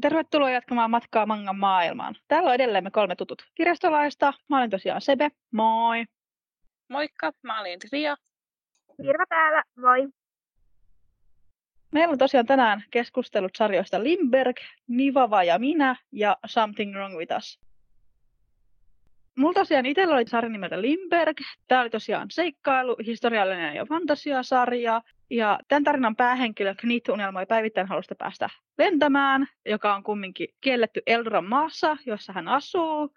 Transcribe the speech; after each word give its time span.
Tervetuloa 0.00 0.50
jatkamaan 0.50 0.90
matkaa 0.90 1.26
mangan 1.26 1.58
maailmaan. 1.58 2.14
Täällä 2.28 2.48
on 2.48 2.54
edelleen 2.54 2.84
me 2.84 2.90
kolme 2.90 3.16
tutut 3.16 3.42
kirjastolaista. 3.54 4.32
Mä 4.48 4.58
olen 4.58 4.70
tosiaan 4.70 5.00
Sebe, 5.00 5.30
moi. 5.50 6.04
Moikka, 6.88 7.32
mä 7.42 7.60
olen 7.60 7.78
Ria. 7.92 8.16
Virva 9.02 9.24
täällä, 9.28 9.62
moi. 9.76 10.08
Meillä 11.92 12.12
on 12.12 12.18
tosiaan 12.18 12.46
tänään 12.46 12.84
keskustellut 12.90 13.56
sarjoista 13.56 14.02
Limberg, 14.02 14.56
Nivava 14.88 15.44
ja 15.44 15.58
minä 15.58 15.96
ja 16.12 16.36
Something 16.46 16.94
Wrong 16.94 17.16
With 17.16 17.36
Us. 17.36 17.60
Mulla 19.36 19.54
tosiaan 19.54 19.86
itsellä 19.86 20.14
oli 20.14 20.26
sarja 20.26 20.48
nimeltä 20.48 20.82
Limberg. 20.82 21.36
Tämä 21.68 21.80
oli 21.80 21.90
tosiaan 21.90 22.30
seikkailu, 22.30 22.96
historiallinen 23.06 23.74
ja 23.76 23.86
fantasiasarja. 23.86 25.02
Ja 25.30 25.58
tämän 25.68 25.84
tarinan 25.84 26.16
päähenkilö 26.16 26.74
Knit 26.74 27.08
unelmoi 27.08 27.46
päivittäin 27.46 27.88
halusta 27.88 28.14
päästä 28.14 28.50
lentämään, 28.78 29.46
joka 29.66 29.94
on 29.94 30.02
kumminkin 30.02 30.48
kielletty 30.60 31.02
Eldoran 31.06 31.44
maassa, 31.44 31.96
jossa 32.06 32.32
hän 32.32 32.48
asuu. 32.48 33.14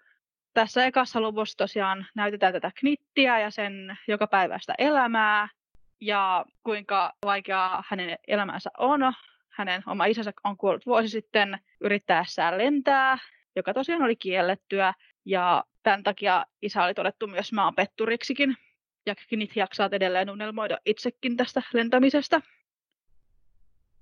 Tässä 0.54 0.86
ekassa 0.86 1.20
luvussa 1.20 1.56
tosiaan 1.56 2.06
näytetään 2.14 2.52
tätä 2.52 2.70
Knittiä 2.80 3.40
ja 3.40 3.50
sen 3.50 3.98
jokapäiväistä 4.08 4.74
elämää 4.78 5.48
ja 6.00 6.44
kuinka 6.64 7.12
vaikeaa 7.24 7.84
hänen 7.88 8.18
elämänsä 8.28 8.70
on. 8.78 9.00
Hänen 9.48 9.82
oma 9.86 10.04
isänsä 10.04 10.32
on 10.44 10.56
kuollut 10.56 10.86
vuosi 10.86 11.08
sitten 11.08 11.58
yrittäessään 11.80 12.58
lentää, 12.58 13.18
joka 13.56 13.74
tosiaan 13.74 14.02
oli 14.02 14.16
kiellettyä. 14.16 14.94
Ja 15.24 15.64
tämän 15.82 16.02
takia 16.02 16.46
isä 16.62 16.84
oli 16.84 16.94
todettu 16.94 17.26
myös 17.26 17.52
maanpetturiksikin. 17.52 18.56
Ja 19.06 19.14
Knit 19.28 19.56
jaksaa 19.56 19.88
edelleen 19.92 20.30
unelmoida 20.30 20.78
itsekin 20.86 21.36
tästä 21.36 21.62
lentämisestä. 21.72 22.40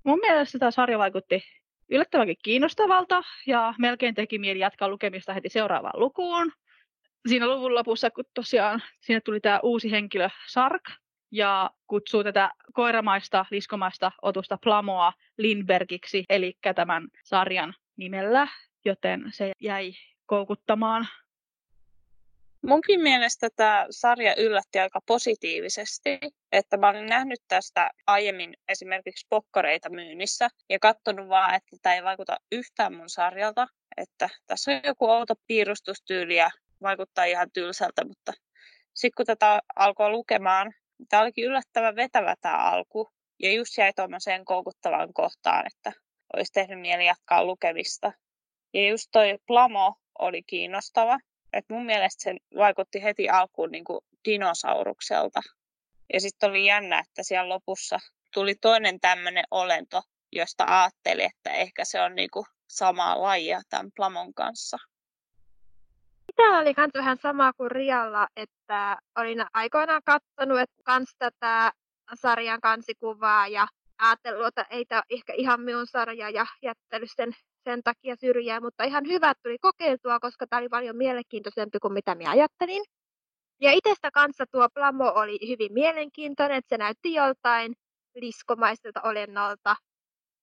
Mun 0.04 0.18
mielestä 0.18 0.58
tämä 0.58 0.70
sarja 0.70 0.98
vaikutti 0.98 1.44
yllättävänkin 1.88 2.36
kiinnostavalta 2.42 3.22
ja 3.46 3.74
melkein 3.78 4.14
teki 4.14 4.38
mieli 4.38 4.58
jatkaa 4.58 4.88
lukemista 4.88 5.34
heti 5.34 5.48
seuraavaan 5.48 6.00
lukuun. 6.00 6.52
Siinä 7.28 7.48
luvun 7.48 7.74
lopussa, 7.74 8.10
kun 8.10 8.24
tosiaan 8.34 8.82
siinä 9.00 9.20
tuli 9.24 9.40
tämä 9.40 9.60
uusi 9.62 9.90
henkilö 9.90 10.28
Sark 10.46 10.82
ja 11.30 11.70
kutsuu 11.86 12.24
tätä 12.24 12.50
koiramaista, 12.72 13.46
liskomaista 13.50 14.12
otusta 14.22 14.58
Plamoa 14.62 15.12
Lindbergiksi, 15.38 16.24
eli 16.28 16.58
tämän 16.74 17.08
sarjan 17.24 17.74
nimellä, 17.96 18.48
joten 18.84 19.24
se 19.32 19.52
jäi 19.60 19.92
koukuttamaan. 20.26 21.08
Munkin 22.66 23.00
mielestä 23.00 23.48
tämä 23.56 23.86
sarja 23.90 24.34
yllätti 24.36 24.78
aika 24.78 25.00
positiivisesti, 25.06 26.18
että 26.52 26.76
mä 26.76 26.88
olin 26.88 27.06
nähnyt 27.06 27.40
tästä 27.48 27.90
aiemmin 28.06 28.54
esimerkiksi 28.68 29.26
pokkareita 29.28 29.90
myynnissä 29.90 30.48
ja 30.68 30.78
katsonut 30.78 31.28
vaan, 31.28 31.54
että 31.54 31.76
tämä 31.82 31.94
ei 31.94 32.04
vaikuta 32.04 32.36
yhtään 32.52 32.94
mun 32.94 33.08
sarjalta, 33.08 33.66
että 33.96 34.28
tässä 34.46 34.70
on 34.70 34.80
joku 34.84 35.10
outo 35.10 35.34
piirustustyyli 35.46 36.36
ja 36.36 36.50
vaikuttaa 36.82 37.24
ihan 37.24 37.50
tylsältä, 37.52 38.04
mutta 38.04 38.32
sitten 38.94 39.16
kun 39.16 39.26
tätä 39.26 39.60
alkoi 39.76 40.10
lukemaan, 40.10 40.72
tämä 41.08 41.22
olikin 41.22 41.44
yllättävän 41.44 41.96
vetävä 41.96 42.34
tämä 42.40 42.56
alku 42.56 43.10
ja 43.42 43.52
just 43.52 43.78
jäi 43.78 43.92
tuommoiseen 43.96 44.44
koukuttavan 44.44 45.12
kohtaan, 45.14 45.66
että 45.66 45.92
olisi 46.36 46.52
tehnyt 46.52 46.80
mieli 46.80 47.06
jatkaa 47.06 47.44
lukemista. 47.44 48.12
Ja 48.74 48.88
just 48.88 49.08
toi 49.12 49.38
Plamo 49.46 49.94
oli 50.18 50.42
kiinnostava, 50.42 51.18
et 51.52 51.64
mun 51.70 51.86
mielestä 51.86 52.22
se 52.22 52.34
vaikutti 52.56 53.02
heti 53.02 53.28
alkuun 53.28 53.70
niin 53.70 53.84
kuin 53.84 54.00
dinosaurukselta. 54.24 55.40
Ja 56.12 56.20
sitten 56.20 56.50
oli 56.50 56.66
jännä, 56.66 56.98
että 56.98 57.22
siellä 57.22 57.48
lopussa 57.48 57.98
tuli 58.34 58.54
toinen 58.54 59.00
tämmöinen 59.00 59.44
olento, 59.50 60.02
josta 60.32 60.64
ajatteli, 60.68 61.24
että 61.24 61.50
ehkä 61.50 61.84
se 61.84 62.00
on 62.00 62.14
niin 62.14 62.30
kuin 62.30 62.46
samaa 62.68 63.22
lajia 63.22 63.60
tämän 63.68 63.90
Plamon 63.96 64.34
kanssa. 64.34 64.76
Tämä 66.36 66.58
oli 66.58 66.74
myös 66.76 66.90
vähän 66.94 67.16
sama 67.22 67.52
kuin 67.52 67.70
Rialla, 67.70 68.28
että 68.36 68.98
olin 69.16 69.46
aikoinaan 69.54 70.02
katsonut 70.04 70.60
että 70.60 70.82
kans 70.84 71.14
tätä 71.18 71.72
sarjan 72.14 72.60
kansikuvaa 72.60 73.48
ja 73.48 73.66
ajatellut, 73.98 74.46
että 74.46 74.66
ei 74.70 74.84
tämä 74.84 75.02
ehkä 75.10 75.32
ihan 75.32 75.60
minun 75.60 75.86
sarja 75.86 76.30
ja 76.30 76.46
jättänyt 76.62 77.10
sen 77.16 77.32
sen 77.64 77.82
takia 77.82 78.16
syrjää, 78.16 78.60
mutta 78.60 78.84
ihan 78.84 79.06
hyvä 79.06 79.32
tuli 79.42 79.58
kokeiltua, 79.58 80.20
koska 80.20 80.46
tämä 80.46 80.60
oli 80.60 80.68
paljon 80.68 80.96
mielenkiintoisempi 80.96 81.78
kuin 81.78 81.92
mitä 81.92 82.14
minä 82.14 82.30
ajattelin. 82.30 82.82
Ja 83.60 83.72
itsestä 83.72 84.10
kanssa 84.10 84.44
tuo 84.46 84.68
Plamo 84.74 85.12
oli 85.14 85.38
hyvin 85.48 85.72
mielenkiintoinen, 85.72 86.58
että 86.58 86.68
se 86.68 86.78
näytti 86.78 87.14
joltain 87.14 87.72
liskomaiselta 88.14 89.00
olennolta. 89.02 89.76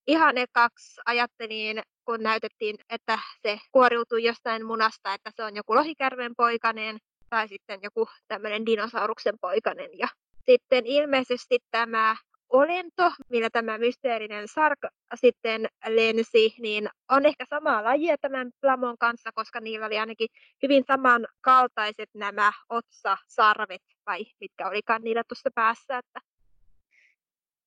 Ihan 0.08 0.36
kaksi 0.52 1.02
ajattelin, 1.06 1.82
kun 2.06 2.24
näytettiin, 2.24 2.76
että 2.90 3.20
se 3.42 3.60
kuoriutui 3.72 4.24
jostain 4.24 4.66
munasta, 4.66 5.14
että 5.14 5.32
se 5.36 5.44
on 5.44 5.56
joku 5.56 5.76
lohikärven 5.76 6.34
poikainen 6.38 6.98
tai 7.30 7.48
sitten 7.48 7.80
joku 7.84 8.08
tämmöinen 8.28 8.66
dinosauruksen 8.66 9.36
poikainen. 9.42 9.90
Ja 9.98 10.08
sitten 10.46 10.86
ilmeisesti 10.86 11.60
tämä 11.72 12.16
olento, 12.50 13.12
millä 13.30 13.50
tämä 13.50 13.78
mysteerinen 13.78 14.48
sark 14.48 14.80
sitten 15.16 15.66
lensi, 15.88 16.56
niin 16.60 16.90
on 17.10 17.26
ehkä 17.26 17.46
samaa 17.50 17.84
lajia 17.84 18.18
tämän 18.18 18.52
Plamon 18.62 18.98
kanssa, 18.98 19.30
koska 19.34 19.60
niillä 19.60 19.86
oli 19.86 20.00
ainakin 20.00 20.28
hyvin 20.64 20.84
samankaltaiset 20.88 22.10
nämä 22.14 22.52
otsasarvet, 22.70 23.82
vai 24.06 24.26
mitkä 24.40 24.68
olikaan 24.68 25.02
niillä 25.02 25.24
tuossa 25.28 25.50
päässä. 25.56 25.98
Että... 25.98 26.20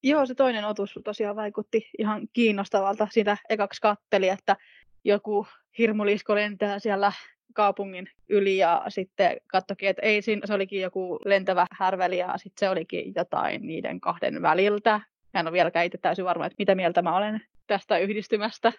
Joo, 0.03 0.27
se 0.27 0.35
toinen 0.35 0.65
otus 0.65 0.99
tosiaan 1.05 1.37
vaikutti 1.37 1.91
ihan 1.99 2.29
kiinnostavalta. 2.33 3.09
Sitä 3.11 3.37
ekaksi 3.49 3.81
katteli, 3.81 4.29
että 4.29 4.57
joku 5.05 5.47
hirmulisko 5.79 6.35
lentää 6.35 6.79
siellä 6.79 7.13
kaupungin 7.55 8.11
yli 8.29 8.57
ja 8.57 8.83
sitten 8.89 9.37
katsokin, 9.47 9.89
että 9.89 10.03
ei, 10.03 10.23
se 10.23 10.55
olikin 10.55 10.81
joku 10.81 11.19
lentävä 11.25 11.67
härveli 11.73 12.19
ja 12.19 12.33
sitten 12.37 12.61
se 12.61 12.71
olikin 12.71 13.13
jotain 13.17 13.67
niiden 13.67 14.01
kahden 14.01 14.43
väliltä. 14.43 15.01
En 15.35 15.47
ole 15.47 15.53
vieläkään 15.53 15.87
itse 15.87 15.99
täysin 15.99 16.25
varma, 16.25 16.47
että 16.47 16.57
mitä 16.59 16.75
mieltä 16.75 17.03
mä 17.03 17.17
olen 17.17 17.41
tästä 17.67 17.99
yhdistymästä. 17.99 18.73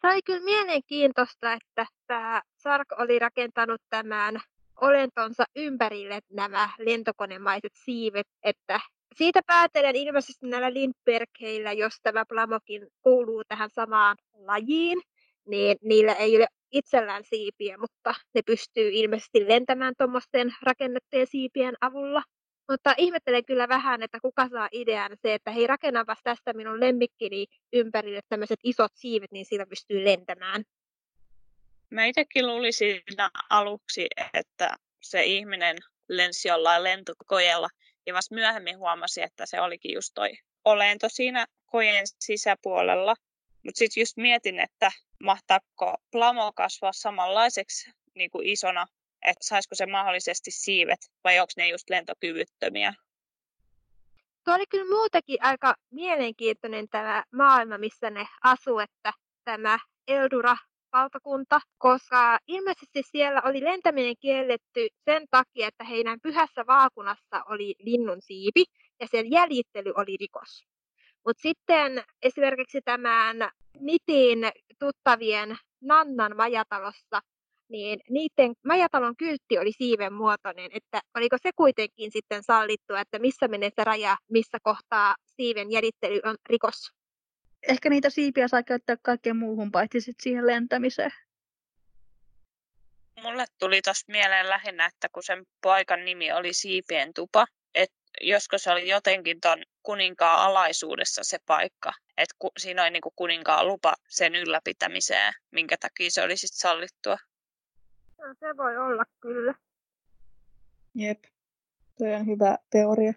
Se 0.00 0.06
oli 0.06 0.22
kyllä 0.22 0.44
mielenkiintoista, 0.44 1.52
että 1.52 1.86
tämä 2.06 2.42
Sark 2.56 2.88
oli 2.98 3.18
rakentanut 3.18 3.80
tämän 3.90 4.40
olentonsa 4.80 5.44
ympärille 5.56 6.20
nämä 6.32 6.70
lentokonemaiset 6.78 7.72
siivet, 7.74 8.26
että 8.42 8.80
siitä 9.16 9.40
päätellen 9.46 9.96
ilmeisesti 9.96 10.46
näillä 10.46 10.72
Lindbergheillä, 10.72 11.72
jos 11.72 11.92
tämä 12.02 12.24
Plamokin 12.28 12.86
kuuluu 13.02 13.42
tähän 13.48 13.70
samaan 13.70 14.16
lajiin, 14.34 15.00
niin 15.46 15.76
niillä 15.82 16.14
ei 16.14 16.36
ole 16.36 16.46
itsellään 16.72 17.24
siipiä, 17.24 17.78
mutta 17.78 18.14
ne 18.34 18.42
pystyy 18.42 18.90
ilmeisesti 18.92 19.48
lentämään 19.48 19.94
tuommoisten 19.98 20.54
rakennettujen 20.62 21.26
siipien 21.26 21.74
avulla. 21.80 22.22
Mutta 22.70 22.94
ihmettelen 22.96 23.44
kyllä 23.44 23.68
vähän, 23.68 24.02
että 24.02 24.18
kuka 24.22 24.48
saa 24.48 24.68
idean 24.72 25.16
se, 25.22 25.34
että 25.34 25.50
hei 25.50 25.66
rakennapas 25.66 26.18
tästä 26.24 26.52
minun 26.52 26.80
lemmikkini 26.80 27.46
ympärille 27.72 28.20
tämmöiset 28.28 28.60
isot 28.64 28.92
siivet, 28.94 29.32
niin 29.32 29.46
sillä 29.46 29.66
pystyy 29.66 30.04
lentämään. 30.04 30.64
Mä 31.90 32.04
itsekin 32.04 32.46
luulin 32.46 32.72
siinä 32.72 33.30
aluksi, 33.50 34.06
että 34.34 34.76
se 35.02 35.24
ihminen 35.24 35.76
lensi 36.08 36.48
jollain 36.48 36.84
lentokojella 36.84 37.68
ja 38.06 38.14
vasta 38.14 38.34
myöhemmin 38.34 38.78
huomasi, 38.78 39.22
että 39.22 39.46
se 39.46 39.60
olikin 39.60 39.94
just 39.94 40.10
toi 40.14 40.30
olento 40.64 41.08
siinä 41.08 41.46
kojen 41.66 42.04
sisäpuolella. 42.20 43.14
Mutta 43.64 43.78
sitten 43.78 44.00
just 44.00 44.16
mietin, 44.16 44.60
että 44.60 44.90
mahtaako 45.22 45.94
plamo 46.12 46.52
kasvaa 46.52 46.92
samanlaiseksi 46.92 47.90
niin 48.14 48.30
kuin 48.30 48.46
isona, 48.46 48.86
että 49.22 49.46
saisiko 49.46 49.74
se 49.74 49.86
mahdollisesti 49.86 50.50
siivet 50.50 51.00
vai 51.24 51.38
onko 51.38 51.52
ne 51.56 51.68
just 51.68 51.90
lentokyvyttömiä? 51.90 52.94
Tuo 54.44 54.54
oli 54.54 54.66
kyllä 54.66 54.96
muutenkin 54.96 55.38
aika 55.40 55.74
mielenkiintoinen 55.90 56.88
tämä 56.88 57.24
maailma, 57.32 57.78
missä 57.78 58.10
ne 58.10 58.26
asuu, 58.42 58.78
että 58.78 59.12
tämä 59.44 59.78
Eldura 60.08 60.56
valtakunta, 60.92 61.60
koska 61.78 62.38
ilmeisesti 62.46 63.02
siellä 63.10 63.42
oli 63.44 63.64
lentäminen 63.64 64.14
kielletty 64.20 64.88
sen 65.04 65.26
takia, 65.30 65.68
että 65.68 65.84
heidän 65.84 66.20
pyhässä 66.20 66.66
vaakunassa 66.66 67.42
oli 67.48 67.74
linnun 67.78 68.22
siipi 68.22 68.64
ja 69.00 69.06
sen 69.06 69.30
jäljittely 69.30 69.92
oli 69.96 70.16
rikos. 70.20 70.66
Mutta 71.26 71.42
sitten 71.42 72.04
esimerkiksi 72.22 72.80
tämän 72.84 73.36
Nitin 73.80 74.38
tuttavien 74.78 75.56
Nannan 75.80 76.36
majatalossa, 76.36 77.20
niin 77.68 78.00
niiden 78.10 78.52
majatalon 78.66 79.16
kyltti 79.16 79.58
oli 79.58 79.72
siiven 79.72 80.12
muotoinen, 80.12 80.70
että 80.74 81.00
oliko 81.14 81.36
se 81.42 81.50
kuitenkin 81.56 82.10
sitten 82.12 82.42
sallittu, 82.42 82.94
että 82.94 83.18
missä 83.18 83.48
menee 83.48 83.70
se 83.76 83.84
raja, 83.84 84.16
missä 84.30 84.58
kohtaa 84.62 85.16
siiven 85.36 85.70
jäljittely 85.70 86.20
on 86.24 86.36
rikos? 86.48 86.90
Ehkä 87.68 87.90
niitä 87.90 88.10
siipiä 88.10 88.48
saa 88.48 88.62
käyttää 88.62 88.96
kaikkeen 89.02 89.36
muuhun 89.36 89.70
paitsi 89.70 90.00
sit 90.00 90.16
siihen 90.22 90.46
lentämiseen. 90.46 91.10
Mulle 93.22 93.44
tuli 93.58 93.82
tuossa 93.82 94.12
mieleen 94.12 94.48
lähinnä, 94.48 94.86
että 94.86 95.08
kun 95.12 95.22
sen 95.22 95.44
paikan 95.60 96.04
nimi 96.04 96.32
oli 96.32 96.52
Siipien 96.52 97.14
tupa, 97.14 97.46
josko 98.20 98.58
se 98.58 98.70
oli 98.70 98.88
jotenkin 98.88 99.40
ton 99.40 99.62
kuninkaan 99.82 100.40
alaisuudessa 100.40 101.24
se 101.24 101.38
paikka, 101.46 101.92
että 102.16 102.34
ku, 102.38 102.50
siinä 102.58 102.82
oli 102.82 102.90
niinku 102.90 103.12
kuninkaan 103.16 103.66
lupa 103.66 103.94
sen 104.08 104.34
ylläpitämiseen, 104.34 105.32
minkä 105.50 105.76
takia 105.80 106.10
se 106.10 106.22
oli 106.22 106.36
sitten 106.36 106.58
sallittua. 106.58 107.16
No, 108.18 108.34
se 108.40 108.56
voi 108.56 108.76
olla 108.76 109.04
kyllä. 109.20 109.54
Jep, 110.94 111.24
se 111.98 112.16
on 112.16 112.26
hyvä 112.26 112.58
teoria. 112.70 113.12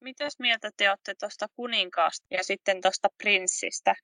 Mitäs 0.00 0.38
mieltä 0.38 0.70
te 0.76 0.90
olette 0.90 1.14
tuosta 1.14 1.46
kuninkaasta 1.56 2.26
ja 2.30 2.44
sitten 2.44 2.80
tuosta 2.80 3.08
prinssistä? 3.18 3.94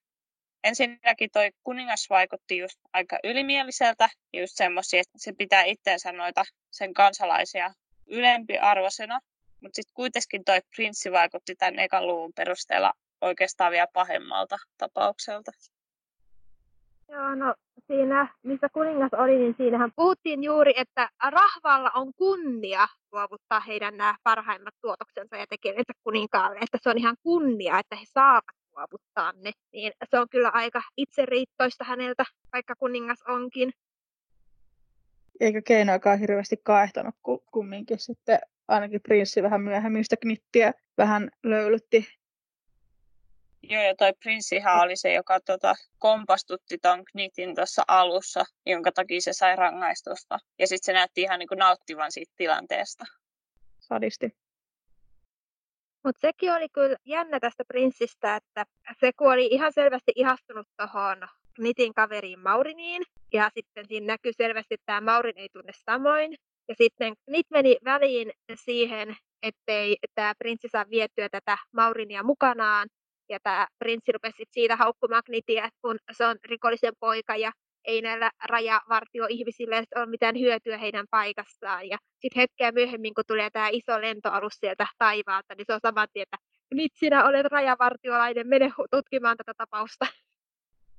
Ensinnäkin 0.64 1.30
toi 1.32 1.50
kuningas 1.64 2.06
vaikutti 2.10 2.58
just 2.58 2.80
aika 2.92 3.18
ylimieliseltä, 3.24 4.08
just 4.32 4.52
semmoisia, 4.56 5.00
että 5.00 5.18
se 5.18 5.32
pitää 5.38 5.64
itseensä 5.64 6.12
noita 6.12 6.44
sen 6.70 6.94
kansalaisia 6.94 7.74
ylempiarvoisena, 8.06 9.20
mutta 9.60 9.76
sitten 9.76 9.94
kuitenkin 9.94 10.44
toi 10.44 10.60
prinssi 10.76 11.12
vaikutti 11.12 11.54
tämän 11.54 11.78
ekan 11.78 12.06
luvun 12.06 12.32
perusteella 12.36 12.92
oikeastaan 13.20 13.72
vielä 13.72 13.86
pahemmalta 13.92 14.56
tapaukselta. 14.78 15.52
Joo, 17.08 17.34
no 17.34 17.54
siinä, 17.86 18.34
missä 18.42 18.68
kuningas 18.68 19.10
oli, 19.14 19.38
niin 19.38 19.54
siinähän 19.56 19.90
puhuttiin 19.96 20.44
juuri, 20.44 20.72
että 20.76 21.08
rahvalla 21.22 21.90
on 21.94 22.12
kunnia 22.16 22.88
luovuttaa 23.12 23.60
heidän 23.60 23.96
nämä 23.96 24.14
parhaimmat 24.22 24.74
tuotoksensa 24.80 25.36
ja 25.36 25.46
tekevät 25.50 25.86
kuninkaalle, 26.04 26.58
että 26.62 26.78
se 26.82 26.90
on 26.90 26.98
ihan 26.98 27.16
kunnia, 27.22 27.78
että 27.78 27.96
he 27.96 28.04
saavat 28.04 28.44
luovuttaa 28.76 29.32
ne. 29.32 29.50
Niin 29.72 29.92
se 30.10 30.18
on 30.18 30.28
kyllä 30.28 30.48
aika 30.48 30.82
itseriittoista 30.96 31.84
häneltä, 31.84 32.24
vaikka 32.52 32.74
kuningas 32.78 33.22
onkin. 33.28 33.72
Eikö 35.40 35.62
keinoakaan 35.62 36.18
hirveästi 36.18 36.56
kaehtanut, 36.62 37.14
kun 37.22 37.40
kumminkin 37.52 37.98
sitten 37.98 38.38
ainakin 38.68 39.00
prinssi 39.00 39.42
vähän 39.42 39.60
myöhemmin 39.60 40.04
sitä 40.04 40.16
knittiä 40.16 40.72
vähän 40.98 41.30
löylytti 41.42 42.06
Joo, 43.70 43.82
ja 43.82 43.96
toi 43.96 44.12
prinssihan 44.22 44.82
oli 44.82 44.96
se, 44.96 45.12
joka 45.12 45.40
tota, 45.40 45.74
kompastutti 45.98 46.78
ton 46.78 47.04
Knitin 47.04 47.54
tuossa 47.54 47.82
alussa, 47.88 48.44
jonka 48.66 48.92
takia 48.92 49.20
se 49.20 49.32
sai 49.32 49.56
rangaistusta. 49.56 50.38
Ja 50.58 50.66
sitten 50.66 50.86
se 50.86 50.92
näytti 50.92 51.20
ihan 51.20 51.38
niin 51.38 51.48
kuin 51.48 51.58
nauttivan 51.58 52.12
siitä 52.12 52.32
tilanteesta. 52.36 53.04
Sadisti. 53.80 54.36
Mutta 56.04 56.20
sekin 56.20 56.52
oli 56.52 56.68
kyllä 56.68 56.96
jännä 57.04 57.40
tästä 57.40 57.64
prinssistä, 57.68 58.36
että 58.36 58.66
se 59.00 59.12
kun 59.12 59.32
oli 59.32 59.46
ihan 59.46 59.72
selvästi 59.72 60.12
ihastunut 60.14 60.68
tuohon 60.76 61.28
Knitin 61.54 61.94
kaveriin 61.94 62.40
Mauriniin, 62.40 63.02
ja 63.32 63.50
sitten 63.54 63.88
siinä 63.88 64.06
näkyy 64.06 64.32
selvästi, 64.32 64.74
että 64.74 64.86
tämä 64.86 65.00
Maurin 65.00 65.38
ei 65.38 65.48
tunne 65.52 65.72
samoin. 65.72 66.34
Ja 66.68 66.74
sitten 66.74 67.14
Knit 67.24 67.46
meni 67.50 67.76
väliin 67.84 68.30
siihen, 68.54 69.16
ettei 69.42 69.96
tämä 70.14 70.32
prinssi 70.38 70.68
saa 70.68 70.84
vietyä 70.90 71.28
tätä 71.28 71.58
Maurinia 71.72 72.22
mukanaan, 72.22 72.88
ja 73.28 73.38
tämä 73.42 73.66
prinssi 73.78 74.12
rupesi 74.12 74.44
siitä 74.50 74.76
haukkumaan 74.76 75.22
Knitia, 75.24 75.68
kun 75.82 75.98
se 76.12 76.26
on 76.26 76.36
rikollisen 76.44 76.92
poika 77.00 77.36
ja 77.36 77.52
ei 77.84 78.02
näillä 78.02 78.30
rajavartioihmisillä 78.44 79.82
ole 79.96 80.06
mitään 80.06 80.38
hyötyä 80.38 80.78
heidän 80.78 81.06
paikassaan. 81.10 81.88
Ja 81.88 81.98
sitten 82.20 82.40
hetkeä 82.40 82.72
myöhemmin, 82.72 83.14
kun 83.14 83.24
tulee 83.26 83.50
tämä 83.50 83.68
iso 83.68 84.00
lentoalus 84.00 84.52
sieltä 84.52 84.86
taivaalta, 84.98 85.54
niin 85.54 85.64
se 85.66 85.74
on 85.74 85.80
saman 85.82 86.08
tien, 86.12 86.22
että 86.22 86.36
nyt 86.74 86.92
sinä 86.94 87.24
olet 87.24 87.46
rajavartiolainen, 87.46 88.48
mene 88.48 88.72
tutkimaan 88.90 89.36
tätä 89.36 89.52
tapausta. 89.56 90.06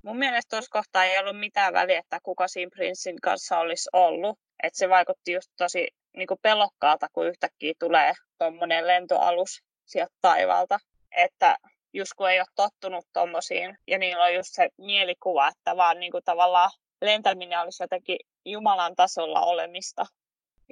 Mun 0.08 0.18
mielestä 0.18 0.50
tuossa 0.50 0.72
kohtaa 0.72 1.06
ei 1.06 1.20
ollut 1.20 1.40
mitään 1.40 1.74
väliä, 1.74 2.00
että 2.00 2.20
kuka 2.24 2.48
siinä 2.48 2.70
prinssin 2.76 3.22
kanssa 3.22 3.60
olisi 3.60 3.90
ollut. 3.94 4.40
että 4.64 4.78
se 4.78 4.90
vaikutti 4.90 5.32
just 5.32 5.52
tosi 5.58 5.88
niin 6.18 6.28
kuin 6.28 6.40
pelokkaalta, 6.42 7.08
kun 7.14 7.28
yhtäkkiä 7.28 7.74
tulee 7.80 8.14
tuommoinen 8.38 8.88
lentoalus 8.88 9.64
sieltä 9.86 10.14
taivaalta. 10.22 10.80
Että 11.16 11.58
just 11.94 12.12
kun 12.18 12.30
ei 12.30 12.40
ole 12.40 12.48
tottunut 12.56 13.06
tommosiin. 13.14 13.78
Ja 13.88 13.98
niillä 13.98 14.24
on 14.24 14.34
just 14.34 14.50
se 14.52 14.70
mielikuva, 14.78 15.48
että 15.48 15.78
vaan 15.78 16.00
niin 16.00 16.12
kuin 16.12 16.24
tavallaan 16.26 16.72
lentäminen 17.02 17.60
olisi 17.60 17.84
jotenkin 17.84 18.18
Jumalan 18.46 18.96
tasolla 18.96 19.42
olemista. 19.42 20.06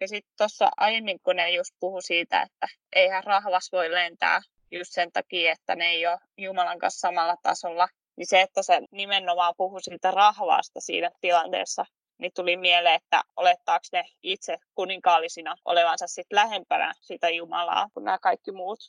Ja 0.02 0.08
sitten 0.08 0.34
tuossa 0.38 0.70
aiemmin, 0.78 1.20
kun 1.24 1.36
ne 1.36 1.50
just 1.50 1.76
puhu 1.80 2.02
siitä, 2.02 2.42
että 2.42 2.68
eihän 2.94 3.24
rahvas 3.24 3.72
voi 3.72 3.92
lentää 3.92 4.42
just 4.72 4.92
sen 4.92 5.12
takia, 5.12 5.52
että 5.52 5.76
ne 5.76 5.86
ei 5.86 6.08
ole 6.08 6.18
Jumalan 6.38 6.80
kanssa 6.80 7.08
samalla 7.08 7.36
tasolla, 7.44 7.88
niin 8.18 8.28
se, 8.28 8.42
että 8.42 8.64
se 8.64 8.82
nimenomaan 8.92 9.54
puhu 9.58 9.80
siitä 9.80 10.12
rahvaasta 10.12 10.82
siinä 10.82 11.12
tilanteessa, 11.22 11.86
niin 12.18 12.32
tuli 12.36 12.58
mieleen, 12.58 12.96
että 12.96 13.22
olettaako 13.36 13.86
ne 13.92 14.06
itse 14.24 14.58
kuninkaallisina 14.76 15.56
olevansa 15.66 16.08
sitten 16.08 16.36
lähempänä 16.36 16.94
sitä 17.02 17.30
Jumalaa 17.30 17.90
kuin 17.94 18.04
nämä 18.04 18.18
kaikki 18.18 18.52
muut. 18.52 18.80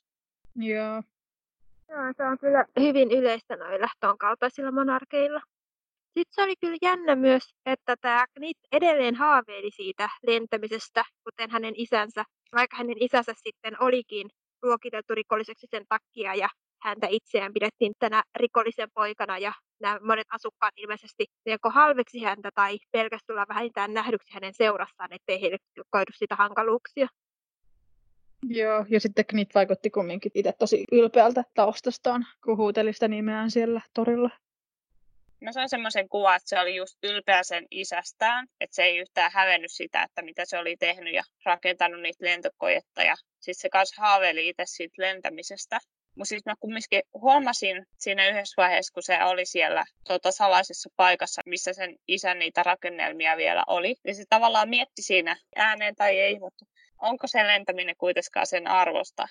Joo, 0.56 1.02
Joo, 1.88 2.12
se 2.16 2.22
on 2.22 2.38
kyllä 2.38 2.64
hyvin 2.80 3.10
yleistä 3.10 3.56
noilla 3.56 3.88
ton 4.00 4.18
kaltaisilla 4.18 4.72
monarkeilla. 4.72 5.40
Sitten 6.04 6.34
se 6.34 6.42
oli 6.42 6.56
kyllä 6.60 6.76
jännä 6.82 7.14
myös, 7.14 7.54
että 7.66 7.96
tämä 8.00 8.26
Knit 8.34 8.58
edelleen 8.72 9.14
haaveili 9.14 9.70
siitä 9.70 10.08
lentämisestä, 10.22 11.04
kuten 11.24 11.50
hänen 11.50 11.74
isänsä, 11.76 12.24
vaikka 12.54 12.76
hänen 12.76 12.96
isänsä 13.00 13.32
sitten 13.36 13.82
olikin 13.82 14.30
luokiteltu 14.62 15.14
rikolliseksi 15.14 15.66
sen 15.70 15.84
takia 15.88 16.34
ja 16.34 16.48
häntä 16.82 17.06
itseään 17.10 17.52
pidettiin 17.52 17.92
tänä 17.98 18.22
rikollisen 18.36 18.88
poikana 18.94 19.38
ja 19.38 19.52
nämä 19.80 19.98
monet 20.02 20.26
asukkaat 20.30 20.74
ilmeisesti 20.76 21.26
joko 21.46 21.70
halveksi 21.70 22.22
häntä 22.22 22.50
tai 22.54 22.78
pelkästään 22.90 23.26
tulla 23.26 23.46
vähintään 23.48 23.94
nähdyksi 23.94 24.34
hänen 24.34 24.54
seurassaan, 24.54 25.12
ettei 25.12 25.40
heille 25.40 25.56
koidu 25.90 26.12
sitä 26.14 26.36
hankaluuksia. 26.36 27.08
Joo, 28.48 28.84
ja 28.88 29.00
sitten 29.00 29.26
Knit 29.26 29.54
vaikutti 29.54 29.90
kumminkin 29.90 30.32
itse 30.34 30.52
tosi 30.52 30.84
ylpeältä 30.92 31.44
taustastaan, 31.54 32.26
kun 32.44 32.56
huuteli 32.56 32.92
sitä 32.92 33.08
nimeään 33.08 33.50
siellä 33.50 33.80
torilla. 33.94 34.30
Mä 35.40 35.52
sain 35.52 35.68
semmoisen 35.68 36.08
kuvan, 36.08 36.36
että 36.36 36.48
se 36.48 36.60
oli 36.60 36.76
just 36.76 36.98
ylpeä 37.02 37.42
sen 37.42 37.66
isästään, 37.70 38.46
että 38.60 38.74
se 38.74 38.82
ei 38.82 38.98
yhtään 38.98 39.30
hävennyt 39.34 39.72
sitä, 39.72 40.02
että 40.02 40.22
mitä 40.22 40.44
se 40.44 40.58
oli 40.58 40.76
tehnyt 40.76 41.14
ja 41.14 41.22
rakentanut 41.44 42.00
niitä 42.00 42.24
lentokojetta. 42.24 43.02
Ja 43.02 43.14
sitten 43.40 43.60
se 43.60 43.68
kanssa 43.68 44.02
haaveili 44.02 44.48
itse 44.48 44.62
siitä 44.66 45.02
lentämisestä. 45.02 45.78
Mutta 46.16 46.28
siis 46.28 46.46
mä 46.46 46.54
kumminkin 46.60 47.02
huomasin 47.14 47.86
siinä 47.98 48.28
yhdessä 48.28 48.62
vaiheessa, 48.62 48.94
kun 48.94 49.02
se 49.02 49.24
oli 49.24 49.46
siellä 49.46 49.84
tota, 50.08 50.30
salaisessa 50.30 50.90
paikassa, 50.96 51.42
missä 51.46 51.72
sen 51.72 51.96
isän 52.08 52.38
niitä 52.38 52.62
rakennelmia 52.62 53.36
vielä 53.36 53.64
oli. 53.66 53.96
Ja 54.04 54.14
se 54.14 54.24
tavallaan 54.28 54.68
mietti 54.68 55.02
siinä 55.02 55.36
ääneen 55.56 55.94
tai 55.96 56.20
ei, 56.20 56.38
mutta 56.38 56.64
onko 57.02 57.26
se 57.26 57.46
lentäminen 57.46 57.96
kuitenkaan 57.98 58.46
sen 58.46 58.66
arvosta. 58.66 59.26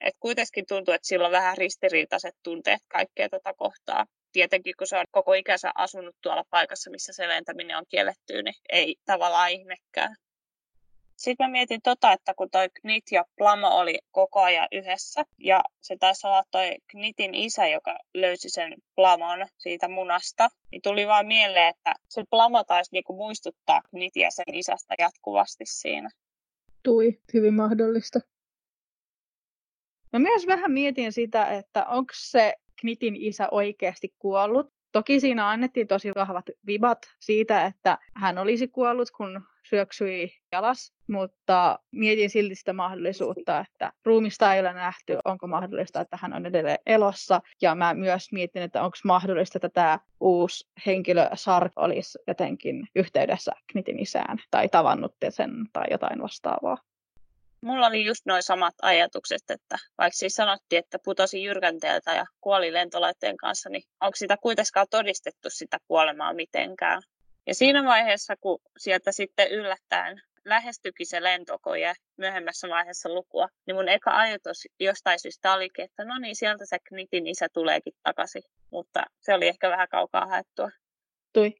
Et 0.00 0.14
kuitenkin 0.20 0.66
tuntuu, 0.68 0.94
että 0.94 1.08
sillä 1.08 1.26
on 1.26 1.32
vähän 1.32 1.58
ristiriitaiset 1.58 2.34
tunteet 2.42 2.80
kaikkea 2.88 3.28
tätä 3.28 3.52
kohtaa. 3.56 4.06
Tietenkin, 4.32 4.74
kun 4.78 4.86
se 4.86 4.96
on 4.96 5.04
koko 5.10 5.34
ikänsä 5.34 5.70
asunut 5.74 6.16
tuolla 6.22 6.44
paikassa, 6.50 6.90
missä 6.90 7.12
se 7.12 7.28
lentäminen 7.28 7.76
on 7.76 7.84
kielletty, 7.88 8.42
niin 8.42 8.54
ei 8.68 8.96
tavallaan 9.04 9.50
ihmekään. 9.50 10.16
Sitten 11.16 11.46
mä 11.46 11.52
mietin 11.52 11.80
tota, 11.82 12.12
että 12.12 12.34
kun 12.34 12.50
toi 12.50 12.68
Knit 12.80 13.04
ja 13.12 13.24
Plamo 13.36 13.68
oli 13.68 13.98
koko 14.10 14.40
ajan 14.40 14.68
yhdessä, 14.72 15.24
ja 15.38 15.64
se 15.80 15.96
taisi 16.00 16.26
olla 16.26 16.42
toi 16.50 16.76
Knitin 16.86 17.34
isä, 17.34 17.66
joka 17.66 17.98
löysi 18.14 18.50
sen 18.50 18.74
Plamon 18.94 19.46
siitä 19.58 19.88
munasta, 19.88 20.48
niin 20.70 20.82
tuli 20.82 21.06
vaan 21.06 21.26
mieleen, 21.26 21.68
että 21.68 21.94
se 22.08 22.24
Plamo 22.30 22.64
taisi 22.64 22.92
niinku 22.92 23.12
muistuttaa 23.12 23.82
Knitia 23.90 24.30
sen 24.30 24.54
isästä 24.54 24.94
jatkuvasti 24.98 25.64
siinä 25.66 26.10
tapahtui, 26.86 27.20
hyvin 27.34 27.54
mahdollista. 27.54 28.20
Mä 30.12 30.18
myös 30.18 30.46
vähän 30.46 30.72
mietin 30.72 31.12
sitä, 31.12 31.46
että 31.46 31.84
onko 31.84 32.12
se 32.16 32.54
Knitin 32.80 33.16
isä 33.16 33.48
oikeasti 33.50 34.14
kuollut. 34.18 34.75
Toki 34.96 35.20
siinä 35.20 35.48
annettiin 35.50 35.86
tosi 35.86 36.10
vahvat 36.14 36.44
vibat 36.66 36.98
siitä, 37.20 37.64
että 37.64 37.98
hän 38.14 38.38
olisi 38.38 38.68
kuollut, 38.68 39.10
kun 39.10 39.42
syöksyi 39.68 40.30
jalas, 40.52 40.92
mutta 41.08 41.78
mietin 41.92 42.30
silti 42.30 42.54
sitä 42.54 42.72
mahdollisuutta, 42.72 43.60
että 43.60 43.92
ruumista 44.04 44.54
ei 44.54 44.60
ole 44.60 44.72
nähty, 44.72 45.18
onko 45.24 45.46
mahdollista, 45.46 46.00
että 46.00 46.18
hän 46.20 46.32
on 46.32 46.46
edelleen 46.46 46.78
elossa. 46.86 47.40
Ja 47.62 47.74
mä 47.74 47.94
myös 47.94 48.32
mietin, 48.32 48.62
että 48.62 48.82
onko 48.82 48.96
mahdollista, 49.04 49.58
että 49.58 49.68
tämä 49.68 49.98
uusi 50.20 50.68
henkilö 50.86 51.28
Sark 51.34 51.72
olisi 51.76 52.18
jotenkin 52.26 52.88
yhteydessä 52.94 53.52
Knitin 53.72 54.00
isään 54.00 54.38
tai 54.50 54.68
tavannut 54.68 55.14
sen 55.28 55.50
tai 55.72 55.84
jotain 55.90 56.22
vastaavaa. 56.22 56.78
Mulla 57.60 57.86
oli 57.86 58.04
just 58.04 58.26
noin 58.26 58.42
samat 58.42 58.74
ajatukset, 58.82 59.50
että 59.50 59.78
vaikka 59.98 60.16
siis 60.16 60.34
sanottiin, 60.34 60.78
että 60.78 60.98
putosi 61.04 61.42
jyrkänteeltä 61.42 62.14
ja 62.14 62.24
kuoli 62.40 62.72
lentolaitteen 62.72 63.36
kanssa, 63.36 63.68
niin 63.68 63.82
onko 64.00 64.16
sitä 64.16 64.36
kuitenkaan 64.42 64.86
todistettu 64.90 65.50
sitä 65.50 65.78
kuolemaa 65.88 66.32
mitenkään? 66.32 67.02
Ja 67.46 67.54
siinä 67.54 67.84
vaiheessa, 67.84 68.36
kun 68.36 68.58
sieltä 68.78 69.12
sitten 69.12 69.50
yllättäen 69.50 70.22
lähestyikin 70.44 71.06
se 71.06 71.22
lentokoje 71.22 71.94
myöhemmässä 72.16 72.68
vaiheessa 72.68 73.08
lukua, 73.08 73.48
niin 73.66 73.74
mun 73.74 73.88
eka 73.88 74.10
ajatus 74.10 74.68
jostain 74.80 75.20
syystä 75.20 75.52
olikin, 75.52 75.84
että 75.84 76.04
no 76.04 76.18
niin, 76.18 76.36
sieltä 76.36 76.66
se 76.66 76.78
Knitin 76.78 77.26
isä 77.26 77.46
tuleekin 77.52 77.92
takaisin. 78.02 78.42
Mutta 78.70 79.04
se 79.20 79.34
oli 79.34 79.48
ehkä 79.48 79.70
vähän 79.70 79.88
kaukaa 79.88 80.26
haettua. 80.26 80.70
Tui. 81.32 81.54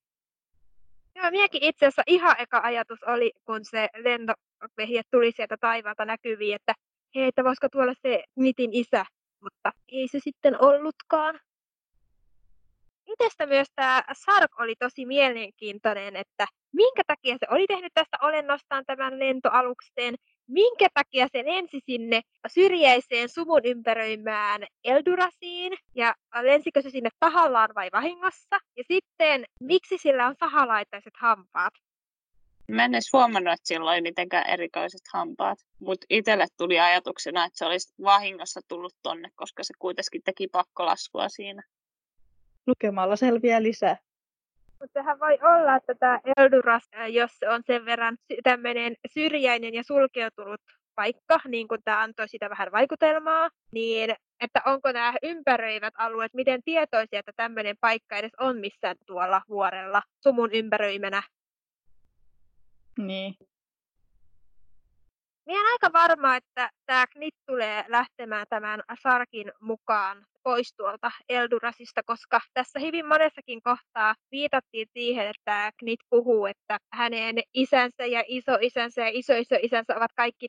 Joo, 1.16 1.30
minäkin 1.30 1.62
itse 1.62 1.87
asiassa 1.87 2.02
ihan 2.06 2.37
eka 2.38 2.61
ajatus 2.64 2.99
oli, 3.02 3.32
kun 3.44 3.61
se 3.62 3.88
lentovehje 3.96 5.02
tuli 5.11 5.32
sieltä 5.32 5.56
taivaalta 5.61 6.04
näkyviin, 6.04 6.54
että 6.54 6.75
hei, 7.14 7.25
että 7.25 7.44
voisiko 7.44 7.68
tuolla 7.68 7.94
se 8.02 8.25
Nitin 8.37 8.70
isä, 8.73 9.04
mutta 9.40 9.73
ei 9.88 10.08
se 10.08 10.18
sitten 10.18 10.62
ollutkaan. 10.62 11.40
Itsestä 13.06 13.46
myös 13.46 13.68
tämä 13.75 14.02
Sark 14.12 14.61
oli 14.61 14.75
tosi 14.78 15.06
mielenkiintoinen, 15.06 16.16
että 16.16 16.46
minkä 16.73 17.02
takia 17.06 17.37
se 17.40 17.46
oli 17.50 17.66
tehnyt 17.66 17.92
tästä 17.94 18.16
olennostaan 18.23 18.85
tämän 18.87 19.18
lentoalukseen, 19.18 20.14
minkä 20.49 20.88
takia 20.95 21.29
se 21.33 21.45
lensi 21.45 21.81
sinne 21.87 22.21
syrjäiseen 22.49 23.29
sumun 23.29 23.61
ympäröimään 23.65 24.67
Eldurasiin 24.85 25.73
ja 25.95 26.15
lensikö 26.43 26.83
se 26.83 26.91
sinne 26.91 27.11
tahallaan 27.21 27.71
vai 27.75 27.88
vahingossa. 27.93 28.57
Ja 28.76 28.85
sitten, 28.93 29.45
miksi 29.61 29.99
sillä 29.99 30.26
on 30.26 30.35
sahalaitaiset 30.41 31.15
hampaat? 31.19 31.75
Mä 32.69 32.85
en 32.85 32.95
edes 32.95 33.12
huomannut, 33.12 33.53
että 33.53 33.69
sillä 33.69 33.91
oli 33.91 34.00
mitenkään 34.00 34.50
erikoiset 34.50 35.00
hampaat, 35.12 35.59
mutta 35.81 36.07
itselle 36.11 36.47
tuli 36.57 36.81
ajatuksena, 36.81 37.45
että 37.45 37.59
se 37.59 37.65
olisi 37.65 37.95
vahingossa 38.03 38.61
tullut 38.69 38.95
tonne, 39.03 39.29
koska 39.35 39.65
se 39.65 39.75
kuitenkin 39.79 40.23
teki 40.25 40.49
pakkolaskua 40.49 41.29
siinä. 41.29 41.62
Lukemalla 42.67 43.17
selviää 43.17 43.62
lisää. 43.62 43.97
Mutta 44.80 45.00
sehän 45.00 45.21
voi 45.21 45.38
olla, 45.42 45.76
että 45.76 45.95
tämä 45.95 46.21
Elduras, 46.37 46.88
jos 47.09 47.30
se 47.38 47.49
on 47.49 47.62
sen 47.66 47.85
verran 47.85 48.16
tämmöinen 48.42 48.95
syrjäinen 49.14 49.75
ja 49.75 49.83
sulkeutunut 49.83 50.61
paikka, 50.95 51.40
niin 51.49 51.68
kuin 51.68 51.80
tämä 51.85 52.00
antoi 52.00 52.28
sitä 52.28 52.50
vähän 52.50 52.73
vaikutelmaa, 52.73 53.49
niin 53.73 54.14
että 54.40 54.62
onko 54.66 54.92
nämä 54.92 55.14
ympäröivät 55.23 55.95
alueet, 55.99 56.35
miten 56.35 56.62
tietoisia, 56.64 57.18
että 57.18 57.33
tämmöinen 57.37 57.76
paikka 57.80 58.16
edes 58.16 58.33
on 58.40 58.56
missään 58.56 58.97
tuolla 59.06 59.42
vuorella 59.49 60.02
sumun 60.23 60.50
ympäröimänä. 60.52 61.23
Niin. 62.99 63.35
Minä 65.47 65.61
olen 65.61 65.73
aika 65.73 65.92
varma, 65.92 66.37
että 66.37 66.71
tämä 66.87 67.06
Knit 67.06 67.35
tulee 67.47 67.85
lähtemään 67.88 68.47
tämän 68.50 68.83
Sarkin 69.02 69.52
mukaan 69.61 70.26
pois 70.47 70.75
tuolta 70.76 71.11
Eldurasista, 71.29 72.00
koska 72.07 72.41
tässä 72.55 72.79
hyvin 72.81 73.07
monessakin 73.07 73.62
kohtaa 73.62 74.15
viitattiin 74.31 74.87
siihen, 74.93 75.26
että 75.26 75.71
Knit 75.79 76.00
puhuu, 76.11 76.47
että 76.47 76.79
hänen 76.93 77.37
isänsä 77.55 78.07
ja 78.07 78.25
isoisänsä 78.26 79.00
ja 79.00 79.11
isoisoisänsä 79.12 79.97
ovat 79.97 80.11
kaikki 80.17 80.47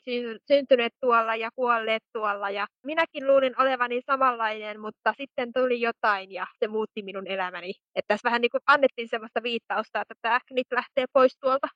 syntyneet 0.47 0.93
tuolla 1.01 1.35
ja 1.35 1.49
kuolleet 1.55 2.03
tuolla. 2.13 2.49
Ja 2.49 2.67
minäkin 2.85 3.27
luulin 3.27 3.61
olevani 3.61 4.01
samanlainen, 4.01 4.79
mutta 4.79 5.13
sitten 5.17 5.53
tuli 5.53 5.81
jotain 5.81 6.31
ja 6.31 6.47
se 6.59 6.67
muutti 6.67 7.03
minun 7.03 7.27
elämäni. 7.27 7.73
Että 7.95 8.07
tässä 8.07 8.27
vähän 8.27 8.41
niin 8.41 8.51
kuin 8.51 8.61
annettiin 8.67 9.09
sellaista 9.09 9.43
viittausta, 9.43 10.01
että 10.01 10.15
tämä 10.21 10.39
Knit 10.47 10.67
lähtee 10.71 11.05
pois 11.13 11.37
tuolta. 11.39 11.67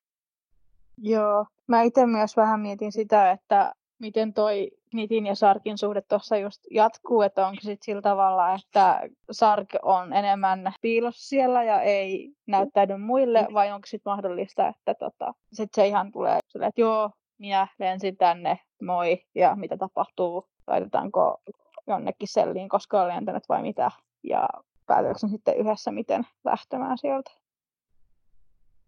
Joo, 0.98 1.46
mä 1.68 1.82
itse 1.82 2.06
myös 2.06 2.38
vähän 2.38 2.60
mietin 2.60 2.92
sitä, 2.92 3.32
että 3.32 3.74
miten 4.00 4.34
toi 4.34 4.72
Nitin 4.94 5.26
ja 5.26 5.36
Sarkin 5.36 5.78
suhde 5.78 6.02
tuossa 6.02 6.38
just 6.38 6.62
jatkuu, 6.72 7.22
että 7.22 7.48
onko 7.48 7.62
sitten 7.62 7.86
sillä 7.86 8.02
tavalla, 8.02 8.54
että 8.54 9.10
Sark 9.32 9.70
on 9.82 10.14
enemmän 10.14 10.74
piilossa 10.82 11.30
siellä 11.30 11.64
ja 11.64 11.82
ei 11.82 12.34
näyttäydy 12.48 12.98
muille, 12.98 13.48
vai 13.54 13.72
onko 13.72 13.86
sitten 13.86 14.12
mahdollista, 14.12 14.68
että 14.68 14.94
tota, 14.94 15.34
sit 15.54 15.70
se 15.74 15.88
ihan 15.88 16.12
tulee 16.12 16.40
sille, 16.48 16.66
että 16.66 16.82
joo, 16.82 17.12
minä 17.38 17.68
lensin 17.80 18.18
tänne, 18.18 18.60
moi, 18.82 19.24
ja 19.36 19.56
mitä 19.56 19.78
tapahtuu, 19.78 20.48
laitetaanko 20.68 21.42
jonnekin 21.88 22.28
selliin, 22.28 22.70
koska 22.70 23.02
olen 23.02 23.16
lentänyt 23.16 23.50
vai 23.50 23.62
mitä, 23.62 23.92
ja 24.24 24.50
päätyykö 24.88 25.20
sitten 25.20 25.58
yhdessä 25.58 25.92
miten 25.92 26.24
lähtemään 26.44 26.98
sieltä. 26.98 27.32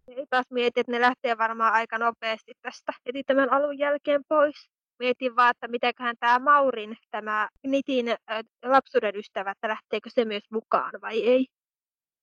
Ei 0.07 0.25
taas 0.29 0.45
mieti, 0.49 0.79
että 0.79 0.91
ne 0.91 1.01
lähtee 1.01 1.37
varmaan 1.37 1.73
aika 1.73 1.97
nopeasti 1.97 2.53
tästä 2.61 2.93
heti 3.05 3.23
tämän 3.23 3.53
alun 3.53 3.77
jälkeen 3.77 4.21
pois. 4.29 4.72
Mietin 5.03 5.35
vaan, 5.35 5.51
että 5.51 5.67
mitenköhän 5.67 6.15
tämä 6.19 6.39
Maurin, 6.39 6.97
tämä 7.11 7.49
Nitin 7.63 8.09
äh, 8.09 8.17
lapsuuden 8.63 9.15
ystävä, 9.15 9.51
että 9.51 9.67
lähteekö 9.67 10.09
se 10.09 10.25
myös 10.25 10.43
mukaan 10.51 10.91
vai 11.01 11.23
ei. 11.23 11.47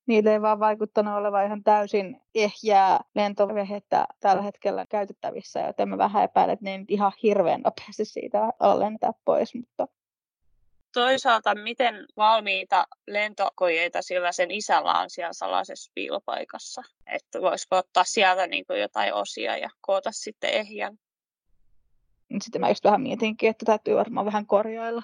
Niille 0.06 0.32
ei 0.32 0.42
vaan 0.42 0.60
vaikuttanut 0.60 1.14
olevan 1.14 1.46
ihan 1.46 1.62
täysin 1.62 2.20
ehjää 2.34 3.00
lentovehettä 3.14 4.06
tällä 4.20 4.42
hetkellä 4.42 4.86
käytettävissä, 4.88 5.60
joten 5.60 5.88
mä 5.88 5.98
vähän 5.98 6.24
epäilen, 6.24 6.52
että 6.52 6.64
ne 6.64 6.72
ei 6.72 6.78
nyt 6.78 6.90
ihan 6.90 7.12
hirveän 7.22 7.60
nopeasti 7.60 8.04
siitä 8.04 8.38
lentää 8.78 9.12
pois, 9.24 9.54
mutta 9.54 9.86
toisaalta 10.92 11.54
miten 11.54 12.06
valmiita 12.16 12.86
lentokojeita 13.06 14.02
sillä 14.02 14.32
sen 14.32 14.50
isällä 14.50 14.92
on 14.92 15.10
siellä 15.10 15.32
salaisessa 15.32 15.92
piilopaikassa. 15.94 16.82
Että 17.06 17.40
voisiko 17.40 17.76
ottaa 17.76 18.04
sieltä 18.04 18.46
niin 18.46 18.66
kuin 18.66 18.80
jotain 18.80 19.14
osia 19.14 19.56
ja 19.56 19.70
koota 19.80 20.10
sitten 20.12 20.50
ehjän. 20.50 20.98
Sitten 22.40 22.60
mä 22.60 22.68
just 22.68 22.84
vähän 22.84 23.00
mietinkin, 23.00 23.50
että 23.50 23.64
täytyy 23.64 23.94
varmaan 23.94 24.26
vähän 24.26 24.46
korjailla. 24.46 25.02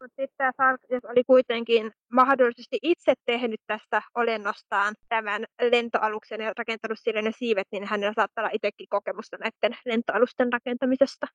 Mutta 0.00 0.22
sitten 0.22 0.52
tämä 0.56 0.76
jos 0.90 1.04
oli 1.04 1.24
kuitenkin 1.24 1.92
mahdollisesti 2.12 2.78
itse 2.82 3.14
tehnyt 3.26 3.60
tästä 3.66 4.02
olennostaan 4.14 4.94
tämän 5.08 5.44
lentoaluksen 5.70 6.40
ja 6.40 6.52
rakentanut 6.58 6.98
sille 6.98 7.22
ne 7.22 7.32
siivet, 7.38 7.66
niin 7.72 7.84
hänellä 7.84 8.12
saattaa 8.16 8.42
olla 8.42 8.50
itsekin 8.54 8.86
kokemusta 8.90 9.36
näiden 9.36 9.78
lentoalusten 9.84 10.52
rakentamisesta. 10.52 11.26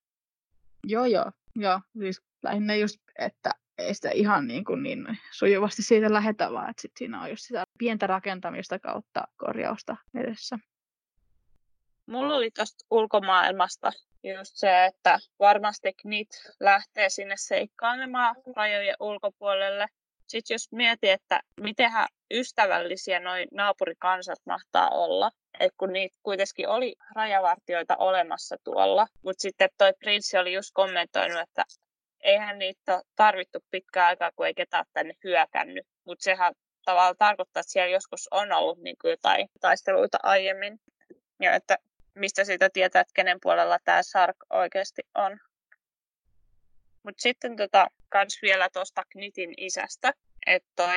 Joo, 0.83 1.05
joo. 1.05 1.31
Joo, 1.55 1.79
siis 1.99 2.21
lähinnä 2.43 2.75
just, 2.75 2.99
että 3.19 3.51
ei 3.77 3.93
sitä 3.93 4.09
ihan 4.09 4.47
niin, 4.47 4.65
kuin 4.65 4.83
niin 4.83 5.17
sujuvasti 5.31 5.83
siitä 5.83 6.13
lähetä, 6.13 6.51
vaan 6.51 6.69
että 6.69 6.81
sit 6.81 6.91
siinä 6.97 7.21
on 7.21 7.29
just 7.29 7.43
sitä 7.43 7.63
pientä 7.77 8.07
rakentamista 8.07 8.79
kautta 8.79 9.23
korjausta 9.37 9.97
edessä. 10.15 10.59
Mulla 12.11 12.35
oli 12.35 12.51
tuosta 12.51 12.85
ulkomaailmasta 12.91 13.91
just 14.23 14.51
se, 14.55 14.85
että 14.85 15.19
varmasti 15.39 15.93
NIT 16.03 16.27
lähtee 16.59 17.09
sinne 17.09 17.35
seikkailemaan 17.37 18.35
rajojen 18.55 18.95
ulkopuolelle. 18.99 19.87
Sitten 20.27 20.55
jos 20.55 20.71
mietin, 20.71 21.11
että 21.11 21.39
mitenhän 21.61 22.07
ystävällisiä 22.33 23.19
noin 23.19 23.47
naapurikansat 23.51 24.39
mahtaa 24.45 24.89
olla, 24.89 25.31
että 25.59 25.75
kun 25.77 25.93
niitä 25.93 26.17
kuitenkin 26.23 26.69
oli 26.69 26.95
rajavartioita 27.15 27.97
olemassa 27.97 28.55
tuolla, 28.63 29.07
mutta 29.23 29.41
sitten 29.41 29.69
toi 29.77 29.93
prinssi 29.99 30.37
oli 30.37 30.53
just 30.53 30.69
kommentoinut, 30.73 31.39
että 31.39 31.63
eihän 32.23 32.59
niitä 32.59 33.01
tarvittu 33.15 33.59
pitkään 33.71 34.07
aikaa, 34.07 34.31
kun 34.35 34.47
ei 34.47 34.53
ketään 34.53 34.85
tänne 34.93 35.13
hyökännyt. 35.23 35.87
Mutta 36.05 36.23
sehän 36.23 36.53
tavallaan 36.85 37.15
tarkoittaa, 37.17 37.61
että 37.61 37.71
siellä 37.71 37.91
joskus 37.91 38.27
on 38.31 38.51
ollut 38.51 38.77
niin 38.77 38.95
jotain 39.03 39.49
taisteluita 39.61 40.17
aiemmin. 40.23 40.79
Ja 41.41 41.55
että 41.55 41.77
mistä 42.15 42.43
siitä 42.43 42.69
tietää, 42.73 43.01
että 43.01 43.13
kenen 43.15 43.37
puolella 43.41 43.77
tämä 43.83 44.03
Sark 44.03 44.35
oikeasti 44.49 45.01
on. 45.15 45.39
Mutta 47.03 47.21
sitten 47.21 47.55
tota, 47.55 47.87
kans 48.09 48.39
vielä 48.41 48.69
tuosta 48.73 49.03
Knitin 49.09 49.53
isästä, 49.57 50.13
että 50.45 50.89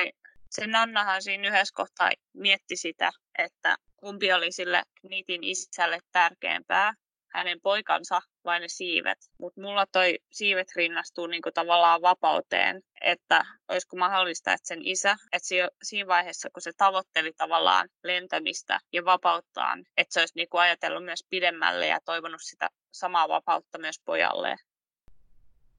se 0.49 0.67
Nannahan 0.67 1.21
siinä 1.21 1.47
yhdessä 1.47 1.73
kohtaa 1.75 2.11
mietti 2.33 2.75
sitä, 2.75 3.11
että 3.37 3.75
kumpi 3.97 4.33
oli 4.33 4.51
sille 4.51 4.83
Knitin 5.01 5.43
isälle 5.43 5.99
tärkeämpää, 6.11 6.93
hänen 7.35 7.61
poikansa 7.61 8.21
vai 8.45 8.59
ne 8.59 8.67
siivet. 8.67 9.17
Mutta 9.39 9.61
mulla 9.61 9.85
toi 9.91 10.19
siivet 10.31 10.67
rinnastuu 10.75 11.27
niinku 11.27 11.51
tavallaan 11.51 12.01
vapauteen, 12.01 12.81
että 13.01 13.45
olisiko 13.67 13.95
mahdollista, 13.95 14.53
että 14.53 14.67
sen 14.67 14.81
isä, 14.81 15.15
että 15.33 15.47
siinä 15.83 16.07
vaiheessa 16.07 16.49
kun 16.53 16.61
se 16.61 16.71
tavoitteli 16.77 17.33
tavallaan 17.37 17.89
lentämistä 18.03 18.79
ja 18.93 19.05
vapauttaan, 19.05 19.79
että 19.97 20.13
se 20.13 20.19
olisi 20.19 20.33
niinku 20.35 20.57
ajatellut 20.57 21.05
myös 21.05 21.25
pidemmälle 21.29 21.87
ja 21.87 21.99
toivonut 22.05 22.41
sitä 22.41 22.69
samaa 22.91 23.29
vapautta 23.29 23.77
myös 23.77 24.01
pojalleen. 24.05 24.57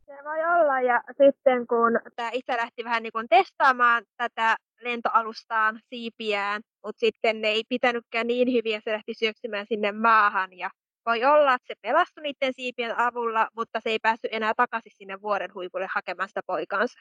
Se 0.06 0.12
voi 0.24 0.38
olla, 0.38 0.80
ja 0.80 1.02
sitten 1.08 1.66
kun 1.66 2.00
tämä 2.16 2.30
isä 2.32 2.56
lähti 2.56 2.84
vähän 2.84 3.02
niin 3.02 3.12
kuin 3.12 3.28
testaamaan 3.28 4.04
tätä 4.16 4.56
lentoalustaan 4.80 5.80
siipiään, 5.88 6.62
mutta 6.84 7.00
sitten 7.00 7.40
ne 7.40 7.48
ei 7.48 7.62
pitänytkään 7.68 8.26
niin 8.26 8.52
hyviä, 8.52 8.80
se 8.84 8.92
lähti 8.92 9.14
syöksymään 9.14 9.66
sinne 9.68 9.92
maahan, 9.92 10.52
ja 10.52 10.70
voi 11.06 11.24
olla, 11.24 11.54
että 11.54 11.66
se 11.66 11.74
pelastui 11.82 12.22
niiden 12.22 12.52
siipien 12.52 12.98
avulla, 12.98 13.48
mutta 13.56 13.80
se 13.80 13.90
ei 13.90 13.98
päässyt 13.98 14.34
enää 14.34 14.54
takaisin 14.56 14.92
sinne 14.94 15.22
vuoren 15.22 15.54
huipulle 15.54 15.88
hakemaan 15.94 16.28
sitä 16.28 16.40
poikaansa. 16.46 17.00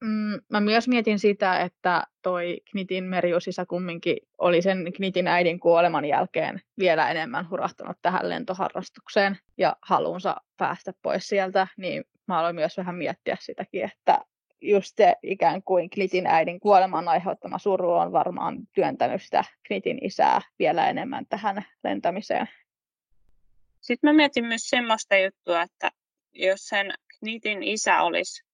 Mm, 0.00 0.40
mä 0.50 0.60
myös 0.60 0.88
mietin 0.88 1.18
sitä, 1.18 1.60
että 1.60 2.06
toi 2.22 2.60
Knitin 2.70 3.04
meriusisä 3.04 3.66
kumminkin 3.66 4.16
oli 4.38 4.62
sen 4.62 4.92
Knitin 4.96 5.28
äidin 5.28 5.60
kuoleman 5.60 6.04
jälkeen 6.04 6.60
vielä 6.78 7.10
enemmän 7.10 7.50
hurahtanut 7.50 7.96
tähän 8.02 8.28
lentoharrastukseen 8.28 9.38
ja 9.58 9.76
halunsa 9.82 10.36
päästä 10.56 10.92
pois 11.02 11.28
sieltä, 11.28 11.66
niin 11.76 12.04
mä 12.26 12.38
aloin 12.38 12.54
myös 12.54 12.76
vähän 12.76 12.94
miettiä 12.94 13.36
sitäkin, 13.40 13.84
että 13.84 14.18
just 14.60 14.96
se 14.96 15.14
ikään 15.22 15.62
kuin 15.62 15.90
Knitin 15.90 16.26
äidin 16.26 16.60
kuoleman 16.60 17.08
aiheuttama 17.08 17.58
suru 17.58 17.92
on 17.92 18.12
varmaan 18.12 18.58
työntänyt 18.72 19.22
sitä 19.22 19.44
Knitin 19.66 19.98
isää 20.04 20.40
vielä 20.58 20.88
enemmän 20.88 21.26
tähän 21.28 21.64
lentämiseen. 21.84 22.48
Sitten 23.86 24.10
mä 24.10 24.16
mietin 24.16 24.44
myös 24.44 24.68
semmoista 24.68 25.16
juttua, 25.16 25.62
että 25.62 25.90
jos 26.32 26.60
sen 26.60 26.94
Knitin 27.18 27.62
isä 27.62 28.02
olisi 28.02 28.44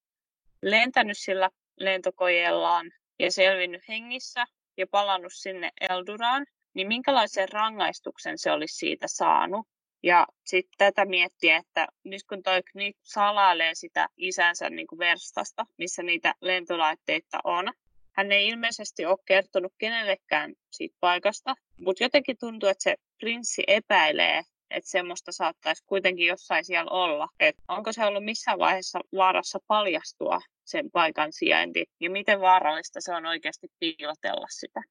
lentänyt 0.62 1.18
sillä 1.18 1.50
lentokojeellaan 1.76 2.90
ja 3.18 3.32
selvinnyt 3.32 3.88
hengissä, 3.88 4.44
ja 4.76 4.86
palannut 4.90 5.32
sinne 5.34 5.70
Elduraan, 5.90 6.46
niin 6.74 6.88
minkälaisen 6.88 7.48
rangaistuksen 7.48 8.38
se 8.38 8.52
olisi 8.52 8.76
siitä 8.76 9.06
saanut? 9.08 9.66
Ja 10.02 10.26
sitten 10.46 10.78
tätä 10.78 11.04
miettiä, 11.04 11.56
että 11.56 11.86
nyt 12.04 12.22
kun 12.28 12.42
toi 12.42 12.62
Knit 12.62 12.96
salailee 13.02 13.74
sitä 13.74 14.08
isänsä 14.16 14.70
niin 14.70 14.86
kuin 14.86 14.98
verstasta, 14.98 15.66
missä 15.78 16.02
niitä 16.02 16.34
lentolaitteita 16.40 17.38
on, 17.44 17.72
hän 18.12 18.32
ei 18.32 18.48
ilmeisesti 18.48 19.06
ole 19.06 19.18
kertonut 19.24 19.72
kenellekään 19.78 20.54
siitä 20.70 20.96
paikasta, 21.00 21.54
mutta 21.78 22.04
jotenkin 22.04 22.36
tuntuu, 22.40 22.68
että 22.68 22.82
se 22.82 22.96
prinssi 23.20 23.62
epäilee, 23.66 24.42
että 24.72 24.90
semmoista 24.90 25.32
saattaisi 25.32 25.84
kuitenkin 25.86 26.26
jossain 26.26 26.64
siellä 26.64 26.90
olla. 26.90 27.28
Et 27.40 27.56
onko 27.68 27.92
se 27.92 28.04
ollut 28.04 28.24
missään 28.24 28.58
vaiheessa 28.58 29.00
vaarassa 29.16 29.58
paljastua 29.66 30.40
sen 30.64 30.90
paikan 30.90 31.32
sijainti 31.32 31.84
ja 32.00 32.10
miten 32.10 32.40
vaarallista 32.40 33.00
se 33.00 33.14
on 33.14 33.26
oikeasti 33.26 33.66
piilotella 33.78 34.46
sitä? 34.50 34.82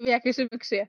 Hyviä 0.00 0.20
kysymyksiä. 0.20 0.86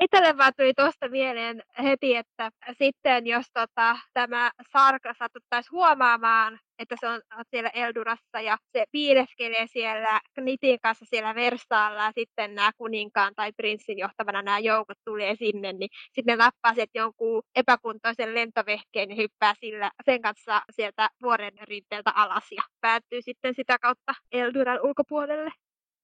Itselle 0.00 0.36
vaan 0.38 0.52
tuli 0.56 0.74
tuosta 0.74 1.08
mieleen 1.08 1.62
heti, 1.82 2.16
että 2.16 2.50
sitten 2.78 3.26
jos 3.26 3.46
tota, 3.52 3.98
tämä 4.14 4.50
sarka 4.72 5.14
satuttaisi 5.18 5.70
huomaamaan, 5.70 6.58
että 6.78 6.96
se 7.00 7.08
on 7.08 7.20
siellä 7.50 7.68
Eldurassa 7.68 8.40
ja 8.40 8.56
se 8.72 8.84
piileskelee 8.92 9.66
siellä 9.66 10.20
Knitin 10.34 10.78
kanssa 10.82 11.04
siellä 11.08 11.34
Versaalla 11.34 12.04
ja 12.04 12.12
sitten 12.14 12.54
nämä 12.54 12.70
kuninkaan 12.76 13.32
tai 13.36 13.52
prinssin 13.56 13.98
johtavana 13.98 14.42
nämä 14.42 14.58
joukot 14.58 14.98
tulee 15.04 15.36
sinne, 15.36 15.72
niin 15.72 15.90
sitten 16.12 16.38
ne 16.38 16.44
lappaa 16.44 16.74
sieltä 16.74 16.98
jonkun 16.98 17.42
epäkuntoisen 17.54 18.34
lentovehkeen 18.34 19.10
ja 19.10 19.16
hyppää 19.16 19.54
sillä, 19.60 19.90
sen 20.04 20.22
kanssa 20.22 20.62
sieltä 20.70 21.10
vuoren 21.22 21.54
rinteeltä 21.62 22.12
alas 22.14 22.44
ja 22.50 22.62
päättyy 22.80 23.22
sitten 23.22 23.54
sitä 23.54 23.78
kautta 23.78 24.14
Elduran 24.32 24.80
ulkopuolelle. 24.82 25.50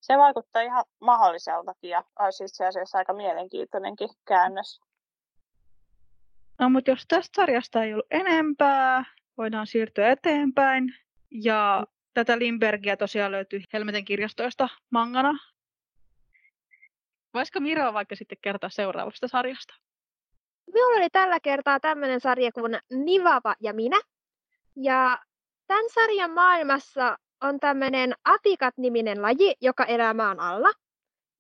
Se 0.00 0.19
vaikuttaa 0.19 0.62
ihan 0.62 0.85
mahdolliseltakin 1.00 1.90
ja 1.90 2.04
olisi 2.19 2.45
itse 2.45 2.66
asiassa 2.66 2.99
aika 2.99 3.12
mielenkiintoinenkin 3.12 4.09
käännös. 4.25 4.80
No 6.59 6.71
mutta 6.71 6.90
jos 6.90 7.04
tästä 7.09 7.37
sarjasta 7.37 7.83
ei 7.83 7.92
ollut 7.92 8.07
enempää, 8.11 9.04
voidaan 9.37 9.66
siirtyä 9.66 10.11
eteenpäin. 10.11 10.95
Ja 11.30 11.87
tätä 12.14 12.38
Limbergia 12.38 12.97
tosiaan 12.97 13.33
löytyy 13.33 13.61
Helmeten 13.73 14.04
kirjastoista 14.04 14.69
mangana. 14.90 15.38
Voisiko 17.35 17.61
Miro 17.61 17.92
vaikka 17.92 18.16
sitten 18.16 18.38
kertoa 18.42 18.71
seuraavasta 18.71 19.28
sarjasta? 19.28 19.75
Minulla 20.73 20.97
oli 20.97 21.11
tällä 21.11 21.40
kertaa 21.40 21.80
tämmöinen 21.80 22.21
sarja 22.21 22.52
kuin 22.52 22.78
Nivava 22.90 23.54
ja 23.61 23.73
minä. 23.75 24.00
Ja 24.76 25.19
tämän 25.66 25.90
sarjan 25.95 26.30
maailmassa 26.30 27.19
on 27.40 27.61
tämmöinen 27.61 28.14
afikat-niminen 28.25 29.23
laji, 29.23 29.54
joka 29.61 29.85
elää 29.85 30.14
maan 30.14 30.40
alla. 30.40 30.73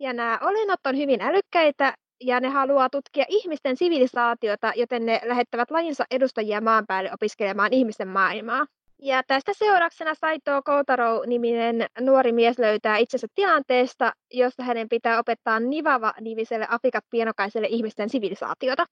Ja 0.00 0.12
nämä 0.12 0.38
olinnot 0.42 0.86
on 0.86 0.96
hyvin 0.96 1.20
älykkäitä 1.20 1.94
ja 2.20 2.40
ne 2.40 2.48
haluaa 2.48 2.90
tutkia 2.90 3.24
ihmisten 3.28 3.76
sivilisaatiota, 3.76 4.72
joten 4.76 5.06
ne 5.06 5.20
lähettävät 5.24 5.70
lajinsa 5.70 6.04
edustajia 6.10 6.60
maan 6.60 6.86
päälle 6.86 7.10
opiskelemaan 7.12 7.72
ihmisten 7.72 8.08
maailmaa. 8.08 8.66
Ja 9.02 9.22
tästä 9.26 9.52
seurauksena 9.54 10.14
Saito 10.14 10.62
Koutaro-niminen 10.64 11.86
nuori 12.00 12.32
mies 12.32 12.58
löytää 12.58 12.96
itsensä 12.96 13.26
tilanteesta, 13.34 14.12
jossa 14.30 14.62
hänen 14.62 14.88
pitää 14.88 15.18
opettaa 15.18 15.60
Nivava-nimiselle 15.60 16.66
Afrikat 16.70 17.04
pienokaiselle 17.10 17.66
ihmisten 17.70 18.10
sivilisaatiota. 18.10 18.86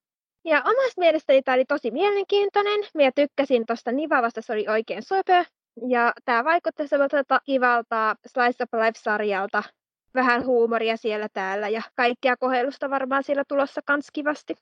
Ja 0.45 0.57
omasta 0.57 0.99
mielestäni 0.99 1.41
tämä 1.41 1.55
oli 1.55 1.65
tosi 1.65 1.91
mielenkiintoinen. 1.91 2.79
Minä 2.93 3.11
tykkäsin 3.15 3.65
tuosta 3.65 3.91
Nivavasta, 3.91 4.41
se 4.41 4.53
oli 4.53 4.67
oikein 4.67 5.03
söpö. 5.03 5.45
Ja 5.87 6.13
tämä 6.25 6.43
vaikutti 6.43 6.87
semmoiselta 6.87 7.41
kivalta 7.45 8.15
Slice 8.27 8.63
of 8.63 8.73
Life-sarjalta. 8.73 9.63
Vähän 10.15 10.45
huumoria 10.45 10.97
siellä 10.97 11.27
täällä 11.33 11.69
ja 11.69 11.81
kaikkia 11.95 12.37
kohellusta 12.37 12.89
varmaan 12.89 13.23
siellä 13.23 13.43
tulossa 13.47 13.81
kans 13.85 14.07
kivasti. 14.13 14.55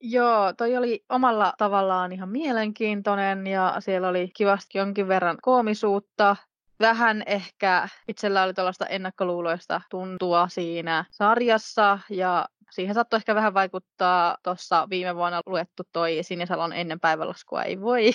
Joo, 0.00 0.52
toi 0.52 0.76
oli 0.76 1.04
omalla 1.08 1.52
tavallaan 1.58 2.12
ihan 2.12 2.28
mielenkiintoinen 2.28 3.46
ja 3.46 3.76
siellä 3.78 4.08
oli 4.08 4.30
kivasti 4.36 4.78
jonkin 4.78 5.08
verran 5.08 5.38
koomisuutta. 5.42 6.36
Vähän 6.80 7.22
ehkä 7.26 7.88
itsellä 8.08 8.42
oli 8.42 8.54
tällaista 8.54 8.86
ennakkoluuloista 8.86 9.80
tuntua 9.90 10.48
siinä 10.48 11.04
sarjassa 11.10 11.98
ja 12.10 12.48
siihen 12.70 12.94
saattoi 12.94 13.16
ehkä 13.16 13.34
vähän 13.34 13.54
vaikuttaa 13.54 14.36
tuossa 14.42 14.86
viime 14.90 15.16
vuonna 15.16 15.40
luettu 15.46 15.82
toi 15.92 16.18
Sinisalon 16.22 16.72
ennen 16.72 17.00
päivälaskua 17.00 17.62
ei 17.62 17.80
voi 17.80 18.10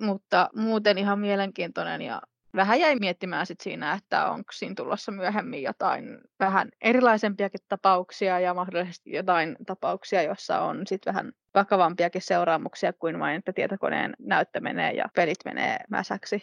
mutta 0.00 0.50
muuten 0.54 0.98
ihan 0.98 1.18
mielenkiintoinen 1.18 2.02
ja 2.02 2.22
vähän 2.56 2.80
jäi 2.80 2.96
miettimään 2.96 3.46
sit 3.46 3.60
siinä, 3.60 3.92
että 3.92 4.30
onko 4.30 4.52
siinä 4.52 4.74
tulossa 4.74 5.12
myöhemmin 5.12 5.62
jotain 5.62 6.18
vähän 6.40 6.68
erilaisempiakin 6.80 7.60
tapauksia 7.68 8.40
ja 8.40 8.54
mahdollisesti 8.54 9.12
jotain 9.12 9.56
tapauksia, 9.66 10.22
joissa 10.22 10.60
on 10.60 10.86
sit 10.86 11.06
vähän 11.06 11.32
vakavampiakin 11.54 12.22
seuraamuksia 12.22 12.92
kuin 12.92 13.18
vain, 13.20 13.36
että 13.36 13.52
tietokoneen 13.52 14.14
näyttö 14.18 14.60
menee 14.60 14.92
ja 14.92 15.04
pelit 15.14 15.38
menee 15.44 15.78
mäsäksi. 15.90 16.42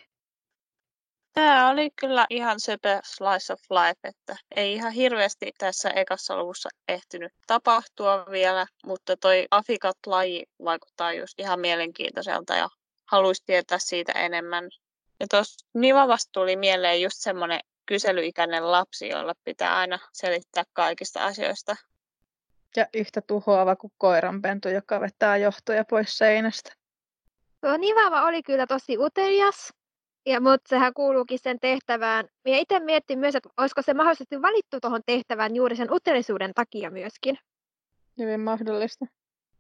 Tämä 1.34 1.70
oli 1.70 1.89
kyllä 1.96 2.26
ihan 2.30 2.60
söpö 2.60 3.00
slice 3.04 3.54
of 3.54 3.60
life, 3.70 4.00
että 4.04 4.36
ei 4.56 4.74
ihan 4.74 4.92
hirveästi 4.92 5.52
tässä 5.58 5.89
ekassa 5.89 6.38
luvussa 6.38 6.70
ehtinyt 6.88 7.32
tapahtua 7.48 8.26
vielä, 8.32 8.66
mutta 8.86 9.18
toi 9.18 9.48
Afikat-laji 9.52 10.44
vaikuttaa 10.63 11.13
just 11.13 11.39
ihan 11.39 11.60
mielenkiintoiselta 11.60 12.56
ja 12.56 12.70
haluaisi 13.13 13.43
tietää 13.45 13.78
siitä 13.80 14.12
enemmän. 14.12 14.69
Ja 15.19 15.26
tuossa 15.30 15.67
Nivavasta 15.73 16.30
tuli 16.32 16.56
mieleen 16.56 17.02
just 17.02 17.15
semmoinen 17.19 17.60
kyselyikäinen 17.86 18.71
lapsi, 18.71 19.10
jolla 19.10 19.34
pitää 19.43 19.78
aina 19.78 19.99
selittää 20.13 20.63
kaikista 20.73 21.26
asioista. 21.26 21.76
Ja 22.76 22.88
yhtä 22.93 23.21
tuhoava 23.21 23.76
kuin 23.76 23.93
koiranpentu, 23.97 24.69
joka 24.69 24.99
vetää 25.02 25.38
johtoja 25.38 25.86
pois 25.89 26.17
seinästä. 26.17 26.73
Tuo 27.62 27.78
Nivava 27.78 28.26
oli 28.26 28.43
kyllä 28.43 28.67
tosi 28.67 28.97
utelias, 28.97 29.73
ja, 30.26 30.41
mutta 30.41 30.69
sehän 30.69 30.93
kuuluukin 30.93 31.39
sen 31.39 31.60
tehtävään. 31.60 32.26
Ja 32.45 32.58
itse 32.58 32.80
miettin 32.80 33.19
myös, 33.19 33.36
että 33.36 33.49
olisiko 33.58 33.82
se 33.82 33.93
mahdollisesti 33.93 34.41
valittu 34.41 34.80
tuohon 34.82 35.02
tehtävään 35.06 35.56
juuri 35.56 35.76
sen 35.76 35.93
utelisuuden 35.93 36.54
takia 36.54 36.91
myöskin. 36.91 37.38
Hyvin 38.17 38.39
mahdollista. 38.39 39.06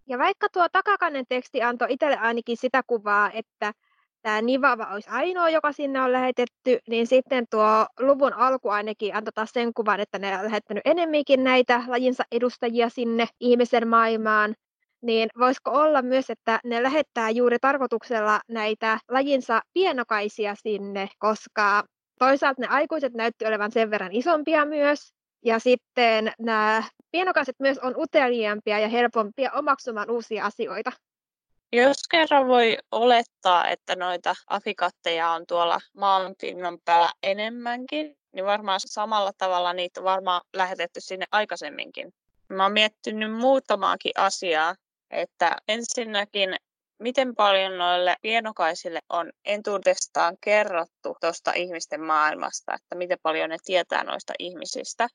Ja 0.07 0.17
vaikka 0.17 0.47
tuo 0.53 0.69
takakannen 0.69 1.25
teksti 1.29 1.61
antoi 1.61 1.87
itselle 1.89 2.17
ainakin 2.17 2.57
sitä 2.57 2.81
kuvaa, 2.87 3.31
että 3.31 3.73
tämä 4.21 4.41
Nivava 4.41 4.87
olisi 4.93 5.09
ainoa, 5.09 5.49
joka 5.49 5.71
sinne 5.71 6.01
on 6.01 6.11
lähetetty, 6.11 6.79
niin 6.87 7.07
sitten 7.07 7.45
tuo 7.49 7.85
luvun 7.99 8.33
alku 8.33 8.69
ainakin 8.69 9.15
antoi 9.15 9.31
taas 9.33 9.51
sen 9.53 9.73
kuvan, 9.73 9.99
että 9.99 10.19
ne 10.19 10.37
on 10.37 10.45
lähettänyt 10.45 10.81
enemminkin 10.85 11.43
näitä 11.43 11.83
lajinsa 11.87 12.23
edustajia 12.31 12.89
sinne 12.89 13.27
ihmisen 13.39 13.87
maailmaan. 13.87 14.55
Niin 15.01 15.29
voisiko 15.39 15.71
olla 15.71 16.01
myös, 16.01 16.29
että 16.29 16.59
ne 16.63 16.83
lähettää 16.83 17.29
juuri 17.29 17.57
tarkoituksella 17.59 18.41
näitä 18.49 18.99
lajinsa 19.09 19.61
pienokaisia 19.73 20.55
sinne, 20.55 21.09
koska 21.19 21.83
toisaalta 22.19 22.61
ne 22.61 22.67
aikuiset 22.67 23.13
näytti 23.13 23.45
olevan 23.45 23.71
sen 23.71 23.91
verran 23.91 24.11
isompia 24.11 24.65
myös, 24.65 25.13
ja 25.45 25.59
sitten 25.59 26.33
nämä 26.39 26.83
pienokaiset 27.11 27.55
myös 27.59 27.77
on 27.77 27.93
uteliaampia 27.97 28.79
ja 28.79 28.87
helpompia 28.87 29.51
omaksumaan 29.51 30.11
uusia 30.11 30.45
asioita. 30.45 30.91
Jos 31.73 31.97
kerran 32.11 32.47
voi 32.47 32.77
olettaa, 32.91 33.69
että 33.69 33.95
noita 33.95 34.35
afikatteja 34.47 35.29
on 35.29 35.47
tuolla 35.47 35.79
maanpinnan 35.97 36.77
päällä 36.85 37.09
enemmänkin, 37.23 38.17
niin 38.31 38.45
varmaan 38.45 38.79
samalla 38.79 39.31
tavalla 39.37 39.73
niitä 39.73 39.99
on 39.99 40.03
varmaan 40.03 40.41
lähetetty 40.53 41.01
sinne 41.01 41.25
aikaisemminkin. 41.31 42.13
Mä 42.49 42.63
oon 42.63 42.71
miettinyt 42.71 43.33
muutamaakin 43.33 44.11
asiaa, 44.17 44.75
että 45.11 45.55
ensinnäkin 45.67 46.55
miten 47.03 47.35
paljon 47.35 47.77
noille 47.77 48.15
pienokaisille 48.21 48.99
on 49.09 49.31
entuudestaan 49.45 50.37
kerrottu 50.41 51.17
tuosta 51.21 51.51
ihmisten 51.55 52.01
maailmasta, 52.01 52.73
että 52.73 52.95
miten 52.95 53.17
paljon 53.21 53.49
ne 53.49 53.57
tietää 53.65 54.03
noista 54.03 54.33
ihmisistä. 54.39 55.07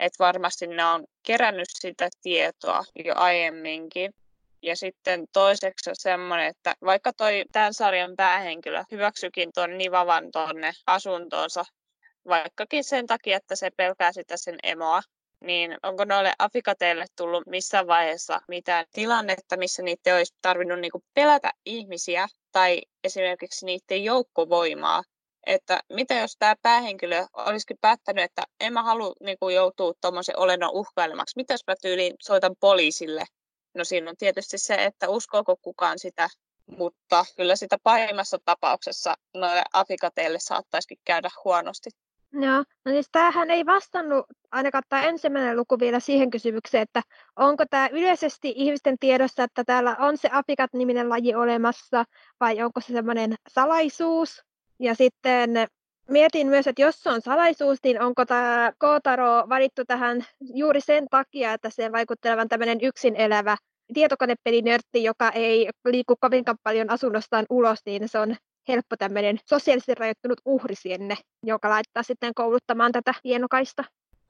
Että 0.00 0.24
varmasti 0.24 0.66
ne 0.66 0.84
on 0.84 1.04
kerännyt 1.26 1.68
sitä 1.70 2.08
tietoa 2.22 2.84
jo 3.04 3.14
aiemminkin. 3.16 4.14
Ja 4.62 4.76
sitten 4.76 5.24
toiseksi 5.32 5.90
semmoinen, 5.92 6.46
että 6.46 6.74
vaikka 6.84 7.12
toi 7.12 7.44
tämän 7.52 7.74
sarjan 7.74 8.16
päähenkilö 8.16 8.84
hyväksykin 8.90 9.50
tuon 9.54 9.78
Nivavan 9.78 10.24
tuonne 10.32 10.72
asuntoonsa, 10.86 11.64
vaikkakin 12.28 12.84
sen 12.84 13.06
takia, 13.06 13.36
että 13.36 13.56
se 13.56 13.70
pelkää 13.76 14.12
sitä 14.12 14.36
sen 14.36 14.56
emoa, 14.62 15.02
niin 15.46 15.76
onko 15.82 16.04
noille 16.04 16.32
afikateille 16.38 17.06
tullut 17.16 17.46
missään 17.46 17.86
vaiheessa 17.86 18.40
mitään 18.48 18.86
tilannetta, 18.92 19.56
missä 19.56 19.82
niitä 19.82 20.16
olisi 20.16 20.34
tarvinnut 20.42 20.80
niinku 20.80 21.02
pelätä 21.14 21.52
ihmisiä 21.64 22.28
tai 22.52 22.82
esimerkiksi 23.04 23.66
niiden 23.66 24.04
joukkovoimaa? 24.04 25.02
Että 25.46 25.80
mitä 25.92 26.14
jos 26.14 26.36
tämä 26.38 26.54
päähenkilö 26.62 27.26
olisikin 27.32 27.76
päättänyt, 27.80 28.24
että 28.24 28.42
en 28.60 28.72
mä 28.72 28.82
halua 28.82 29.12
niinku 29.20 29.48
joutua 29.48 29.92
tuommoisen 30.00 30.38
olennon 30.38 30.70
uhkailemaksi. 30.72 31.36
Mitä 31.36 31.54
jos 31.54 31.66
mä 31.66 31.74
tyyliin 31.82 32.14
soitan 32.22 32.56
poliisille? 32.60 33.24
No 33.74 33.84
siinä 33.84 34.10
on 34.10 34.16
tietysti 34.16 34.58
se, 34.58 34.74
että 34.74 35.08
uskooko 35.08 35.56
kukaan 35.62 35.98
sitä, 35.98 36.28
mutta 36.66 37.24
kyllä 37.36 37.56
sitä 37.56 37.76
pahimmassa 37.82 38.38
tapauksessa 38.44 39.14
noille 39.34 39.62
afikateille 39.72 40.38
saattaisikin 40.40 40.98
käydä 41.04 41.30
huonosti. 41.44 41.90
Joo, 42.40 42.64
no 42.84 42.92
siis 42.92 43.08
tämähän 43.12 43.50
ei 43.50 43.66
vastannut 43.66 44.26
ainakaan 44.50 44.84
tämä 44.88 45.02
ensimmäinen 45.02 45.56
luku 45.56 45.78
vielä 45.80 46.00
siihen 46.00 46.30
kysymykseen, 46.30 46.82
että 46.82 47.02
onko 47.36 47.64
tämä 47.70 47.88
yleisesti 47.92 48.52
ihmisten 48.56 48.96
tiedossa, 49.00 49.44
että 49.44 49.64
täällä 49.64 49.96
on 49.98 50.18
se 50.18 50.28
apikat-niminen 50.32 51.08
laji 51.08 51.34
olemassa, 51.34 52.04
vai 52.40 52.62
onko 52.62 52.80
se 52.80 52.92
semmoinen 52.92 53.34
salaisuus. 53.48 54.42
Ja 54.78 54.94
sitten 54.94 55.50
mietin 56.08 56.46
myös, 56.46 56.66
että 56.66 56.82
jos 56.82 57.02
se 57.02 57.10
on 57.10 57.20
salaisuus, 57.20 57.78
niin 57.84 58.00
onko 58.02 58.26
tämä 58.26 58.72
Kootaro 58.78 59.48
valittu 59.48 59.84
tähän 59.84 60.24
juuri 60.40 60.80
sen 60.80 61.06
takia, 61.10 61.52
että 61.52 61.70
se 61.70 61.92
vaikuttelevan 61.92 62.48
tämmöinen 62.48 62.78
yksin 62.82 63.16
elävä 63.16 63.56
tietokonepelinörtti, 63.94 65.04
joka 65.04 65.30
ei 65.30 65.70
liiku 65.84 66.16
kovinkaan 66.20 66.58
paljon 66.62 66.90
asunnostaan 66.90 67.46
ulos, 67.50 67.78
niin 67.86 68.08
se 68.08 68.18
on 68.18 68.36
helppo 68.68 68.96
tämmöinen 68.96 69.40
sosiaalisesti 69.48 69.94
rajoittunut 69.94 70.40
uhri 70.44 70.74
sinne, 70.74 71.16
joka 71.42 71.70
laittaa 71.70 72.02
sitten 72.02 72.34
kouluttamaan 72.34 72.92
tätä 72.92 73.14
hienokaista. 73.24 73.84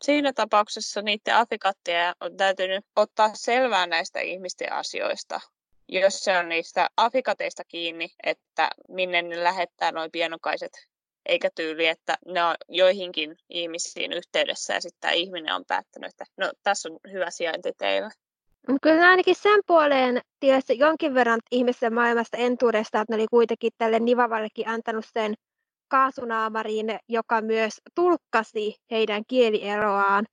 Siinä 0.05 0.33
tapauksessa 0.33 1.03
niiden 1.03 1.35
afikattien 1.35 2.14
on 2.20 2.37
täytynyt 2.37 2.85
ottaa 2.96 3.31
selvää 3.35 3.87
näistä 3.87 4.20
ihmisten 4.20 4.72
asioista. 4.72 5.40
Jos 5.88 6.25
se 6.25 6.38
on 6.38 6.49
niistä 6.49 6.88
afikateista 6.96 7.62
kiinni, 7.68 8.09
että 8.22 8.70
minne 8.88 9.22
ne 9.22 9.44
lähettää 9.44 9.92
noin 9.92 10.11
pienokaiset, 10.11 10.72
eikä 11.27 11.51
tyyli, 11.55 11.87
että 11.87 12.18
ne 12.27 12.44
on 12.44 12.55
joihinkin 12.68 13.37
ihmisiin 13.49 14.12
yhteydessä 14.12 14.75
ja 14.75 14.81
sitten 14.81 15.01
tämä 15.01 15.12
ihminen 15.12 15.55
on 15.55 15.64
päättänyt, 15.68 16.09
että 16.09 16.25
no 16.37 16.53
tässä 16.62 16.88
on 16.88 16.99
hyvä 17.12 17.31
sijainti 17.31 17.72
teillä. 17.79 18.11
Kyllä 18.83 19.09
ainakin 19.09 19.35
sen 19.35 19.61
puoleen 19.66 20.20
tiesi 20.40 20.79
jonkin 20.79 21.14
verran 21.14 21.40
ihmisten 21.50 21.94
maailmasta 21.94 22.37
entuudesta, 22.37 23.00
että 23.00 23.12
ne 23.12 23.16
oli 23.16 23.26
kuitenkin 23.31 23.72
tälle 23.79 24.00
Nivavallekin 24.00 24.68
antanut 24.68 25.05
sen 25.12 25.35
kaasunaamariin, 25.88 26.98
joka 27.09 27.40
myös 27.40 27.81
tulkkasi 27.94 28.76
heidän 28.90 29.22
kielieroaan. 29.29 30.24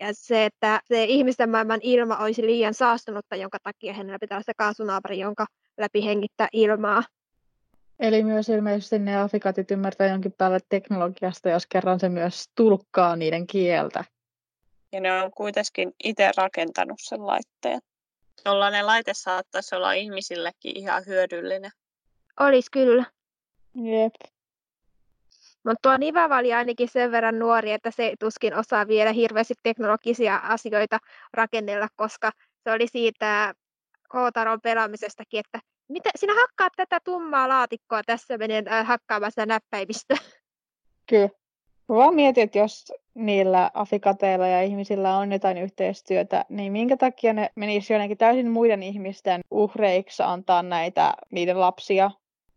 Ja 0.00 0.08
se, 0.12 0.44
että 0.44 0.80
se 0.84 1.04
ihmisten 1.04 1.50
maailman 1.50 1.80
ilma 1.82 2.16
olisi 2.16 2.42
liian 2.42 2.74
saastunutta, 2.74 3.36
jonka 3.36 3.58
takia 3.62 3.92
hänellä 3.92 4.18
pitää 4.20 4.36
olla 4.36 4.44
se 4.46 4.52
kaasunaamari, 4.56 5.18
jonka 5.18 5.46
läpi 5.78 6.04
hengittää 6.04 6.48
ilmaa. 6.52 7.02
Eli 7.98 8.24
myös 8.24 8.48
ilmeisesti 8.48 8.98
ne 8.98 9.16
afikatit 9.16 9.70
ymmärtää 9.70 10.06
jonkin 10.06 10.34
päälle 10.38 10.58
teknologiasta, 10.68 11.48
jos 11.48 11.66
kerran 11.66 12.00
se 12.00 12.08
myös 12.08 12.44
tulkkaa 12.54 13.16
niiden 13.16 13.46
kieltä. 13.46 14.04
Ja 14.92 15.00
ne 15.00 15.22
on 15.22 15.30
kuitenkin 15.30 15.92
itse 16.04 16.30
rakentanut 16.36 16.98
sen 17.00 17.26
laitteen. 17.26 17.80
Jollainen 18.44 18.86
laite 18.86 19.12
saattaisi 19.14 19.74
olla 19.74 19.92
ihmisillekin 19.92 20.76
ihan 20.76 21.02
hyödyllinen. 21.06 21.70
Olisi 22.40 22.70
kyllä. 22.70 23.04
Jep. 23.74 24.14
Mutta 25.64 25.78
tuo 25.82 25.96
Nivava 25.96 26.38
oli 26.38 26.52
ainakin 26.52 26.88
sen 26.88 27.12
verran 27.12 27.38
nuori, 27.38 27.72
että 27.72 27.90
se 27.90 28.12
tuskin 28.20 28.54
osaa 28.54 28.88
vielä 28.88 29.12
hirveästi 29.12 29.54
teknologisia 29.62 30.36
asioita 30.36 30.98
rakennella, 31.32 31.88
koska 31.96 32.30
se 32.64 32.70
oli 32.72 32.86
siitä 32.86 33.54
Kootaron 34.08 34.60
pelaamisestakin, 34.60 35.40
että 35.40 35.60
mitä, 35.88 36.10
sinä 36.16 36.34
hakkaat 36.34 36.72
tätä 36.76 36.98
tummaa 37.04 37.48
laatikkoa, 37.48 38.02
tässä 38.06 38.38
menen 38.38 38.68
äh, 38.68 38.86
hakkaamaan 38.86 39.32
sitä 39.32 39.46
näppäimistä. 39.46 40.14
Kyllä. 41.08 41.41
Mä 41.88 41.96
vaan 41.96 42.14
mietin, 42.14 42.44
että 42.44 42.58
jos 42.58 42.92
niillä 43.14 43.70
afikateilla 43.74 44.46
ja 44.46 44.62
ihmisillä 44.62 45.16
on 45.16 45.32
jotain 45.32 45.58
yhteistyötä, 45.58 46.44
niin 46.48 46.72
minkä 46.72 46.96
takia 46.96 47.32
ne 47.32 47.50
menisi 47.54 47.92
jonnekin 47.92 48.18
täysin 48.18 48.50
muiden 48.50 48.82
ihmisten 48.82 49.40
uhreiksi 49.50 50.22
antaa 50.22 50.62
näitä 50.62 51.14
niiden 51.30 51.60
lapsia, 51.60 52.10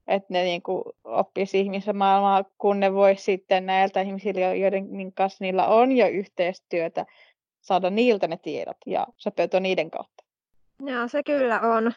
että 0.07 0.33
ne 0.33 0.43
niinku 0.43 0.83
oppisi 1.03 1.59
ihmisen 1.59 1.97
maailmaa, 1.97 2.43
kun 2.57 2.79
ne 2.79 2.93
voisi 2.93 3.23
sitten 3.23 3.65
näiltä 3.65 4.01
ihmisillä, 4.01 4.53
joiden 4.53 5.13
kanssa 5.13 5.43
niillä 5.43 5.67
on 5.67 5.91
jo 5.91 6.07
yhteistyötä, 6.07 7.05
saada 7.61 7.89
niiltä 7.89 8.27
ne 8.27 8.38
tiedot 8.38 8.77
ja 8.85 9.07
sopeutua 9.17 9.59
niiden 9.59 9.91
kautta. 9.91 10.23
Joo, 10.79 11.07
se 11.07 11.23
kyllä 11.23 11.61
on. 11.61 11.93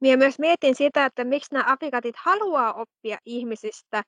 Minä 0.00 0.16
myös 0.16 0.38
mietin 0.38 0.74
sitä, 0.74 1.04
että 1.04 1.24
miksi 1.24 1.54
nämä 1.54 1.72
afikatit 1.72 2.14
haluaa 2.18 2.72
oppia 2.72 3.18
ihmisistä, 3.24 4.02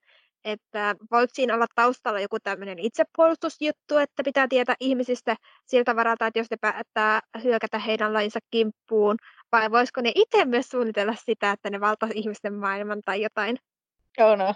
että 0.45 0.95
voiko 1.11 1.31
siinä 1.33 1.55
olla 1.55 1.67
taustalla 1.75 2.21
joku 2.21 2.41
tämmöinen 2.41 2.79
itsepuolustusjuttu, 2.79 3.97
että 3.97 4.23
pitää 4.25 4.49
tietää 4.49 4.75
ihmisistä 4.81 5.37
siltä 5.67 5.97
varalta, 5.97 6.27
että 6.27 6.39
jos 6.39 6.51
ne 6.51 6.57
päättää 6.61 7.21
hyökätä 7.45 7.79
heidän 7.79 8.13
lajinsa 8.13 8.41
kimppuun, 8.51 9.17
vai 9.53 9.71
voisiko 9.71 10.01
ne 10.01 10.13
itse 10.15 10.45
myös 10.45 10.69
suunnitella 10.69 11.15
sitä, 11.25 11.51
että 11.51 11.71
ne 11.71 11.81
valtaisi 11.81 12.19
ihmisten 12.19 12.55
maailman 12.55 13.01
tai 13.05 13.23
jotain? 13.23 13.57
Joo, 14.19 14.37
no. 14.37 14.55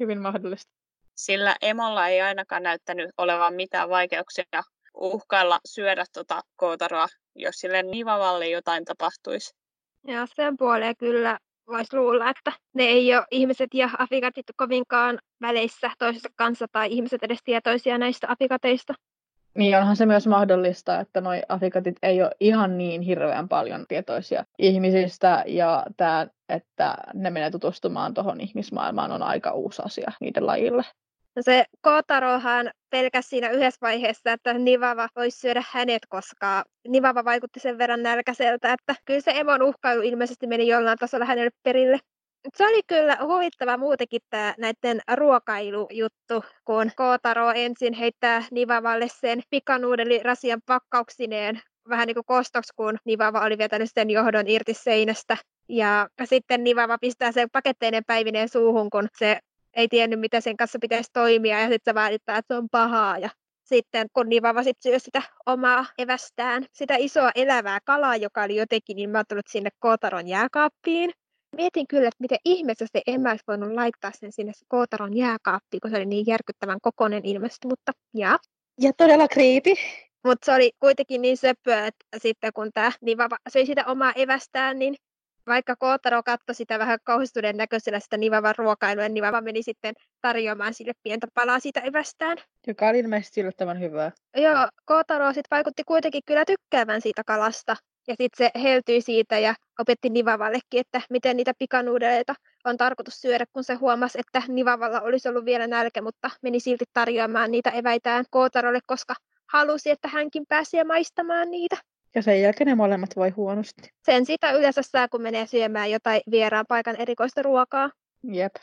Hyvin 0.00 0.22
mahdollista. 0.22 0.72
Sillä 1.14 1.56
emolla 1.62 2.08
ei 2.08 2.20
ainakaan 2.20 2.62
näyttänyt 2.62 3.10
olevan 3.18 3.54
mitään 3.54 3.88
vaikeuksia 3.88 4.62
uhkailla 4.94 5.60
syödä 5.66 6.04
tuota 6.14 6.40
kootaroa, 6.56 7.06
jos 7.34 7.54
sille 7.54 7.82
nivavalle 7.82 8.48
jotain 8.48 8.84
tapahtuisi. 8.84 9.54
Ja 10.06 10.26
sen 10.36 10.56
puoleen 10.56 10.96
kyllä 10.96 11.38
voisi 11.68 11.96
luulla, 11.96 12.30
että 12.30 12.52
ne 12.74 12.82
ei 12.82 13.16
ole 13.16 13.24
ihmiset 13.30 13.74
ja 13.74 13.90
afikatit 13.98 14.46
kovinkaan 14.56 15.18
väleissä 15.40 15.90
toisensa 15.98 16.28
kanssa 16.36 16.66
tai 16.72 16.92
ihmiset 16.92 17.22
edes 17.22 17.38
tietoisia 17.44 17.98
näistä 17.98 18.26
afikateista. 18.30 18.94
Niin 19.58 19.78
onhan 19.78 19.96
se 19.96 20.06
myös 20.06 20.26
mahdollista, 20.26 21.00
että 21.00 21.20
noi 21.20 21.42
afikatit 21.48 21.96
ei 22.02 22.22
ole 22.22 22.30
ihan 22.40 22.78
niin 22.78 23.02
hirveän 23.02 23.48
paljon 23.48 23.84
tietoisia 23.88 24.44
ihmisistä 24.58 25.44
ja 25.46 25.86
tämä, 25.96 26.26
että 26.48 26.96
ne 27.14 27.30
menee 27.30 27.50
tutustumaan 27.50 28.14
tuohon 28.14 28.40
ihmismaailmaan 28.40 29.12
on 29.12 29.22
aika 29.22 29.52
uusi 29.52 29.82
asia 29.84 30.12
niiden 30.20 30.46
lajille. 30.46 30.82
No 31.36 31.42
se 31.42 31.64
Kotarohan 31.80 32.70
pelkäsi 32.90 33.28
siinä 33.28 33.50
yhdessä 33.50 33.78
vaiheessa, 33.82 34.32
että 34.32 34.52
Nivava 34.52 35.08
voisi 35.16 35.38
syödä 35.38 35.62
hänet, 35.70 36.02
koska 36.08 36.64
Nivava 36.88 37.24
vaikutti 37.24 37.60
sen 37.60 37.78
verran 37.78 38.02
nälkäiseltä, 38.02 38.72
että 38.72 38.94
kyllä 39.04 39.20
se 39.20 39.32
emon 39.34 39.62
uhkailu 39.62 40.02
ilmeisesti 40.02 40.46
meni 40.46 40.68
jollain 40.68 40.98
tasolla 40.98 41.24
hänelle 41.24 41.50
perille. 41.62 41.98
Se 42.56 42.66
oli 42.66 42.80
kyllä 42.86 43.18
huvittava 43.22 43.76
muutenkin 43.76 44.20
tämä 44.30 44.54
näiden 44.58 45.00
ruokailujuttu, 45.14 46.44
kun 46.64 46.90
Kotaro 46.96 47.50
ensin 47.50 47.94
heittää 47.94 48.42
Nivavalle 48.50 49.06
sen 49.08 49.42
pikanuudelirasian 49.50 50.60
pakkauksineen 50.66 51.60
vähän 51.88 52.06
niin 52.06 52.14
kuin 52.14 52.24
kostoksi, 52.26 52.72
kun 52.76 52.98
Nivava 53.04 53.40
oli 53.40 53.58
vetänyt 53.58 53.90
sen 53.94 54.10
johdon 54.10 54.48
irti 54.48 54.74
seinästä. 54.74 55.36
Ja 55.68 56.08
sitten 56.24 56.64
Nivava 56.64 56.98
pistää 56.98 57.32
sen 57.32 57.50
paketteinen 57.50 58.04
päivineen 58.06 58.48
suuhun, 58.48 58.90
kun 58.90 59.08
se 59.18 59.38
ei 59.76 59.88
tiennyt, 59.88 60.20
mitä 60.20 60.40
sen 60.40 60.56
kanssa 60.56 60.78
pitäisi 60.80 61.10
toimia, 61.12 61.60
ja 61.60 61.68
sitten 61.68 61.92
se 61.92 61.94
väittää, 61.94 62.38
että 62.38 62.54
se 62.54 62.58
on 62.58 62.68
pahaa, 62.70 63.18
ja 63.18 63.30
sitten 63.64 64.06
kun 64.12 64.28
Nivava 64.28 64.62
sit 64.62 64.76
syö 64.80 64.98
sitä 64.98 65.22
omaa 65.46 65.86
evästään, 65.98 66.66
sitä 66.72 66.96
isoa 66.98 67.30
elävää 67.34 67.78
kalaa, 67.84 68.16
joka 68.16 68.42
oli 68.42 68.56
jotenkin 68.56 68.96
niin 68.96 69.10
tullut 69.28 69.46
sinne 69.48 69.70
Kootaron 69.78 70.28
jääkaappiin. 70.28 71.10
Mietin 71.56 71.86
kyllä, 71.86 72.08
että 72.08 72.20
miten 72.20 72.38
ihmeessä 72.44 72.86
se 72.92 73.02
en 73.06 73.26
olisi 73.26 73.44
voinut 73.48 73.72
laittaa 73.72 74.10
sen 74.14 74.32
sinne 74.32 74.52
Kootaron 74.68 75.16
jääkaappiin, 75.16 75.80
kun 75.80 75.90
se 75.90 75.96
oli 75.96 76.06
niin 76.06 76.26
järkyttävän 76.26 76.78
kokoinen 76.82 77.24
ilmeisesti, 77.24 77.68
mutta 77.68 77.92
ja. 78.14 78.38
Ja 78.80 78.92
todella 78.96 79.28
kriipi. 79.28 79.74
Mutta 80.24 80.46
se 80.46 80.54
oli 80.54 80.72
kuitenkin 80.80 81.22
niin 81.22 81.36
söpöä, 81.36 81.86
että 81.86 82.06
sitten 82.18 82.52
kun 82.52 82.70
tämä 82.74 82.92
Nivava 83.00 83.36
söi 83.48 83.66
sitä 83.66 83.84
omaa 83.86 84.12
evästään, 84.16 84.78
niin 84.78 84.94
vaikka 85.46 85.76
Kootaro 85.76 86.22
katsoi 86.22 86.54
sitä 86.54 86.78
vähän 86.78 86.98
kauhistuneen 87.04 87.56
näköisellä 87.56 88.00
sitä 88.00 88.16
Nivavan 88.16 88.54
ruokailua, 88.58 89.04
niin 89.04 89.14
Nivava 89.14 89.40
meni 89.40 89.62
sitten 89.62 89.94
tarjoamaan 90.20 90.74
sille 90.74 90.92
pientä 91.02 91.26
palaa 91.34 91.60
siitä 91.60 91.80
evästään. 91.80 92.38
Joka 92.66 92.88
oli 92.88 92.98
ilmeisesti 92.98 93.40
yllättävän 93.40 93.80
hyvää. 93.80 94.12
Joo, 94.36 94.68
Kootaro 94.84 95.26
sitten 95.26 95.50
vaikutti 95.50 95.84
kuitenkin 95.84 96.22
kyllä 96.26 96.44
tykkäävän 96.44 97.00
siitä 97.00 97.22
kalasta. 97.26 97.76
Ja 98.08 98.14
sitten 98.20 98.46
se 98.46 98.60
heltyi 98.60 99.00
siitä 99.00 99.38
ja 99.38 99.54
opetti 99.78 100.10
Nivavallekin, 100.10 100.80
että 100.80 101.00
miten 101.10 101.36
niitä 101.36 101.52
pikanuudeleita 101.58 102.34
on 102.64 102.76
tarkoitus 102.76 103.20
syödä, 103.20 103.44
kun 103.52 103.64
se 103.64 103.74
huomasi, 103.74 104.18
että 104.20 104.42
Nivavalla 104.48 105.00
olisi 105.00 105.28
ollut 105.28 105.44
vielä 105.44 105.66
nälkä, 105.66 106.02
mutta 106.02 106.30
meni 106.42 106.60
silti 106.60 106.84
tarjoamaan 106.92 107.50
niitä 107.50 107.70
eväitään 107.70 108.24
Kootarolle, 108.30 108.80
koska 108.86 109.14
halusi, 109.52 109.90
että 109.90 110.08
hänkin 110.08 110.44
pääsi 110.48 110.84
maistamaan 110.84 111.50
niitä. 111.50 111.76
Ja 112.14 112.22
sen 112.22 112.40
jälkeen 112.40 112.68
ne 112.68 112.74
molemmat 112.74 113.16
voi 113.16 113.30
huonosti. 113.30 113.82
Sen 114.02 114.26
sitä 114.26 114.52
yleensä 114.52 114.82
saa, 114.82 115.08
kun 115.08 115.22
menee 115.22 115.46
syömään 115.46 115.90
jotain 115.90 116.20
vieraan 116.30 116.66
paikan 116.68 116.96
erikoista 116.96 117.42
ruokaa. 117.42 117.90
Jep. 118.32 118.54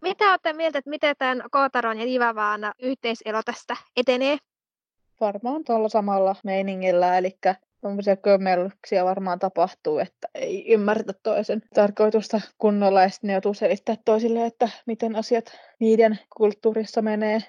Mitä 0.00 0.30
olette 0.30 0.52
mieltä, 0.52 0.78
että 0.78 0.90
miten 0.90 1.16
tämän 1.18 1.42
Kootaron 1.50 1.98
ja 1.98 2.04
Nivavaan 2.04 2.60
yhteiselo 2.82 3.42
tästä 3.44 3.76
etenee? 3.96 4.38
Varmaan 5.20 5.64
tuolla 5.64 5.88
samalla 5.88 6.36
meiningillä, 6.44 7.18
eli 7.18 7.38
tuommoisia 7.80 8.16
kömmellyksia 8.16 9.04
varmaan 9.04 9.38
tapahtuu, 9.38 9.98
että 9.98 10.28
ei 10.34 10.72
ymmärretä 10.72 11.12
toisen 11.22 11.62
tarkoitusta 11.74 12.40
kunnolla 12.58 13.02
ja 13.02 13.08
sitten 13.08 13.28
ne 13.28 13.34
joutuu 13.34 13.54
selittää 13.54 13.96
toisille, 14.04 14.46
että 14.46 14.68
miten 14.86 15.16
asiat 15.16 15.44
niiden 15.78 16.18
kulttuurissa 16.36 17.02
menee. 17.02 17.40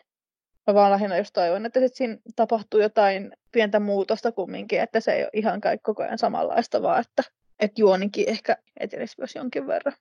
Mä 0.67 0.73
vaan 0.73 0.91
lähinnä 0.91 1.17
just 1.17 1.34
toivon, 1.34 1.65
että 1.65 1.80
sit 1.80 1.95
siinä 1.95 2.17
tapahtuu 2.36 2.80
jotain 2.80 3.32
pientä 3.52 3.80
muutosta 3.80 4.32
kumminkin, 4.32 4.82
että 4.82 4.99
se 4.99 5.12
ei 5.12 5.23
ole 5.23 5.30
ihan 5.34 5.62
kaikki 5.62 5.84
koko 5.84 6.04
ajan 6.04 6.17
samanlaista, 6.17 6.82
vaan 6.82 7.02
että, 7.02 7.23
että 7.60 7.82
juonikin 7.82 8.30
ehkä 8.30 8.58
etenisi 8.80 9.15
myös 9.17 9.36
jonkin 9.36 9.67
verran. 9.67 9.93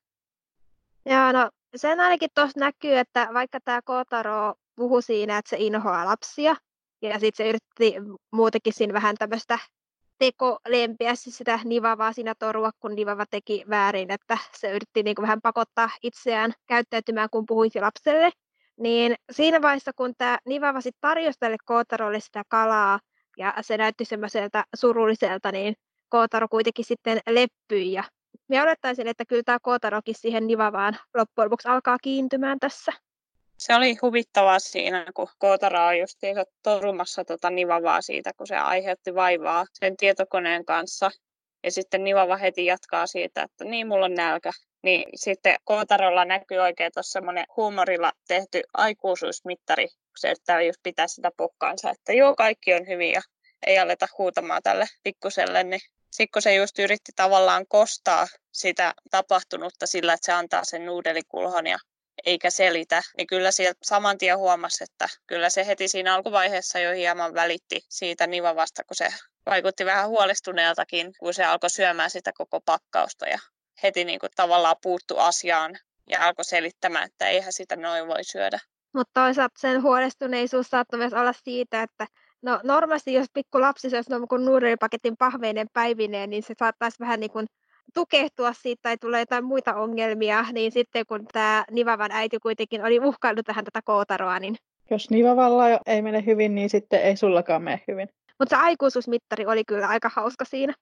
Joo, 1.06 1.32
no 1.32 1.50
sen 1.76 2.00
ainakin 2.00 2.30
tuossa 2.34 2.60
näkyy, 2.60 2.98
että 2.98 3.28
vaikka 3.34 3.58
tämä 3.64 3.82
Kotaro 3.84 4.54
puhui 4.76 5.02
siinä, 5.02 5.38
että 5.38 5.48
se 5.48 5.56
inhoaa 5.58 6.06
lapsia. 6.06 6.56
Ja 7.02 7.18
sitten 7.18 7.44
se 7.44 7.48
yritti 7.48 7.94
muutenkin 8.30 8.72
siinä 8.72 8.92
vähän 8.94 9.16
tämmöistä 9.18 9.58
tekolempiä 10.18 11.14
siis 11.14 11.38
sitä 11.38 11.60
Nivavaa 11.64 12.12
siinä 12.12 12.34
torua, 12.38 12.70
kun 12.80 12.94
Nivava 12.94 13.26
teki 13.26 13.64
väärin, 13.70 14.10
että 14.10 14.38
se 14.56 14.70
yritti 14.70 15.02
niin 15.02 15.14
kuin 15.14 15.22
vähän 15.22 15.40
pakottaa 15.40 15.90
itseään 16.02 16.52
käyttäytymään, 16.66 17.28
kun 17.30 17.46
puhuisi 17.46 17.80
lapselle. 17.80 18.30
Niin 18.80 19.14
siinä 19.32 19.62
vaiheessa, 19.62 19.92
kun 19.96 20.14
tämä 20.18 20.38
Nivava 20.46 20.80
sitten 20.80 21.00
tarjosi 21.00 21.38
tälle 21.38 21.56
Kootarolle 21.64 22.20
sitä 22.20 22.42
kalaa, 22.48 23.00
ja 23.38 23.54
se 23.60 23.76
näytti 23.76 24.04
semmoiselta 24.04 24.64
surulliselta, 24.76 25.52
niin 25.52 25.74
Kootaro 26.08 26.48
kuitenkin 26.48 26.84
sitten 26.84 27.18
leppyi. 27.30 27.92
Ja 27.92 28.04
minä 28.48 28.62
olettaisin, 28.62 29.08
että 29.08 29.24
kyllä 29.24 29.42
tämä 29.42 29.58
Kootarokin 29.62 30.14
siihen 30.14 30.46
Nivavaan 30.46 30.96
loppujen 31.14 31.46
lopuksi 31.46 31.68
alkaa 31.68 31.96
kiintymään 32.02 32.58
tässä. 32.58 32.92
Se 33.58 33.74
oli 33.74 33.96
huvittavaa 34.02 34.58
siinä, 34.58 35.06
kun 35.14 35.28
Kootara 35.38 35.86
on 35.86 35.98
just 35.98 36.18
torumassa 36.62 37.24
tota 37.24 37.50
Nivavaa 37.50 38.02
siitä, 38.02 38.30
kun 38.36 38.46
se 38.46 38.56
aiheutti 38.56 39.14
vaivaa 39.14 39.66
sen 39.72 39.96
tietokoneen 39.96 40.64
kanssa. 40.64 41.10
Ja 41.64 41.70
sitten 41.70 42.04
Nivava 42.04 42.36
heti 42.36 42.66
jatkaa 42.66 43.06
siitä, 43.06 43.42
että 43.42 43.64
niin, 43.64 43.88
mulla 43.88 44.04
on 44.04 44.14
nälkä. 44.14 44.50
Niin 44.82 45.08
sitten 45.14 45.56
Kootarolla 45.64 46.24
näkyy 46.24 46.58
oikein 46.58 46.92
tuossa 46.94 47.12
semmoinen 47.12 47.46
huumorilla 47.56 48.12
tehty 48.28 48.62
aikuisuusmittari, 48.74 49.88
se 50.18 50.28
yrittää 50.28 50.62
just 50.62 50.80
pitää 50.82 51.06
sitä 51.08 51.30
pokkaansa, 51.36 51.90
että 51.90 52.12
joo, 52.12 52.34
kaikki 52.34 52.74
on 52.74 52.86
hyvin 52.88 53.12
ja 53.12 53.22
ei 53.66 53.78
aleta 53.78 54.06
huutamaan 54.18 54.62
tälle 54.62 54.86
pikkuselle, 55.02 55.64
niin 55.64 55.80
sitten 56.10 56.32
kun 56.32 56.42
se 56.42 56.54
just 56.54 56.78
yritti 56.78 57.12
tavallaan 57.16 57.66
kostaa 57.68 58.26
sitä 58.52 58.94
tapahtunutta 59.10 59.86
sillä, 59.86 60.12
että 60.12 60.26
se 60.26 60.32
antaa 60.32 60.64
sen 60.64 60.86
nuudelikulhon 60.86 61.66
ja 61.66 61.78
eikä 62.26 62.50
selitä, 62.50 63.02
niin 63.16 63.26
kyllä 63.26 63.50
sieltä 63.50 63.78
saman 63.82 64.18
tien 64.18 64.38
huomasi, 64.38 64.84
että 64.84 65.08
kyllä 65.26 65.50
se 65.50 65.66
heti 65.66 65.88
siinä 65.88 66.14
alkuvaiheessa 66.14 66.78
jo 66.78 66.92
hieman 66.92 67.34
välitti 67.34 67.80
siitä 67.88 68.26
nivavasta, 68.26 68.84
kun 68.84 68.96
se 68.96 69.08
vaikutti 69.46 69.84
vähän 69.84 70.08
huolestuneeltakin, 70.08 71.12
kun 71.18 71.34
se 71.34 71.44
alkoi 71.44 71.70
syömään 71.70 72.10
sitä 72.10 72.32
koko 72.32 72.60
pakkausta 72.60 73.26
ja 73.26 73.38
heti 73.82 74.04
niin 74.04 74.20
kuin 74.20 74.30
tavallaan 74.36 74.76
puuttu 74.82 75.18
asiaan 75.18 75.74
ja 76.08 76.26
alkoi 76.26 76.44
selittämään, 76.44 77.06
että 77.06 77.28
eihän 77.28 77.52
sitä 77.52 77.76
noin 77.76 78.08
voi 78.08 78.24
syödä. 78.24 78.58
Mutta 78.94 79.20
toisaalta 79.20 79.60
sen 79.60 79.82
huolestuneisuus 79.82 80.66
saattoi 80.66 80.98
myös 80.98 81.12
olla 81.12 81.32
siitä, 81.44 81.82
että 81.82 82.06
no 82.42 82.60
normaalisti 82.62 83.12
jos 83.12 83.26
pikku 83.34 83.60
lapsi 83.60 83.90
söisi 83.90 84.10
kun 84.28 84.44
nuudelipaketin 84.44 85.16
pahveinen 85.16 85.66
päivineen, 85.72 86.30
niin 86.30 86.42
se 86.42 86.54
saattaisi 86.58 87.00
vähän 87.00 87.20
niin 87.20 87.30
kuin 87.30 87.46
tukehtua 87.94 88.52
siitä 88.52 88.80
tai 88.82 88.96
tulee 89.00 89.20
jotain 89.20 89.44
muita 89.44 89.74
ongelmia, 89.74 90.44
niin 90.52 90.72
sitten 90.72 91.06
kun 91.06 91.26
tämä 91.32 91.64
Nivavan 91.70 92.10
äiti 92.12 92.38
kuitenkin 92.38 92.84
oli 92.84 93.00
uhkaillut 93.00 93.46
tähän 93.46 93.64
tätä 93.64 93.80
kootaroa, 93.84 94.38
niin... 94.38 94.56
Jos 94.90 95.10
Nivavalla 95.10 95.64
ei 95.86 96.02
mene 96.02 96.22
hyvin, 96.26 96.54
niin 96.54 96.70
sitten 96.70 97.02
ei 97.02 97.16
sullakaan 97.16 97.62
mene 97.62 97.80
hyvin. 97.88 98.08
Mutta 98.38 98.56
se 98.56 98.62
aikuisuusmittari 98.62 99.46
oli 99.46 99.64
kyllä 99.64 99.86
aika 99.88 100.10
hauska 100.14 100.44
siinä. 100.44 100.74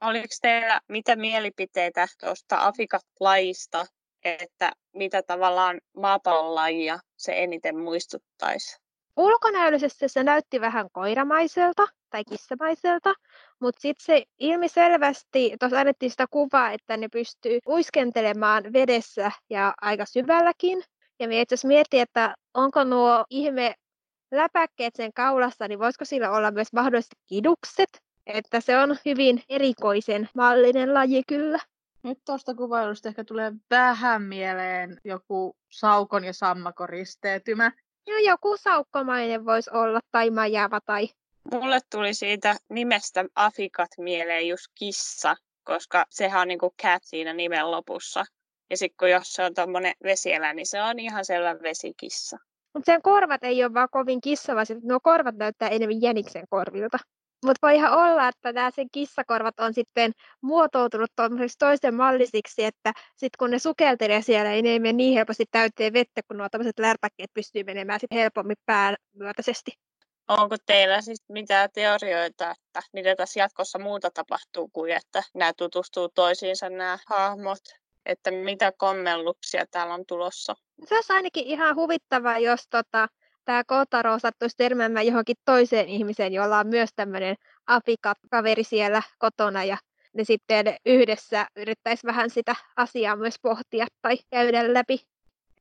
Oliko 0.00 0.34
teillä 0.42 0.80
mitä 0.88 1.16
mielipiteitä 1.16 2.06
tuosta 2.20 2.66
Afrikat-lajista, 2.66 3.86
että 4.24 4.72
mitä 4.94 5.22
tavallaan 5.22 5.80
maapallon 5.96 6.54
lajia 6.54 6.98
se 7.16 7.32
eniten 7.42 7.78
muistuttaisi? 7.78 8.76
Ulkonäöllisesti 9.16 10.08
se 10.08 10.22
näytti 10.22 10.60
vähän 10.60 10.88
koiramaiselta 10.92 11.86
tai 12.10 12.24
kissamaiselta, 12.24 13.14
mutta 13.60 13.80
sitten 13.80 14.04
se 14.04 14.22
ilmiselvästi, 14.38 15.56
tuossa 15.60 15.80
annettiin 15.80 16.10
sitä 16.10 16.26
kuvaa, 16.30 16.70
että 16.70 16.96
ne 16.96 17.08
pystyy 17.08 17.58
uiskentelemaan 17.68 18.72
vedessä 18.72 19.32
ja 19.50 19.74
aika 19.80 20.04
syvälläkin. 20.04 20.82
Ja 21.18 21.28
me 21.28 21.40
itse 21.40 21.56
miettii, 21.66 22.00
että 22.00 22.34
onko 22.54 22.84
nuo 22.84 23.24
ihme 23.30 23.74
läpäkkeet 24.30 24.94
sen 24.96 25.12
kaulassa, 25.12 25.68
niin 25.68 25.78
voisiko 25.78 26.04
sillä 26.04 26.30
olla 26.30 26.50
myös 26.50 26.72
mahdollisesti 26.72 27.16
kidukset? 27.26 28.09
Että 28.34 28.60
se 28.60 28.78
on 28.78 28.96
hyvin 29.04 29.42
erikoisen 29.48 30.28
mallinen 30.34 30.94
laji 30.94 31.22
kyllä. 31.26 31.58
Nyt 32.02 32.18
tuosta 32.26 32.54
kuvailusta 32.54 33.08
ehkä 33.08 33.24
tulee 33.24 33.52
vähän 33.70 34.22
mieleen 34.22 34.96
joku 35.04 35.56
saukon 35.68 36.24
ja 36.24 36.32
sammakon 36.32 36.88
risteytymä. 36.88 37.72
Ja 38.06 38.20
joku 38.20 38.56
saukkomainen 38.56 39.46
voisi 39.46 39.70
olla, 39.72 40.00
tai 40.10 40.30
majava, 40.30 40.80
tai... 40.80 41.08
Mulle 41.52 41.78
tuli 41.90 42.14
siitä 42.14 42.56
nimestä 42.68 43.24
Afikat 43.34 43.90
mieleen 43.98 44.48
just 44.48 44.66
kissa, 44.74 45.36
koska 45.64 46.06
sehän 46.10 46.40
on 46.40 46.48
niinku 46.48 46.74
cat 46.82 47.02
siinä 47.04 47.32
nimen 47.32 47.70
lopussa. 47.70 48.24
Ja 48.70 48.76
sitten 48.76 48.96
kun 48.98 49.10
jos 49.10 49.32
se 49.32 49.44
on 49.44 49.54
tuommoinen 49.54 49.94
vesieläin, 50.02 50.56
niin 50.56 50.66
se 50.66 50.82
on 50.82 50.98
ihan 50.98 51.24
selvä 51.24 51.56
vesikissa. 51.62 52.38
Mutta 52.74 52.92
sen 52.92 53.02
korvat 53.02 53.44
ei 53.44 53.64
ole 53.64 53.74
vaan 53.74 53.88
kovin 53.90 54.20
kissavaiset, 54.20 54.82
nuo 54.82 55.00
korvat 55.02 55.36
näyttää 55.36 55.68
enemmän 55.68 56.02
jäniksen 56.02 56.44
korvilta. 56.50 56.98
Mutta 57.44 57.66
voi 57.66 57.74
ihan 57.74 57.92
olla, 57.92 58.28
että 58.28 58.52
nämä 58.52 58.70
sen 58.70 58.86
kissakorvat 58.92 59.60
on 59.60 59.74
sitten 59.74 60.12
muotoutunut 60.40 61.10
toisen 61.58 61.94
mallisiksi, 61.94 62.64
että 62.64 62.92
sitten 63.10 63.38
kun 63.38 63.50
ne 63.50 63.58
sukeltelee 63.58 64.22
siellä, 64.22 64.50
niin 64.50 64.64
ne 64.64 64.70
ei 64.70 64.80
mene 64.80 64.92
niin 64.92 65.14
helposti 65.14 65.44
täyteen 65.50 65.92
vettä, 65.92 66.20
kun 66.28 66.38
nuo 66.38 66.48
tämmöiset 66.48 66.78
lärpäkkeet 66.78 67.30
pystyy 67.34 67.64
menemään 67.64 68.00
sit 68.00 68.10
helpommin 68.12 68.56
päämyötäisesti. 68.66 69.72
Onko 70.28 70.56
teillä 70.66 71.00
siis 71.00 71.22
mitään 71.28 71.68
teorioita, 71.74 72.50
että 72.50 72.82
mitä 72.92 73.16
tässä 73.16 73.40
jatkossa 73.40 73.78
muuta 73.78 74.10
tapahtuu 74.10 74.68
kuin, 74.72 74.92
että 74.92 75.22
nämä 75.34 75.52
tutustuu 75.56 76.08
toisiinsa 76.08 76.70
nämä 76.70 76.98
hahmot? 77.06 77.58
Että 78.06 78.30
mitä 78.30 78.72
kommelluksia 78.78 79.66
täällä 79.70 79.94
on 79.94 80.06
tulossa? 80.06 80.54
Se 80.88 80.94
olisi 80.94 81.12
ainakin 81.12 81.46
ihan 81.46 81.76
huvittavaa, 81.76 82.38
jos 82.38 82.68
tota, 82.70 83.08
tämä 83.50 83.64
Kotaro 83.64 84.18
sattuisi 84.18 84.56
törmäämään 84.56 85.06
johonkin 85.06 85.36
toiseen 85.44 85.88
ihmiseen, 85.88 86.32
jolla 86.32 86.58
on 86.58 86.66
myös 86.66 86.90
tämmöinen 86.96 87.36
Afrikat-kaveri 87.66 88.64
siellä 88.64 89.02
kotona 89.18 89.64
ja 89.64 89.76
ne 90.14 90.24
sitten 90.24 90.76
yhdessä 90.86 91.46
yrittäisi 91.56 92.06
vähän 92.06 92.30
sitä 92.30 92.54
asiaa 92.76 93.16
myös 93.16 93.34
pohtia 93.42 93.86
tai 94.02 94.16
käydä 94.30 94.74
läpi. 94.74 95.00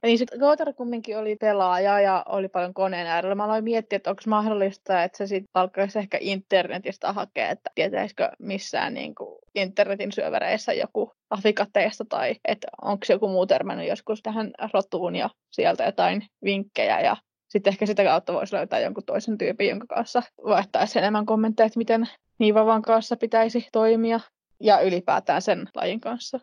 Niin 0.03 0.17
se 0.17 0.25
Kotaro 0.39 0.73
kumminkin 0.73 1.17
oli 1.17 1.35
pelaaja 1.35 1.99
ja 1.99 2.25
oli 2.29 2.47
paljon 2.47 2.73
koneen 2.73 3.07
äärellä. 3.07 3.35
Mä 3.35 3.45
aloin 3.45 3.63
miettiä, 3.63 3.97
että 3.97 4.09
onko 4.09 4.21
mahdollista, 4.27 5.03
että 5.03 5.17
se 5.17 5.27
sitten 5.27 5.49
alkaisi 5.53 5.99
ehkä 5.99 6.17
internetistä 6.21 7.13
hakea, 7.13 7.49
että 7.49 7.69
tietäisikö 7.75 8.31
missään 8.39 8.93
niin 8.93 9.15
kuin 9.15 9.39
internetin 9.55 10.11
syövereissä 10.11 10.73
joku 10.73 11.11
afikateista 11.29 12.05
tai 12.09 12.35
että 12.45 12.67
onko 12.81 13.05
joku 13.09 13.27
muu 13.27 13.45
törmännyt 13.45 13.87
joskus 13.87 14.21
tähän 14.21 14.51
rotuun 14.73 15.15
ja 15.15 15.29
sieltä 15.51 15.83
jotain 15.83 16.27
vinkkejä 16.43 16.99
ja 16.99 17.17
sitten 17.49 17.71
ehkä 17.71 17.85
sitä 17.85 18.03
kautta 18.03 18.33
voisi 18.33 18.55
löytää 18.55 18.79
jonkun 18.79 19.03
toisen 19.03 19.37
tyypin, 19.37 19.69
jonka 19.69 19.87
kanssa 19.87 20.23
vaihtaisi 20.45 20.99
enemmän 20.99 21.25
kommentteja, 21.25 21.67
että 21.67 21.77
miten 21.77 22.09
Niivavan 22.37 22.81
kanssa 22.81 23.15
pitäisi 23.15 23.67
toimia 23.71 24.19
ja 24.59 24.81
ylipäätään 24.81 25.41
sen 25.41 25.69
lajin 25.75 26.01
kanssa. 26.01 26.39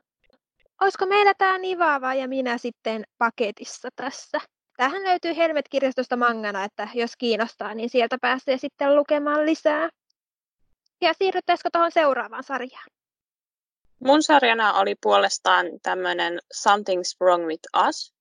Olisiko 0.81 1.07
meillä 1.07 1.35
tämä 1.35 1.59
Nivava 1.59 2.15
ja 2.15 2.29
minä 2.29 2.59
sitten 2.59 3.05
paketissa 3.19 3.89
tässä? 3.97 4.41
Tähän 4.77 5.03
löytyy 5.03 5.37
Helmet-kirjastosta 5.37 6.17
mangana, 6.17 6.65
että 6.65 6.89
jos 6.95 7.17
kiinnostaa, 7.19 7.75
niin 7.75 7.91
sieltä 7.91 8.19
pääsee 8.21 8.59
sitten 8.59 8.97
lukemaan 8.97 9.47
lisää. 9.47 9.89
Ja 11.01 11.13
siirryttäisikö 11.13 11.69
tuohon 11.73 11.93
seuraavaan 11.93 12.43
sarjaan? 12.43 12.87
Mun 14.05 14.23
sarjana 14.23 14.73
oli 14.73 14.95
puolestaan 15.03 15.67
tämmöinen 15.83 16.39
Something's 16.55 17.17
Wrong 17.21 17.47
with 17.47 17.89
Us, 17.89 18.15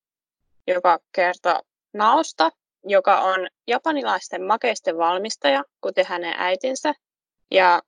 joka 0.68 1.00
kertoo 1.16 1.62
Naosta, 1.94 2.50
joka 2.86 3.20
on 3.20 3.48
japanilaisten 3.68 4.44
makeisten 4.44 4.98
valmistaja, 4.98 5.64
kuten 5.82 6.06
hänen 6.08 6.34
äitinsä. 6.38 6.94
Ja 7.52 7.82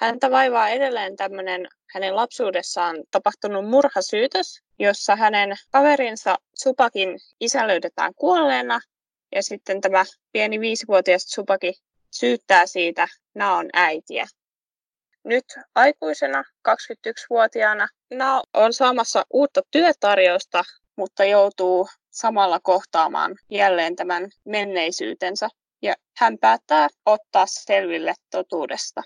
häntä 0.00 0.30
vaivaa 0.30 0.68
edelleen 0.68 1.16
tämmöinen 1.16 1.68
hänen 1.94 2.16
lapsuudessaan 2.16 2.96
tapahtunut 3.10 3.68
murhasyytös, 3.68 4.62
jossa 4.78 5.16
hänen 5.16 5.56
kaverinsa 5.70 6.36
Supakin 6.54 7.18
isä 7.40 7.68
löydetään 7.68 8.12
kuolleena. 8.14 8.80
Ja 9.34 9.42
sitten 9.42 9.80
tämä 9.80 10.04
pieni 10.32 10.60
viisivuotias 10.60 11.22
Supaki 11.22 11.74
syyttää 12.10 12.66
siitä 12.66 13.08
Naon 13.34 13.68
äitiä. 13.72 14.26
Nyt 15.24 15.44
aikuisena 15.74 16.44
21-vuotiaana 16.68 17.88
Nao 18.10 18.42
on 18.54 18.72
saamassa 18.72 19.26
uutta 19.30 19.60
työtarjousta, 19.70 20.64
mutta 20.96 21.24
joutuu 21.24 21.88
samalla 22.12 22.60
kohtaamaan 22.60 23.36
jälleen 23.50 23.96
tämän 23.96 24.30
menneisyytensä 24.44 25.48
ja 25.82 25.94
hän 26.16 26.38
päättää 26.38 26.88
ottaa 27.06 27.46
selville 27.46 28.14
totuudesta. 28.30 29.02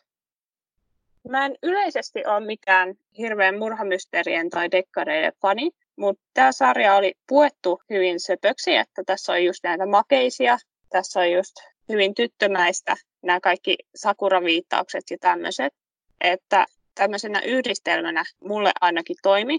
Mä 1.29 1.47
en 1.47 1.57
yleisesti 1.63 2.27
ole 2.27 2.47
mikään 2.47 2.95
hirveän 3.19 3.59
murhamysteerien 3.59 4.51
tai 4.51 4.71
dekkareiden 4.71 5.33
fani, 5.43 5.71
mutta 5.97 6.23
tämä 6.35 6.53
sarja 6.53 6.95
oli 6.95 7.15
puettu 7.29 7.81
hyvin 7.91 8.21
söpöksi, 8.21 8.77
että 8.77 9.03
tässä 9.07 9.33
on 9.33 9.45
just 9.45 9.65
näitä 9.65 9.87
makeisia, 9.87 10.59
tässä 10.91 11.21
on 11.21 11.33
just 11.33 11.57
hyvin 11.89 12.15
tyttömäistä 12.15 12.97
nämä 13.23 13.41
kaikki 13.41 13.77
sakuraviittaukset 13.95 15.05
ja 15.11 15.17
tämmöiset, 15.21 15.73
että 16.21 16.67
tämmöisenä 16.95 17.41
yhdistelmänä 17.41 18.25
mulle 18.45 18.73
ainakin 18.81 19.17
toimi. 19.23 19.59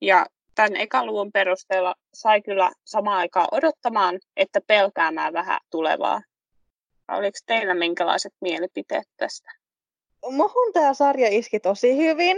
Ja 0.00 0.26
tämän 0.58 0.76
ekan 0.76 1.06
luvun 1.06 1.32
perusteella 1.32 1.94
sai 2.14 2.42
kyllä 2.42 2.70
samaan 2.84 3.18
aikaan 3.18 3.48
odottamaan, 3.52 4.18
että 4.36 4.60
pelkäämään 4.66 5.32
vähän 5.32 5.60
tulevaa. 5.70 6.22
Oliko 7.08 7.38
teillä 7.46 7.74
minkälaiset 7.74 8.32
mielipiteet 8.40 9.08
tästä? 9.16 9.50
Muhun 10.30 10.72
tämä 10.72 10.94
sarja 10.94 11.28
iski 11.30 11.60
tosi 11.60 11.96
hyvin. 11.96 12.36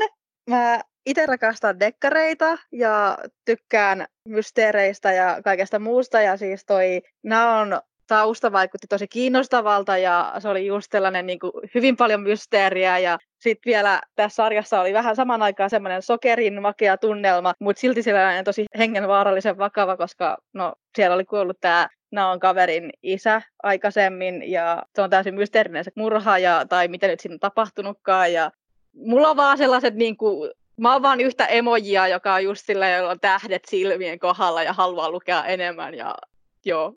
Mä 0.51 0.81
itse 1.07 1.27
rakastan 1.27 1.81
dekkareita 1.81 2.59
ja 2.73 3.19
tykkään 3.45 4.07
mysteereistä 4.25 5.13
ja 5.13 5.41
kaikesta 5.45 5.79
muusta. 5.79 6.21
Ja 6.21 6.37
siis 6.37 6.65
toi 6.65 7.03
on 7.61 7.81
tausta 8.07 8.53
vaikutti 8.53 8.87
tosi 8.87 9.09
kiinnostavalta 9.09 9.99
ja 9.99 10.35
se 10.39 10.49
oli 10.49 10.67
just 10.67 10.93
sellainen 10.93 11.27
niin 11.27 11.39
kuin, 11.39 11.53
hyvin 11.75 11.97
paljon 11.97 12.21
mysteeriä 12.21 12.99
ja 12.99 13.19
sitten 13.41 13.71
vielä 13.71 14.01
tässä 14.15 14.37
sarjassa 14.37 14.81
oli 14.81 14.93
vähän 14.93 15.17
saman 15.17 15.43
aikaan 15.43 15.71
semmoinen 15.71 16.03
sokerin 16.03 16.63
makea 16.63 16.97
tunnelma, 16.97 17.55
mutta 17.59 17.81
silti 17.81 18.03
sellainen 18.03 18.45
tosi 18.45 18.65
hengenvaarallisen 18.79 19.59
vakava, 19.59 19.97
koska 19.97 20.37
no, 20.53 20.73
siellä 20.97 21.15
oli 21.15 21.25
kuollut 21.25 21.61
tämä 21.61 21.89
Naon 22.11 22.41
kaverin 22.41 22.91
isä 23.03 23.43
aikaisemmin 23.63 24.51
ja 24.51 24.83
se 24.95 25.03
on 25.03 25.11
täysin 25.11 25.35
mysteerinen 25.35 25.85
se 25.85 25.91
murha 25.95 26.39
ja, 26.39 26.67
tai 26.69 26.89
mitä 26.89 27.07
nyt 27.07 27.21
siinä 27.21 27.35
on 27.35 27.41
tapahtunutkaan 27.41 28.33
ja 28.33 28.51
mulla 28.93 29.31
on 29.31 29.37
vaan 29.37 29.59
sellaiset 29.59 29.95
niin 29.95 30.17
kuin, 30.17 30.51
Mä 30.81 30.93
oon 30.93 31.03
vaan 31.03 31.21
yhtä 31.21 31.47
emojia, 31.47 32.09
joka 32.09 32.35
on 32.35 32.45
just 32.45 32.67
sillä, 32.67 32.91
jolla 32.91 33.11
on 33.11 33.21
tähdet 33.21 33.63
silmien 33.69 34.19
kohdalla 34.19 34.63
ja 34.63 34.73
haluaa 34.73 35.11
lukea 35.11 35.45
enemmän. 35.45 35.95
Ja, 35.95 36.15
joo. 36.65 36.95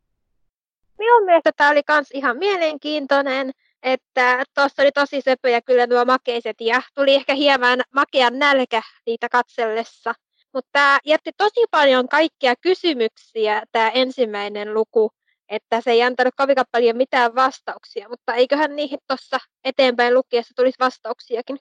Minun 0.98 1.24
mielestä 1.24 1.52
tämä 1.56 1.70
oli 1.70 1.82
myös 1.88 2.10
ihan 2.10 2.38
mielenkiintoinen, 2.38 3.50
että 3.84 4.44
tuossa 4.54 4.82
oli 4.82 4.92
tosi 4.92 5.20
söpöjä 5.20 5.60
kyllä 5.60 5.86
nuo 5.86 6.04
makeiset 6.04 6.56
ja 6.60 6.82
tuli 6.94 7.14
ehkä 7.14 7.34
hieman 7.34 7.80
makean 7.94 8.38
nälkä 8.38 8.82
niitä 9.06 9.28
katsellessa. 9.28 10.14
Mutta 10.54 10.68
tämä 10.72 10.98
jätti 11.04 11.30
tosi 11.36 11.64
paljon 11.70 12.08
kaikkia 12.08 12.54
kysymyksiä, 12.60 13.62
tämä 13.72 13.90
ensimmäinen 13.90 14.74
luku, 14.74 15.10
että 15.48 15.80
se 15.80 15.90
ei 15.90 16.02
antanut 16.02 16.34
kovin 16.36 16.56
paljon 16.72 16.96
mitään 16.96 17.34
vastauksia, 17.34 18.08
mutta 18.08 18.34
eiköhän 18.34 18.76
niihin 18.76 18.98
tuossa 19.08 19.38
eteenpäin 19.64 20.14
lukiessa 20.14 20.54
tulisi 20.56 20.78
vastauksiakin. 20.80 21.58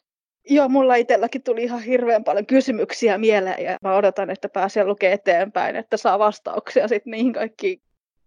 Joo, 0.50 0.70
mulla 0.70 0.96
itselläkin 0.96 1.44
tuli 1.44 1.64
ihan 1.64 1.82
hirveän 1.82 2.24
paljon 2.24 2.46
kysymyksiä 2.46 3.18
mieleen 3.18 3.64
ja 3.64 3.78
mä 3.82 3.96
odotan, 3.96 4.30
että 4.30 4.50
pääsee 4.50 4.84
lukemaan 4.84 5.14
eteenpäin, 5.14 5.76
että 5.76 5.98
saa 5.98 6.20
vastauksia 6.20 6.88
sitten 6.88 7.12
niihin 7.12 7.34
kaikkiin. 7.34 7.82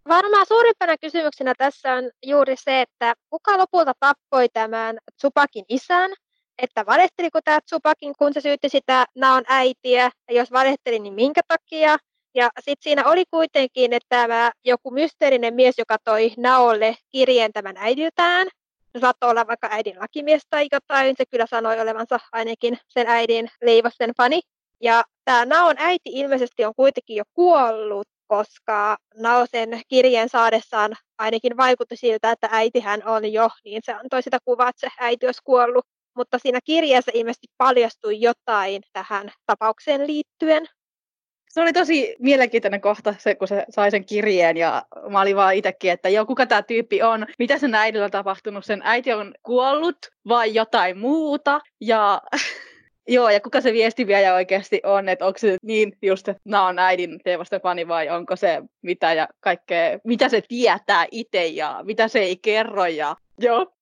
Varmaan 0.08 0.46
suurimpana 0.46 0.96
kysymyksenä 1.00 1.54
tässä 1.58 1.94
on 1.94 2.10
juuri 2.26 2.54
se, 2.56 2.80
että 2.80 3.14
kuka 3.30 3.58
lopulta 3.58 3.92
tappoi 4.00 4.48
tämän 4.52 4.98
Tsupakin 5.16 5.64
isän, 5.68 6.10
että 6.58 6.86
valehteliko 6.86 7.40
tämä 7.44 7.60
Tsupakin, 7.60 8.14
kun 8.18 8.34
se 8.34 8.40
syytti 8.40 8.68
sitä 8.68 9.06
Naon 9.14 9.42
äitiä, 9.48 10.10
ja 10.28 10.34
jos 10.36 10.52
valehteli, 10.52 10.98
niin 10.98 11.14
minkä 11.14 11.40
takia. 11.48 11.96
Ja 12.34 12.50
sitten 12.60 12.82
siinä 12.82 13.04
oli 13.04 13.24
kuitenkin, 13.30 13.92
että 13.92 14.06
tämä 14.08 14.52
joku 14.64 14.90
mysteerinen 14.90 15.54
mies, 15.54 15.74
joka 15.78 15.96
toi 16.04 16.32
Naolle 16.36 16.96
kirjeen 17.12 17.52
tämän 17.52 17.76
äidiltään, 17.76 18.48
se 18.92 19.00
saattoi 19.00 19.30
olla 19.30 19.46
vaikka 19.46 19.68
äidin 19.70 19.98
lakimies 20.00 20.42
tai 20.50 20.66
jotain, 20.72 21.14
se 21.18 21.24
kyllä 21.30 21.46
sanoi 21.50 21.80
olevansa 21.80 22.18
ainakin 22.32 22.78
sen 22.88 23.06
äidin 23.06 23.50
leivosten 23.62 24.12
fani. 24.16 24.40
Ja 24.82 25.04
tämä 25.24 25.44
Naon 25.44 25.74
äiti 25.78 26.10
ilmeisesti 26.12 26.64
on 26.64 26.72
kuitenkin 26.76 27.16
jo 27.16 27.24
kuollut, 27.34 28.08
koska 28.26 28.96
Naosen 29.16 29.80
kirjeen 29.88 30.28
saadessaan 30.28 30.96
ainakin 31.18 31.56
vaikutti 31.56 31.96
siltä, 31.96 32.30
että 32.30 32.48
äitihän 32.50 33.02
on 33.06 33.32
jo, 33.32 33.48
niin 33.64 33.82
se 33.84 33.92
antoi 33.92 34.22
sitä 34.22 34.38
kuvaa, 34.44 34.68
että 34.68 34.80
se 34.80 34.94
äiti 35.00 35.26
olisi 35.26 35.40
kuollut. 35.44 35.86
Mutta 36.16 36.38
siinä 36.38 36.58
kirjeessä 36.64 37.12
ilmeisesti 37.14 37.46
paljastui 37.58 38.20
jotain 38.20 38.82
tähän 38.92 39.30
tapaukseen 39.46 40.06
liittyen. 40.06 40.66
Se 41.48 41.60
oli 41.60 41.72
tosi 41.72 42.16
mielenkiintoinen 42.18 42.80
kohta, 42.80 43.14
se, 43.18 43.34
kun 43.34 43.48
se 43.48 43.64
sai 43.70 43.90
sen 43.90 44.04
kirjeen 44.04 44.56
ja 44.56 44.82
mä 45.08 45.20
olin 45.20 45.36
vaan 45.36 45.54
itsekin, 45.54 45.90
että 45.90 46.08
joo, 46.08 46.26
kuka 46.26 46.46
tämä 46.46 46.62
tyyppi 46.62 47.02
on, 47.02 47.26
mitä 47.38 47.58
sen 47.58 47.74
äidillä 47.74 48.04
on 48.04 48.10
tapahtunut, 48.10 48.64
sen 48.64 48.80
äiti 48.84 49.12
on 49.12 49.34
kuollut 49.42 49.96
vai 50.28 50.54
jotain 50.54 50.98
muuta 50.98 51.60
ja 51.80 52.22
Joo, 53.08 53.30
ja 53.30 53.40
kuka 53.40 53.60
se 53.60 53.72
viestiviejä 53.72 54.34
oikeasti 54.34 54.80
on, 54.84 55.08
että 55.08 55.26
onko 55.26 55.38
se 55.38 55.56
niin 55.62 55.98
just, 56.02 56.28
että 56.28 56.42
nämä 56.44 56.66
on 56.66 56.78
äidin 56.78 57.20
teevosten 57.24 57.60
fani 57.60 57.88
vai 57.88 58.08
onko 58.08 58.36
se 58.36 58.62
mitä 58.82 59.12
ja 59.12 59.28
kaikkea, 59.40 59.98
mitä 60.04 60.28
se 60.28 60.42
tietää 60.48 61.06
itse 61.10 61.46
ja 61.46 61.80
mitä 61.84 62.08
se 62.08 62.18
ei 62.18 62.36
kerro 62.36 62.86
ja 62.86 63.16
joo. 63.38 63.72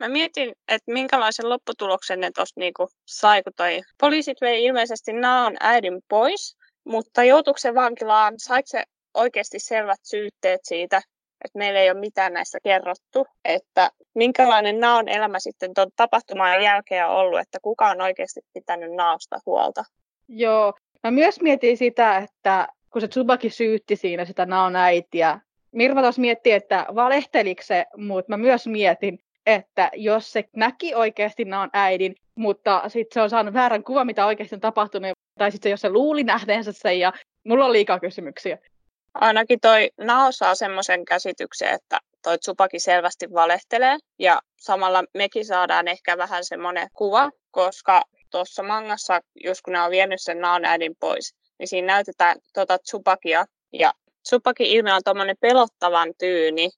Mä 0.00 0.08
mietin, 0.08 0.52
että 0.68 0.92
minkälaisen 0.92 1.48
lopputuloksen 1.48 2.20
ne 2.20 2.30
tuossa 2.34 2.60
niinku 2.60 2.88
sai, 3.06 3.42
kun 3.42 3.52
toi 3.56 3.80
poliisit 4.00 4.40
vei 4.40 4.64
ilmeisesti 4.64 5.12
Naon 5.12 5.56
äidin 5.60 6.02
pois, 6.08 6.56
mutta 6.84 7.24
joutuiko 7.24 7.58
se 7.58 7.74
vankilaan, 7.74 8.34
saiko 8.38 8.66
se 8.66 8.84
oikeasti 9.14 9.58
selvät 9.58 10.00
syytteet 10.02 10.60
siitä, 10.64 11.02
että 11.44 11.58
meillä 11.58 11.80
ei 11.80 11.90
ole 11.90 12.00
mitään 12.00 12.32
näistä 12.32 12.58
kerrottu, 12.62 13.26
että 13.44 13.90
minkälainen 14.14 14.80
naon 14.80 15.08
elämä 15.08 15.38
sitten 15.38 15.74
tuon 15.74 15.90
tapahtuman 15.96 16.62
jälkeen 16.62 17.06
on 17.06 17.16
ollut, 17.16 17.40
että 17.40 17.58
kuka 17.62 17.88
on 17.90 18.00
oikeasti 18.00 18.40
pitänyt 18.54 18.92
naosta 18.92 19.38
huolta. 19.46 19.84
Joo, 20.28 20.72
mä 21.02 21.10
myös 21.10 21.40
mietin 21.40 21.76
sitä, 21.76 22.16
että 22.16 22.68
kun 22.90 23.00
se 23.00 23.08
Tsubaki 23.08 23.50
syytti 23.50 23.96
siinä 23.96 24.24
sitä 24.24 24.46
naon 24.46 24.76
äitiä, 24.76 25.40
Mirva 25.74 26.02
taas 26.02 26.18
mietti, 26.18 26.52
että 26.52 26.86
valehteliko 26.94 27.62
se, 27.62 27.86
mutta 27.96 28.32
mä 28.32 28.36
myös 28.36 28.66
mietin, 28.66 29.18
että 29.46 29.90
jos 29.94 30.32
se 30.32 30.44
näki 30.56 30.94
oikeasti 30.94 31.44
naon 31.44 31.70
äidin, 31.72 32.14
mutta 32.34 32.82
sitten 32.88 33.14
se 33.14 33.22
on 33.22 33.30
saanut 33.30 33.54
väärän 33.54 33.84
kuvan, 33.84 34.06
mitä 34.06 34.26
oikeasti 34.26 34.54
on 34.54 34.60
tapahtunut, 34.60 35.10
tai 35.38 35.52
sitten 35.52 35.70
jos 35.70 35.80
se 35.80 35.90
luuli 35.90 36.24
nähneensä 36.24 36.72
sen, 36.72 37.00
ja 37.00 37.12
mulla 37.44 37.64
on 37.64 37.72
liikaa 37.72 38.00
kysymyksiä. 38.00 38.58
Ainakin 39.14 39.60
toi 39.60 39.90
Nao 39.98 40.32
saa 40.32 40.54
semmoisen 40.54 41.04
käsityksen, 41.04 41.68
että 41.68 42.00
toi 42.22 42.38
Tsupaki 42.38 42.80
selvästi 42.80 43.32
valehtelee 43.32 43.98
ja 44.18 44.40
samalla 44.60 45.04
mekin 45.14 45.44
saadaan 45.44 45.88
ehkä 45.88 46.18
vähän 46.18 46.44
semmoinen 46.44 46.88
kuva, 46.92 47.30
koska 47.50 48.02
tuossa 48.30 48.62
mangassa, 48.62 49.20
jos 49.44 49.62
kun 49.62 49.72
ne 49.72 49.82
on 49.82 49.90
vienyt 49.90 50.20
sen 50.20 50.40
Naon 50.40 50.64
äidin 50.64 50.96
pois, 51.00 51.34
niin 51.58 51.68
siinä 51.68 51.86
näytetään 51.86 52.36
tuota 52.54 52.78
Tsupakia 52.78 53.44
ja 53.72 53.92
Tsupakin 54.22 54.66
ilme 54.66 54.94
on 54.94 55.00
tuommoinen 55.04 55.36
pelottavan 55.40 56.12
tyyni, 56.18 56.70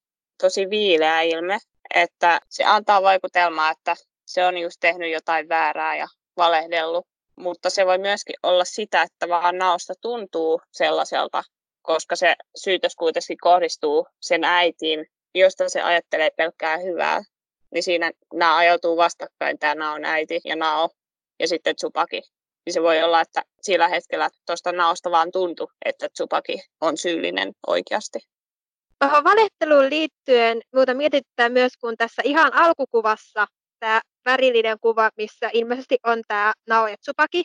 tosi 0.43 0.71
viileä 0.71 1.21
ilme, 1.21 1.59
että 1.95 2.41
se 2.49 2.65
antaa 2.65 3.03
vaikutelmaa, 3.03 3.71
että 3.71 3.97
se 4.27 4.47
on 4.47 4.59
just 4.59 4.77
tehnyt 4.81 5.13
jotain 5.13 5.49
väärää 5.49 5.97
ja 5.97 6.07
valehdellut. 6.37 7.07
Mutta 7.37 7.71
se 7.71 7.87
voi 7.87 7.99
myöskin 7.99 8.37
olla 8.43 8.65
sitä, 8.65 9.03
että 9.03 9.29
vaan 9.29 9.59
naosta 9.59 9.95
tuntuu 10.01 10.61
sellaiselta, 10.73 11.43
koska 11.87 12.17
se 12.17 12.37
syytös 12.57 12.95
kuitenkin 12.97 13.37
kohdistuu 13.41 14.07
sen 14.21 14.45
äitiin, 14.45 15.07
josta 15.35 15.69
se 15.69 15.83
ajattelee 15.83 16.31
pelkkää 16.31 16.79
hyvää. 16.79 17.23
Niin 17.75 17.83
siinä 17.83 18.13
nämä 18.35 18.57
ajautuu 18.57 18.97
vastakkain, 18.97 19.59
tämä 19.59 19.75
Nao 19.75 19.99
äiti 20.05 20.41
ja 20.45 20.57
Nao 20.57 20.91
ja 21.41 21.49
sitten 21.49 21.77
Tsupaki. 21.77 22.23
Niin 22.67 22.75
se 22.75 22.83
voi 22.83 23.03
olla, 23.03 23.21
että 23.21 23.43
sillä 23.63 23.89
hetkellä 23.89 24.29
tuosta 24.47 24.73
Naosta 24.73 25.11
vaan 25.11 25.31
tuntui, 25.33 25.67
että 25.85 26.09
Tsupaki 26.09 26.61
on 26.81 26.97
syyllinen 26.97 27.53
oikeasti. 27.67 28.19
Tuohon 28.99 29.25
valehteluun 29.25 29.91
liittyen 29.91 30.61
muuta 30.75 30.95
mietittää 30.95 31.49
myös, 31.49 31.73
kun 31.81 31.97
tässä 31.97 32.23
ihan 32.25 32.55
alkukuvassa 32.55 33.47
tämä 33.81 34.01
värillinen 34.25 34.77
kuva, 34.81 35.11
missä 35.17 35.51
ilmeisesti 35.53 35.99
on 36.05 36.23
tämä 36.29 36.53
Nao 36.67 36.87
ja 36.87 36.97
Tsupaki. 36.97 37.45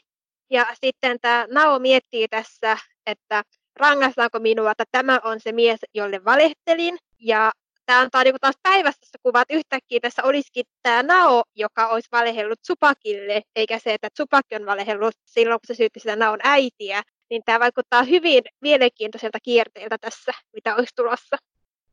Ja 0.49 0.67
sitten 0.83 1.17
tämä 1.21 1.47
Nao 1.49 1.79
miettii 1.79 2.27
tässä, 2.27 2.77
että 3.05 3.43
rangaistaanko 3.75 4.39
minua, 4.39 4.71
että 4.71 4.83
tämä 4.91 5.19
on 5.23 5.39
se 5.39 5.51
mies, 5.51 5.79
jolle 5.93 6.25
valehtelin. 6.25 6.97
Ja 7.19 7.51
tämä 7.85 7.99
antaa 7.99 8.23
niin 8.23 8.35
taas 8.41 8.55
päivässä 8.63 9.17
kuvat 9.23 9.47
yhtäkkiä 9.49 9.99
tässä 9.99 10.23
olisikin 10.23 10.65
tämä 10.83 11.03
Nao, 11.03 11.43
joka 11.55 11.87
olisi 11.87 12.09
valehellut 12.11 12.61
Tsupakille, 12.61 13.41
eikä 13.55 13.79
se, 13.79 13.93
että 13.93 14.09
Tsupakki 14.13 14.55
on 14.55 14.65
valehellut 14.65 15.13
silloin, 15.25 15.59
kun 15.59 15.75
se 15.75 15.77
syytti 15.77 15.99
sitä 15.99 16.15
Naon 16.15 16.39
äitiä. 16.43 17.01
Niin 17.29 17.41
tämä 17.45 17.59
vaikuttaa 17.59 18.03
hyvin 18.03 18.43
mielenkiintoiselta 18.61 19.37
kierteeltä 19.43 19.97
tässä, 19.97 20.31
mitä 20.53 20.75
olisi 20.75 20.95
tulossa. 20.95 21.37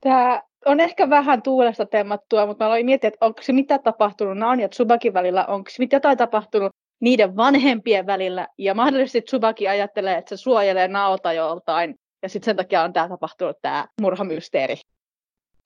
Tämä 0.01 0.43
on 0.67 0.81
ehkä 0.81 1.11
vähän 1.11 1.43
tuulesta 1.43 1.87
temmattua, 1.87 2.47
mutta 2.47 2.65
mä 2.65 2.67
aloin 2.67 2.87
miettiä, 2.87 3.09
että 3.09 3.27
onko 3.27 3.43
se 3.43 3.53
mitä 3.53 3.79
tapahtunut 3.79 4.39
Naon 4.39 4.61
ja 4.61 4.69
Tsubakin 4.69 5.15
välillä, 5.15 5.47
onko 5.47 5.71
jotain 5.93 6.19
tapahtunut 6.19 6.73
niiden 7.01 7.37
vanhempien 7.37 8.07
välillä. 8.07 8.49
Ja 8.59 8.75
mahdollisesti 8.75 9.23
Tsubaki 9.23 9.69
ajattelee, 9.69 10.19
että 10.19 10.37
se 10.37 10.43
suojelee 10.43 10.89
Naota 10.89 11.33
joltain. 11.33 11.95
Ja 12.23 12.29
sitten 12.29 12.45
sen 12.45 12.57
takia 12.57 12.83
on 12.83 12.93
tämä 12.93 13.09
tapahtunut 13.09 13.57
tämä 13.63 13.89
murhamysteeri. 14.01 14.77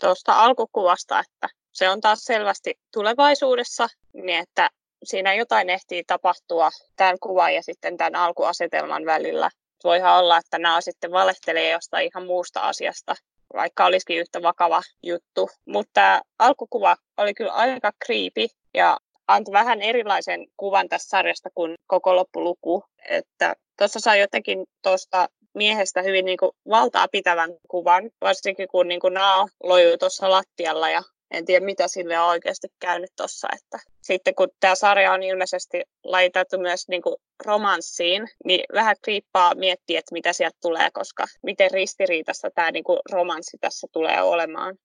Tuosta 0.00 0.32
alkukuvasta, 0.32 1.20
että 1.20 1.48
se 1.72 1.90
on 1.90 2.00
taas 2.00 2.18
selvästi 2.24 2.74
tulevaisuudessa, 2.92 3.88
niin 4.14 4.38
että 4.38 4.70
siinä 5.04 5.34
jotain 5.34 5.70
ehtii 5.70 6.04
tapahtua 6.06 6.70
tämän 6.96 7.16
kuvan 7.22 7.54
ja 7.54 7.62
sitten 7.62 7.96
tämän 7.96 8.14
alkuasetelman 8.14 9.06
välillä. 9.06 9.50
Voihan 9.84 10.18
olla, 10.18 10.36
että 10.36 10.58
nämä 10.58 10.80
sitten 10.80 11.12
valehtelee 11.12 11.70
jostain 11.70 12.10
ihan 12.14 12.26
muusta 12.26 12.60
asiasta, 12.60 13.14
vaikka 13.54 13.84
olisikin 13.84 14.18
yhtä 14.18 14.42
vakava 14.42 14.82
juttu. 15.02 15.50
Mutta 15.66 15.90
tämä 15.94 16.20
alkukuva 16.38 16.96
oli 17.16 17.34
kyllä 17.34 17.52
aika 17.52 17.92
creepy 18.04 18.46
ja 18.74 18.96
antoi 19.28 19.52
vähän 19.52 19.82
erilaisen 19.82 20.46
kuvan 20.56 20.88
tästä 20.88 21.08
sarjasta 21.08 21.50
kuin 21.54 21.74
koko 21.86 22.16
loppuluku. 22.16 22.84
Että 23.08 23.54
tuossa 23.78 24.00
saa 24.00 24.16
jotenkin 24.16 24.64
tuosta 24.82 25.28
miehestä 25.54 26.02
hyvin 26.02 26.24
niin 26.24 26.38
kuin 26.38 26.52
valtaa 26.68 27.08
pitävän 27.08 27.50
kuvan, 27.68 28.10
varsinkin 28.20 28.68
kun 28.68 28.88
niin 28.88 29.00
kuin 29.00 29.14
Nao 29.14 29.48
lojuu 29.62 29.98
tuossa 29.98 30.30
lattialla 30.30 30.90
ja 30.90 31.02
en 31.32 31.44
tiedä 31.44 31.64
mitä 31.64 31.88
sille 31.88 32.18
on 32.18 32.28
oikeasti 32.28 32.68
käynyt 32.80 33.10
tuossa. 33.16 33.48
Että 33.54 33.78
sitten 34.02 34.34
kun 34.34 34.48
tämä 34.60 34.74
sarja 34.74 35.12
on 35.12 35.22
ilmeisesti 35.22 35.82
laitettu 36.04 36.58
myös 36.58 36.88
niin 36.88 37.02
kuin 37.02 37.16
romanssiin, 37.46 38.28
niin 38.44 38.64
vähän 38.74 38.96
kriippaa 39.02 39.54
miettiä, 39.54 39.98
että 39.98 40.12
mitä 40.12 40.32
sieltä 40.32 40.58
tulee, 40.62 40.88
koska 40.92 41.26
miten 41.42 41.70
ristiriitasta 41.70 42.50
tämä 42.54 42.70
niin 42.70 42.84
kuin 42.84 42.98
romanssi 43.12 43.58
tässä 43.60 43.86
tulee 43.92 44.22
olemaan. 44.22 44.76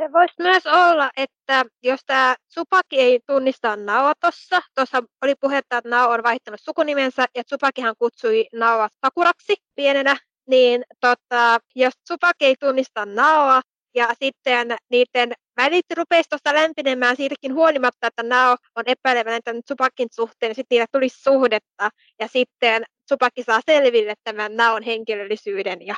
Se 0.00 0.12
voisi 0.12 0.34
myös 0.38 0.66
olla, 0.66 1.10
että 1.16 1.64
jos 1.82 2.00
tämä 2.06 2.36
Supaki 2.48 3.00
ei 3.00 3.20
tunnista 3.26 3.76
Naoa 3.76 4.12
tuossa, 4.20 4.60
tuossa 4.74 5.02
oli 5.22 5.34
puhetta, 5.40 5.78
että 5.78 5.90
Nao 5.90 6.10
on 6.10 6.22
vaihtanut 6.22 6.60
sukunimensä 6.60 7.26
ja 7.36 7.42
Supakihan 7.46 7.94
kutsui 7.98 8.46
Naoa 8.52 8.88
Sakuraksi 9.06 9.54
pienenä, 9.74 10.16
niin 10.48 10.84
tota, 11.00 11.58
jos 11.74 11.94
Supaki 12.08 12.44
ei 12.44 12.56
tunnista 12.60 13.06
Naoa 13.06 13.60
ja 13.94 14.08
sitten 14.22 14.76
niiden 14.90 15.32
välit 15.56 15.86
rupeisi 15.96 16.28
tuosta 16.30 16.54
lämpinemään 16.54 17.16
siitäkin 17.16 17.54
huolimatta, 17.54 18.06
että 18.06 18.22
Nao 18.22 18.56
on 18.76 18.84
epäileväinen 18.86 19.42
tämän 19.44 19.62
Supakin 19.68 20.08
suhteen, 20.12 20.50
niin 20.50 20.56
sitten 20.56 20.76
niillä 20.76 20.86
tulisi 20.92 21.22
suhdetta 21.22 21.90
ja 22.20 22.28
sitten 22.28 22.84
Supaki 23.08 23.42
saa 23.42 23.60
selville 23.66 24.14
tämän 24.24 24.56
Naon 24.56 24.82
henkilöllisyyden 24.82 25.86
ja 25.86 25.94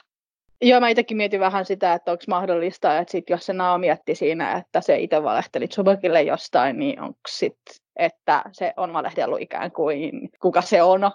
Joo, 0.62 0.80
mä 0.80 0.88
itsekin 0.88 1.16
mietin 1.16 1.40
vähän 1.40 1.64
sitä, 1.64 1.94
että 1.94 2.12
onko 2.12 2.24
mahdollista, 2.28 2.98
että 2.98 3.12
sit 3.12 3.30
jos 3.30 3.46
se 3.46 3.52
Nao 3.52 3.78
mietti 3.78 4.14
siinä, 4.14 4.52
että 4.52 4.80
se 4.80 4.98
itse 4.98 5.22
valehteli 5.22 5.68
Tsubakille 5.68 6.22
jostain, 6.22 6.78
niin 6.78 7.00
onko 7.00 7.20
sitten, 7.28 7.74
että 7.96 8.42
se 8.52 8.72
on 8.76 8.92
valehdellut 8.92 9.40
ikään 9.40 9.72
kuin 9.72 10.30
kuka 10.40 10.62
se 10.62 10.82
on. 10.82 11.10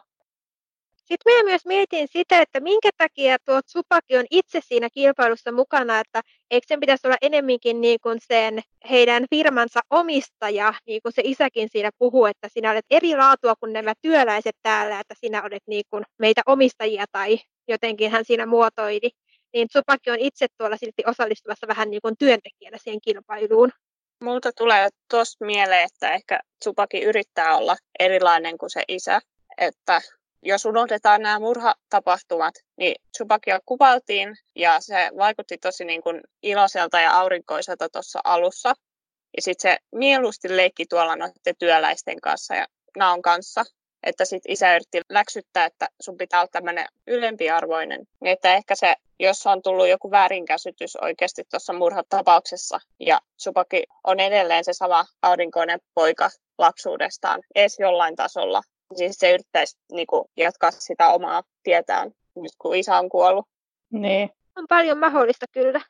Sitten 0.95 1.33
minä 1.33 1.43
myös 1.43 1.65
mietin 1.65 2.07
sitä, 2.07 2.41
että 2.41 2.59
minkä 2.59 2.89
takia 2.97 3.37
tuo 3.45 3.61
Tsubaki 3.61 4.17
on 4.17 4.25
itse 4.31 4.59
siinä 4.63 4.89
kilpailussa 4.93 5.51
mukana, 5.51 5.99
että 5.99 6.21
eikö 6.51 6.67
sen 6.67 6.79
pitäisi 6.79 7.07
olla 7.07 7.17
enemminkin 7.21 7.81
niin 7.81 7.99
kuin 8.03 8.19
sen 8.27 8.61
heidän 8.89 9.25
firmansa 9.29 9.79
omistaja, 9.89 10.73
niin 10.87 11.01
kuin 11.01 11.13
se 11.13 11.21
isäkin 11.25 11.69
siinä 11.71 11.89
puhuu, 11.97 12.25
että 12.25 12.47
sinä 12.49 12.71
olet 12.71 12.85
eri 12.89 13.15
laatua 13.17 13.55
kuin 13.55 13.73
nämä 13.73 13.93
työläiset 14.01 14.55
täällä, 14.63 14.99
että 14.99 15.13
sinä 15.19 15.43
olet 15.43 15.63
niin 15.67 15.83
kuin 15.89 16.03
meitä 16.19 16.41
omistajia 16.45 17.05
tai 17.11 17.37
jotenkin 17.67 18.11
hän 18.11 18.25
siinä 18.25 18.45
muotoili 18.45 19.09
niin 19.55 19.67
Tsupaki 19.67 20.11
on 20.11 20.19
itse 20.19 20.47
tuolla 20.57 20.77
silti 20.77 21.03
osallistumassa 21.05 21.67
vähän 21.67 21.89
niin 21.89 22.01
kuin 22.01 22.17
työntekijänä 22.17 22.77
siihen 22.77 23.01
kilpailuun. 23.01 23.71
Multa 24.23 24.51
tulee 24.51 24.89
tuosta 25.09 25.45
mieleen, 25.45 25.87
että 25.93 26.13
ehkä 26.13 26.39
Tsupaki 26.59 27.01
yrittää 27.01 27.57
olla 27.57 27.75
erilainen 27.99 28.57
kuin 28.57 28.69
se 28.69 28.83
isä. 28.87 29.21
Että 29.57 30.01
jos 30.43 30.65
unohdetaan 30.65 31.21
nämä 31.21 31.39
murhatapahtumat, 31.39 32.53
niin 32.77 32.95
Tsubakia 33.11 33.59
kuvaltiin 33.65 34.35
ja 34.55 34.79
se 34.79 35.11
vaikutti 35.17 35.57
tosi 35.57 35.85
niin 35.85 36.01
kuin 36.01 36.21
iloiselta 36.43 36.99
ja 36.99 37.17
aurinkoiselta 37.19 37.89
tuossa 37.89 38.19
alussa. 38.23 38.73
Ja 39.37 39.41
sitten 39.41 39.71
se 39.71 39.77
mieluusti 39.91 40.57
leikki 40.57 40.85
tuolla 40.89 41.15
noiden 41.15 41.55
työläisten 41.59 42.21
kanssa 42.21 42.55
ja 42.55 42.65
Naon 42.97 43.21
kanssa 43.21 43.63
että 44.05 44.25
sit 44.25 44.43
isä 44.47 44.75
yritti 44.75 45.01
läksyttää, 45.09 45.65
että 45.65 45.87
sun 46.01 46.17
pitää 46.17 46.39
olla 46.39 46.49
tämmöinen 46.51 46.85
ylempiarvoinen. 47.07 48.07
Niin 48.21 48.33
että 48.33 48.53
ehkä 48.53 48.75
se, 48.75 48.95
jos 49.19 49.47
on 49.47 49.61
tullut 49.61 49.87
joku 49.87 50.11
väärinkäsitys 50.11 50.95
oikeasti 50.95 51.43
tuossa 51.51 51.73
murhatapauksessa, 51.73 52.79
ja 52.99 53.19
Supaki 53.37 53.83
on 54.03 54.19
edelleen 54.19 54.63
se 54.63 54.73
sama 54.73 55.05
aurinkoinen 55.21 55.79
poika 55.93 56.29
lapsuudestaan, 56.57 57.41
edes 57.55 57.79
jollain 57.79 58.15
tasolla, 58.15 58.61
siis 58.95 59.15
se 59.19 59.33
yrittäisi 59.33 59.77
niin 59.91 60.07
kuin, 60.07 60.25
jatkaa 60.37 60.71
sitä 60.71 61.09
omaa 61.09 61.43
tietään, 61.63 62.11
nyt 62.35 62.51
kun 62.57 62.75
isä 62.75 62.97
on 62.97 63.09
kuollut. 63.09 63.45
Niin. 63.91 64.29
On 64.57 64.65
paljon 64.69 64.97
mahdollista 64.97 65.45
kyllä. 65.51 65.81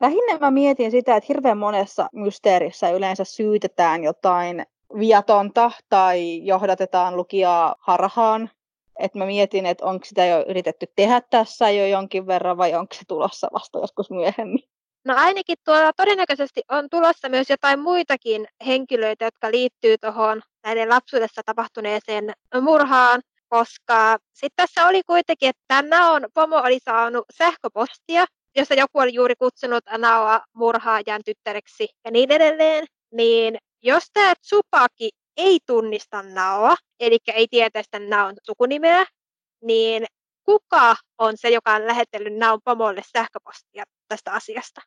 Lähinnä 0.00 0.38
mä 0.38 0.50
mietin 0.50 0.90
sitä, 0.90 1.16
että 1.16 1.26
hirveän 1.28 1.58
monessa 1.58 2.08
mysteerissä 2.12 2.90
yleensä 2.90 3.24
syytetään 3.24 4.04
jotain 4.04 4.66
viatonta 4.98 5.70
tai 5.88 6.46
johdatetaan 6.46 7.16
lukijaa 7.16 7.74
harhaan. 7.78 8.50
Et 8.98 9.14
mä 9.14 9.26
mietin, 9.26 9.66
että 9.66 9.84
onko 9.84 10.04
sitä 10.04 10.26
jo 10.26 10.44
yritetty 10.48 10.86
tehdä 10.96 11.20
tässä 11.30 11.70
jo 11.70 11.86
jonkin 11.86 12.26
verran 12.26 12.56
vai 12.56 12.74
onko 12.74 12.94
se 12.94 13.00
tulossa 13.08 13.48
vasta 13.52 13.78
joskus 13.78 14.10
myöhemmin. 14.10 14.62
No 15.04 15.14
ainakin 15.16 15.56
tuolla 15.64 15.92
todennäköisesti 15.92 16.62
on 16.70 16.90
tulossa 16.90 17.28
myös 17.28 17.50
jotain 17.50 17.80
muitakin 17.80 18.48
henkilöitä, 18.66 19.24
jotka 19.24 19.50
liittyy 19.50 19.98
tuohon 19.98 20.42
näiden 20.64 20.88
lapsuudessa 20.88 21.42
tapahtuneeseen 21.44 22.32
murhaan, 22.60 23.22
koska 23.48 24.18
sitten 24.32 24.66
tässä 24.66 24.86
oli 24.86 25.02
kuitenkin, 25.02 25.48
että 25.48 25.82
Naon 25.82 26.26
pomo 26.34 26.56
oli 26.56 26.78
saanut 26.84 27.24
sähköpostia, 27.38 28.24
jossa 28.56 28.74
joku 28.74 28.98
oli 28.98 29.14
juuri 29.14 29.34
kutsunut 29.36 29.84
Naoa 29.98 30.40
murhaajan 30.52 31.20
tyttäreksi 31.24 31.88
ja 32.04 32.10
niin 32.10 32.32
edelleen, 32.32 32.86
niin 33.16 33.58
jos 33.82 34.04
tämä 34.12 34.34
Tsupaki 34.34 35.10
ei 35.36 35.58
tunnista 35.66 36.22
Naoa, 36.22 36.76
eli 37.00 37.18
ei 37.34 37.46
tietää 37.50 37.82
sitä 37.82 37.98
Naon 37.98 38.34
sukunimeä, 38.42 39.04
niin 39.62 40.04
kuka 40.44 40.96
on 41.18 41.32
se, 41.36 41.50
joka 41.50 41.74
on 41.74 41.86
lähetellyt 41.86 42.36
Naon 42.36 42.60
pomolle 42.64 43.02
sähköpostia 43.12 43.84
tästä 44.08 44.32
asiasta? 44.32 44.80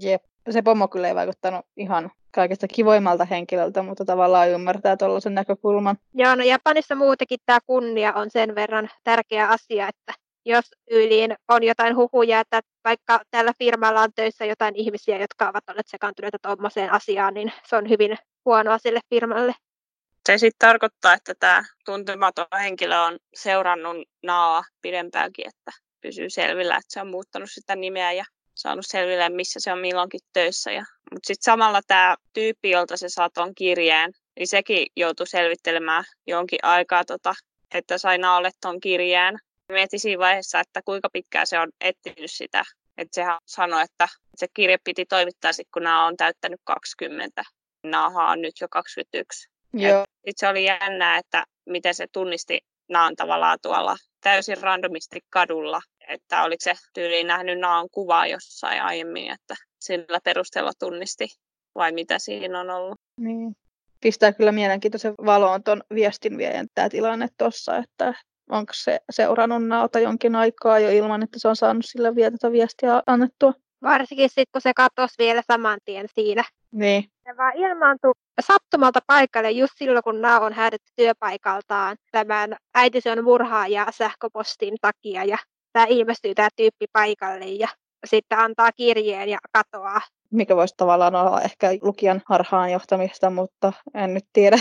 Jep. 0.00 0.22
Se 0.50 0.62
pomo 0.62 0.88
kyllä 0.88 1.08
ei 1.08 1.14
vaikuttanut 1.14 1.66
ihan 1.76 2.10
kaikista 2.30 2.66
kivoimmalta 2.68 3.24
henkilöltä, 3.24 3.82
mutta 3.82 4.04
tavallaan 4.04 4.50
ymmärtää 4.50 4.96
tuollaisen 4.96 5.34
näkökulman. 5.34 5.96
Joo, 6.14 6.34
no 6.34 6.44
Japanissa 6.44 6.94
muutenkin 6.94 7.38
tämä 7.46 7.58
kunnia 7.66 8.12
on 8.12 8.30
sen 8.30 8.54
verran 8.54 8.88
tärkeä 9.04 9.48
asia, 9.48 9.88
että 9.88 10.25
jos 10.46 10.64
yliin 10.90 11.36
on 11.48 11.62
jotain 11.62 11.96
huhuja, 11.96 12.40
että 12.40 12.60
vaikka 12.84 13.20
tällä 13.30 13.52
firmalla 13.58 14.00
on 14.00 14.12
töissä 14.14 14.44
jotain 14.44 14.76
ihmisiä, 14.76 15.18
jotka 15.18 15.48
ovat 15.48 15.68
olleet 15.70 15.88
sekaantuneita 15.88 16.38
tuommoiseen 16.42 16.92
asiaan, 16.92 17.34
niin 17.34 17.52
se 17.68 17.76
on 17.76 17.88
hyvin 17.88 18.18
huonoa 18.44 18.78
sille 18.78 19.00
firmalle. 19.10 19.54
Se 20.26 20.38
sitten 20.38 20.68
tarkoittaa, 20.68 21.14
että 21.14 21.34
tämä 21.34 21.64
tuntematon 21.84 22.46
henkilö 22.60 23.00
on 23.00 23.18
seurannut 23.34 23.96
Naa 24.22 24.62
pidempäänkin, 24.82 25.46
että 25.48 25.70
pysyy 26.00 26.30
selvillä, 26.30 26.76
että 26.76 26.92
se 26.92 27.00
on 27.00 27.10
muuttanut 27.10 27.48
sitä 27.52 27.76
nimeä 27.76 28.12
ja 28.12 28.24
saanut 28.54 28.86
selville, 28.88 29.28
missä 29.28 29.60
se 29.60 29.72
on 29.72 29.78
milloinkin 29.78 30.20
töissä. 30.32 30.72
Ja... 30.72 30.84
Mutta 31.12 31.26
sitten 31.26 31.44
samalla 31.44 31.80
tämä 31.86 32.16
tyyppi, 32.32 32.70
jolta 32.70 32.96
se 32.96 33.08
saa 33.08 33.30
tuon 33.30 33.54
kirjeen, 33.54 34.12
niin 34.38 34.48
sekin 34.48 34.86
joutui 34.96 35.26
selvittelemään 35.26 36.04
jonkin 36.26 36.58
aikaa, 36.62 37.04
tota, 37.04 37.34
että 37.74 37.98
sai 37.98 38.18
Naalle 38.18 38.50
tuon 38.62 38.80
kirjeen. 38.80 39.38
Mietin 39.72 40.00
siinä 40.00 40.18
vaiheessa, 40.18 40.60
että 40.60 40.82
kuinka 40.84 41.08
pitkään 41.12 41.46
se 41.46 41.58
on 41.58 41.68
etsinyt 41.80 42.30
sitä. 42.30 42.64
Että 42.98 43.14
sehän 43.14 43.38
sanoi, 43.46 43.82
että 43.82 44.08
se 44.36 44.46
kirje 44.54 44.78
piti 44.84 45.06
toimittaa 45.06 45.52
sitten, 45.52 45.70
kun 45.72 45.82
nämä 45.82 46.06
on 46.06 46.16
täyttänyt 46.16 46.60
20. 46.64 47.42
Naaha 47.84 48.30
on 48.30 48.42
nyt 48.42 48.54
jo 48.60 48.68
21. 48.70 49.48
Joo. 49.72 50.04
Sitten 50.14 50.34
se 50.36 50.48
oli 50.48 50.64
jännää, 50.64 51.18
että 51.18 51.44
miten 51.66 51.94
se 51.94 52.06
tunnisti 52.12 52.60
Naan 52.88 53.16
tavallaan 53.16 53.58
tuolla 53.62 53.96
täysin 54.20 54.62
randomisti 54.62 55.20
kadulla. 55.30 55.80
Että 56.08 56.42
oliko 56.42 56.60
se 56.60 56.74
tyyliin 56.94 57.26
nähnyt 57.26 57.58
Naan 57.58 57.88
kuvaa 57.90 58.26
jossain 58.26 58.82
aiemmin, 58.82 59.30
että 59.30 59.54
sillä 59.78 60.20
perusteella 60.24 60.72
tunnisti 60.78 61.28
vai 61.74 61.92
mitä 61.92 62.18
siinä 62.18 62.60
on 62.60 62.70
ollut. 62.70 62.98
Niin. 63.20 63.56
Pistää 64.00 64.32
kyllä 64.32 64.52
mielenkiintoisen 64.52 65.14
valoon 65.26 65.62
tuon 65.64 65.82
viestinviejän 65.94 66.66
tämä 66.74 66.88
tilanne 66.88 67.28
tuossa, 67.38 67.76
että 67.76 68.14
onko 68.50 68.72
se 68.74 69.00
seurannut 69.10 69.66
naota 69.66 70.00
jonkin 70.00 70.36
aikaa 70.36 70.78
jo 70.78 70.90
ilman, 70.90 71.22
että 71.22 71.38
se 71.38 71.48
on 71.48 71.56
saanut 71.56 71.84
sille 71.84 72.14
vielä 72.14 72.30
tätä 72.30 72.52
viestiä 72.52 73.02
annettua. 73.06 73.52
Varsinkin 73.82 74.28
sitten, 74.28 74.46
kun 74.52 74.60
se 74.60 74.72
katosi 74.74 75.14
vielä 75.18 75.42
saman 75.46 75.78
tien 75.84 76.06
siinä. 76.14 76.44
Niin. 76.72 77.04
Se 77.28 77.36
vaan 77.36 77.56
ilmaantui 77.56 78.12
sattumalta 78.40 79.00
paikalle 79.06 79.50
just 79.50 79.72
silloin, 79.76 80.02
kun 80.02 80.20
Nao 80.20 80.44
on 80.44 80.52
häädetty 80.52 80.92
työpaikaltaan 80.96 81.96
tämän 82.12 82.56
äitisen 82.74 83.24
murhaaja 83.24 83.86
sähköpostin 83.90 84.74
takia. 84.80 85.24
Ja 85.24 85.38
tämä 85.72 85.86
ilmestyy 85.88 86.34
tämä 86.34 86.48
tyyppi 86.56 86.86
paikalle 86.92 87.44
ja 87.44 87.68
sitten 88.04 88.38
antaa 88.38 88.72
kirjeen 88.72 89.28
ja 89.28 89.38
katoaa. 89.52 90.00
Mikä 90.30 90.56
voisi 90.56 90.74
tavallaan 90.76 91.14
olla 91.14 91.40
ehkä 91.40 91.70
lukijan 91.82 92.22
harhaan 92.26 92.72
johtamista, 92.72 93.30
mutta 93.30 93.72
en 93.94 94.14
nyt 94.14 94.26
tiedä. 94.32 94.58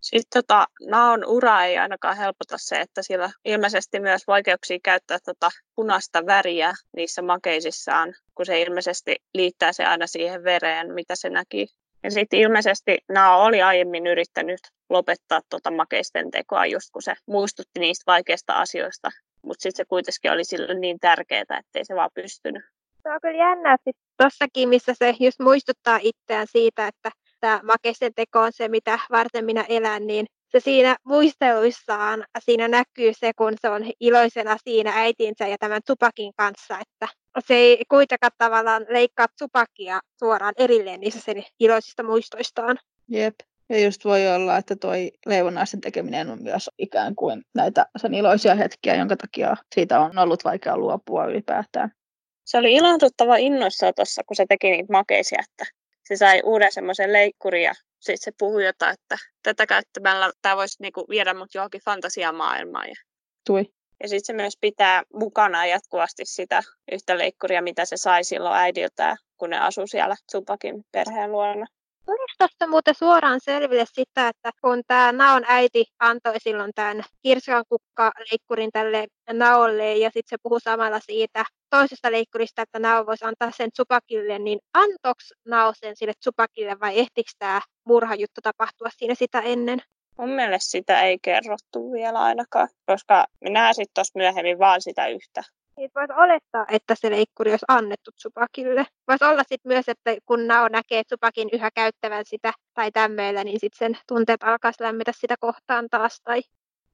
Sitten 0.00 0.42
tota, 0.42 0.66
naon 0.88 1.24
ura 1.24 1.64
ei 1.64 1.78
ainakaan 1.78 2.16
helpota 2.16 2.56
se, 2.58 2.80
että 2.80 3.02
sillä 3.02 3.30
ilmeisesti 3.44 4.00
myös 4.00 4.26
vaikeuksia 4.26 4.78
käyttää 4.84 5.18
tota 5.24 5.50
punaista 5.76 6.26
väriä 6.26 6.72
niissä 6.96 7.22
makeisissaan, 7.22 8.14
kun 8.34 8.46
se 8.46 8.62
ilmeisesti 8.62 9.16
liittää 9.34 9.72
se 9.72 9.84
aina 9.84 10.06
siihen 10.06 10.44
vereen, 10.44 10.94
mitä 10.94 11.14
se 11.16 11.30
näki. 11.30 11.66
Ja 12.02 12.10
sitten 12.10 12.38
ilmeisesti 12.38 12.98
Nao 13.08 13.44
oli 13.44 13.62
aiemmin 13.62 14.06
yrittänyt 14.06 14.60
lopettaa 14.90 15.40
tota 15.50 15.70
makeisten 15.70 16.30
tekoa, 16.30 16.66
just 16.66 16.90
kun 16.92 17.02
se 17.02 17.14
muistutti 17.26 17.80
niistä 17.80 18.02
vaikeista 18.06 18.52
asioista. 18.52 19.10
Mutta 19.42 19.62
sitten 19.62 19.76
se 19.76 19.84
kuitenkin 19.84 20.32
oli 20.32 20.44
sille 20.44 20.74
niin 20.74 21.00
tärkeää, 21.00 21.58
ettei 21.58 21.84
se 21.84 21.94
vaan 21.94 22.10
pystynyt. 22.14 22.62
Se 23.02 23.08
on 23.08 23.20
kyllä 23.22 23.38
jännä, 23.38 23.74
että 23.74 23.90
tuossakin, 24.22 24.68
missä 24.68 24.94
se 24.94 25.14
just 25.20 25.40
muistuttaa 25.40 25.98
itseään 26.02 26.46
siitä, 26.50 26.88
että 26.88 27.10
tämä 27.40 27.60
makeisten 27.64 28.14
teko 28.14 28.40
on 28.40 28.52
se, 28.52 28.68
mitä 28.68 28.98
varten 29.10 29.44
minä 29.44 29.64
elän, 29.68 30.06
niin 30.06 30.26
se 30.48 30.60
siinä 30.60 30.96
muisteluissaan 31.04 32.24
siinä 32.38 32.68
näkyy 32.68 33.12
se, 33.12 33.32
kun 33.36 33.52
se 33.60 33.68
on 33.68 33.82
iloisena 34.00 34.56
siinä 34.64 34.92
äitinsä 34.94 35.46
ja 35.46 35.56
tämän 35.58 35.80
Tupakin 35.86 36.32
kanssa, 36.36 36.78
että 36.80 37.08
se 37.46 37.54
ei 37.54 37.82
kuitenkaan 37.88 38.32
tavallaan 38.38 38.86
leikkaa 38.88 39.26
Tupakia 39.38 40.00
suoraan 40.18 40.54
erilleen 40.56 41.00
niissä 41.00 41.20
sen 41.20 41.44
iloisista 41.60 42.02
muistoistaan. 42.02 42.78
Jep. 43.08 43.34
Ja 43.68 43.84
just 43.84 44.04
voi 44.04 44.28
olla, 44.28 44.56
että 44.56 44.76
toi 44.76 45.12
leivonaisen 45.26 45.80
tekeminen 45.80 46.30
on 46.30 46.42
myös 46.42 46.70
ikään 46.78 47.14
kuin 47.14 47.42
näitä 47.54 47.86
sen 47.96 48.14
iloisia 48.14 48.54
hetkiä, 48.54 48.94
jonka 48.94 49.16
takia 49.16 49.56
siitä 49.74 50.00
on 50.00 50.18
ollut 50.18 50.44
vaikea 50.44 50.78
luopua 50.78 51.26
ylipäätään. 51.26 51.92
Se 52.44 52.58
oli 52.58 52.74
ilahduttava 52.74 53.36
innoissaan 53.36 53.92
tuossa, 53.96 54.22
kun 54.26 54.36
se 54.36 54.46
teki 54.48 54.70
niitä 54.70 54.92
makeisia, 54.92 55.42
että 55.50 55.72
se 56.10 56.16
sai 56.16 56.40
uuden 56.44 56.72
semmoisen 56.72 57.12
leikkurin 57.12 57.62
ja 57.62 57.74
sitten 58.00 58.24
se 58.24 58.32
puhui 58.38 58.64
jotain, 58.64 58.94
että 58.94 59.16
tätä 59.42 59.66
käyttämällä 59.66 60.32
tämä 60.42 60.56
voisi 60.56 60.82
niinku 60.82 61.06
viedä 61.08 61.34
mut 61.34 61.54
johonkin 61.54 61.80
fantasiamaailmaan. 61.84 62.88
Ja, 62.88 62.94
Tui. 63.46 63.72
ja 64.02 64.08
sitten 64.08 64.26
se 64.26 64.32
myös 64.32 64.58
pitää 64.60 65.02
mukana 65.14 65.66
jatkuvasti 65.66 66.22
sitä 66.24 66.62
yhtä 66.92 67.18
leikkuria, 67.18 67.62
mitä 67.62 67.84
se 67.84 67.96
sai 67.96 68.24
silloin 68.24 68.56
äidiltään, 68.56 69.16
kun 69.38 69.50
ne 69.50 69.58
asui 69.58 69.88
siellä 69.88 70.16
Tupakin 70.32 70.84
perheen 70.92 71.32
luona. 71.32 71.66
Tuliko 72.10 72.34
tuosta 72.38 72.66
muuten 72.66 72.94
suoraan 72.94 73.40
selville 73.42 73.84
sitä, 73.92 74.28
että 74.28 74.50
kun 74.60 74.82
tämä 74.86 75.12
Naon 75.12 75.44
äiti 75.48 75.84
antoi 75.98 76.40
silloin 76.40 76.72
tämän 76.74 77.02
kirskan 77.22 77.64
kukka-leikkurin 77.68 78.70
tälle 78.72 79.06
Naolle 79.32 79.96
ja 79.96 80.10
sitten 80.10 80.28
se 80.30 80.36
puhui 80.42 80.60
samalla 80.60 81.00
siitä 81.00 81.44
toisesta 81.70 82.12
leikkurista, 82.12 82.62
että 82.62 82.78
Nao 82.78 83.06
voisi 83.06 83.24
antaa 83.24 83.50
sen 83.50 83.72
Tsupakille, 83.72 84.38
niin 84.38 84.58
antoks 84.74 85.32
Nao 85.46 85.72
sen 85.74 85.96
sille 85.96 86.12
Tsupakille 86.20 86.80
vai 86.80 86.98
ehtikö 86.98 87.30
tämä 87.38 87.60
murhajuttu 87.84 88.40
tapahtua 88.42 88.88
siinä 88.96 89.14
sitä 89.14 89.40
ennen? 89.40 89.82
Mun 90.18 90.30
mielestä 90.30 90.70
sitä 90.70 91.02
ei 91.02 91.18
kerrottu 91.22 91.92
vielä 91.92 92.18
ainakaan, 92.18 92.68
koska 92.86 93.26
me 93.40 93.50
näen 93.50 93.74
sitten 93.74 93.94
tuossa 93.94 94.18
myöhemmin 94.18 94.58
vaan 94.58 94.82
sitä 94.82 95.06
yhtä. 95.06 95.42
Niin 95.76 95.90
voisi 95.94 96.12
olettaa, 96.12 96.66
että 96.68 96.94
se 96.94 97.10
leikkuri 97.10 97.50
olisi 97.50 97.64
annettu 97.68 98.10
Tsupakille. 98.12 98.86
Voisi 99.08 99.24
olla 99.24 99.42
sitten 99.48 99.72
myös, 99.72 99.88
että 99.88 100.16
kun 100.26 100.46
Nao 100.46 100.68
näkee 100.68 101.04
Tsupakin 101.04 101.48
yhä 101.52 101.70
käyttävän 101.74 102.24
sitä 102.24 102.52
tai 102.74 102.92
tämmöillä, 102.92 103.44
niin 103.44 103.60
sitten 103.60 103.78
sen 103.78 104.02
tunteet 104.08 104.42
alkaisi 104.42 104.82
lämmitä 104.82 105.12
sitä 105.16 105.34
kohtaan 105.40 105.86
taas. 105.90 106.20
Tai... 106.24 106.42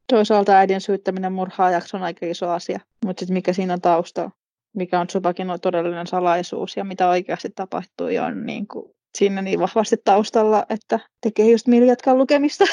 Toisaalta 0.07 0.53
äidin 0.53 0.81
syyttäminen 0.81 1.33
murhaajaksi 1.33 1.97
on 1.97 2.03
aika 2.03 2.27
iso 2.27 2.51
asia, 2.51 2.81
mutta 3.05 3.21
sitten 3.21 3.35
mikä 3.35 3.53
siinä 3.53 3.73
on 3.73 3.81
taustalla? 3.81 4.31
Mikä 4.77 5.01
on 5.01 5.07
Tsupakin 5.07 5.47
todellinen 5.63 6.07
salaisuus 6.07 6.77
ja 6.77 6.85
mitä 6.85 7.09
oikeasti 7.09 7.49
tapahtui 7.55 8.19
on 8.19 8.47
niin 8.47 8.69
kuin 8.69 8.97
siinä 9.19 9.43
niin 9.43 9.61
vahvasti 9.61 9.97
taustalla, 10.05 10.67
että 10.69 11.01
tekee 11.21 11.51
just 11.51 11.67
mieli 11.67 11.87
jatkaa 11.87 12.15
lukemista. 12.15 12.65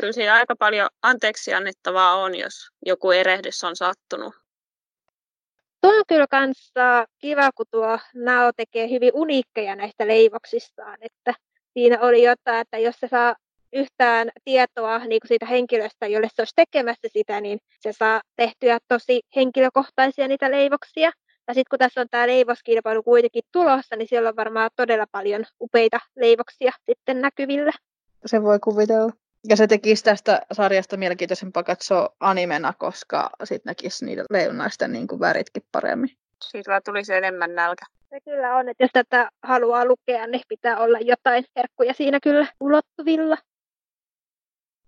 Kyllä 0.00 0.12
siinä 0.12 0.34
aika 0.34 0.56
paljon 0.56 0.88
anteeksi 1.02 1.54
annettavaa 1.54 2.14
on, 2.14 2.34
jos 2.34 2.54
joku 2.86 3.10
erehdys 3.10 3.64
on 3.64 3.76
sattunut. 3.76 4.34
Tuo 5.80 5.90
on 5.90 6.04
kyllä 6.08 6.26
kanssa 6.30 7.04
kiva, 7.18 7.50
kun 7.54 7.66
tuo 7.70 7.98
Nao 8.14 8.52
tekee 8.56 8.90
hyvin 8.90 9.10
uniikkeja 9.14 9.76
näistä 9.76 10.06
leivoksistaan, 10.06 10.98
että 11.00 11.34
siinä 11.72 12.00
oli 12.00 12.22
jotain, 12.22 12.60
että 12.60 12.78
jos 12.78 12.96
se 13.00 13.08
saa 13.08 13.36
yhtään 13.72 14.30
tietoa 14.44 14.98
niin 14.98 15.20
kuin 15.20 15.28
siitä 15.28 15.46
henkilöstä, 15.46 16.06
jolle 16.06 16.28
se 16.34 16.42
olisi 16.42 16.52
tekemässä 16.56 17.08
sitä, 17.12 17.40
niin 17.40 17.58
se 17.80 17.92
saa 17.92 18.20
tehtyä 18.36 18.78
tosi 18.88 19.20
henkilökohtaisia 19.36 20.28
niitä 20.28 20.50
leivoksia. 20.50 21.12
Ja 21.48 21.54
sitten 21.54 21.70
kun 21.70 21.78
tässä 21.78 22.00
on 22.00 22.06
tämä 22.10 22.26
leivoskilpailu 22.26 23.02
kuitenkin 23.02 23.42
tulossa, 23.52 23.96
niin 23.96 24.08
siellä 24.08 24.28
on 24.28 24.36
varmaan 24.36 24.70
todella 24.76 25.06
paljon 25.12 25.44
upeita 25.60 26.00
leivoksia 26.16 26.72
sitten 26.86 27.20
näkyvillä. 27.20 27.72
Se 28.26 28.42
voi 28.42 28.58
kuvitella. 28.58 29.12
Ja 29.48 29.56
se 29.56 29.66
tekisi 29.66 30.04
tästä 30.04 30.42
sarjasta 30.52 30.96
mielenkiintoisempaa 30.96 31.62
katsoa 31.62 32.08
animena, 32.20 32.72
koska 32.78 33.30
sitten 33.44 33.70
näkisi 33.70 34.04
niiden 34.04 34.24
leijonaisten 34.30 34.92
niin 34.92 35.06
kuin 35.06 35.20
väritkin 35.20 35.62
paremmin. 35.72 36.10
Siitä 36.44 36.80
tulisi 36.84 37.14
enemmän 37.14 37.54
nälkä. 37.54 37.86
Se 38.10 38.20
kyllä 38.24 38.56
on, 38.56 38.68
että 38.68 38.84
jos 38.84 38.90
tätä 38.92 39.30
haluaa 39.42 39.84
lukea, 39.84 40.26
niin 40.26 40.42
pitää 40.48 40.78
olla 40.78 40.98
jotain 40.98 41.44
herkkuja 41.56 41.94
siinä 41.94 42.18
kyllä 42.22 42.46
ulottuvilla. 42.60 43.36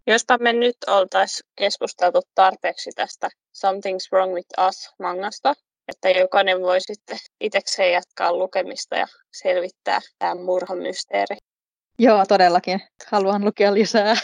Jospa 0.06 0.38
me 0.38 0.52
nyt 0.52 0.76
oltaisiin 0.86 1.50
keskusteltu 1.56 2.22
tarpeeksi 2.34 2.90
tästä 2.90 3.28
Something's 3.58 4.08
Wrong 4.12 4.34
with 4.34 4.48
Us 4.68 4.90
mangasta, 4.98 5.54
että 5.88 6.10
jokainen 6.10 6.60
voi 6.60 6.80
sitten 6.80 7.18
itsekseen 7.40 7.92
jatkaa 7.92 8.32
lukemista 8.32 8.96
ja 8.96 9.06
selvittää 9.32 10.00
tämä 10.18 10.34
murhamysteeri. 10.34 11.36
Joo, 11.98 12.24
todellakin. 12.28 12.80
Haluan 13.06 13.44
lukea 13.44 13.74
lisää. 13.74 14.14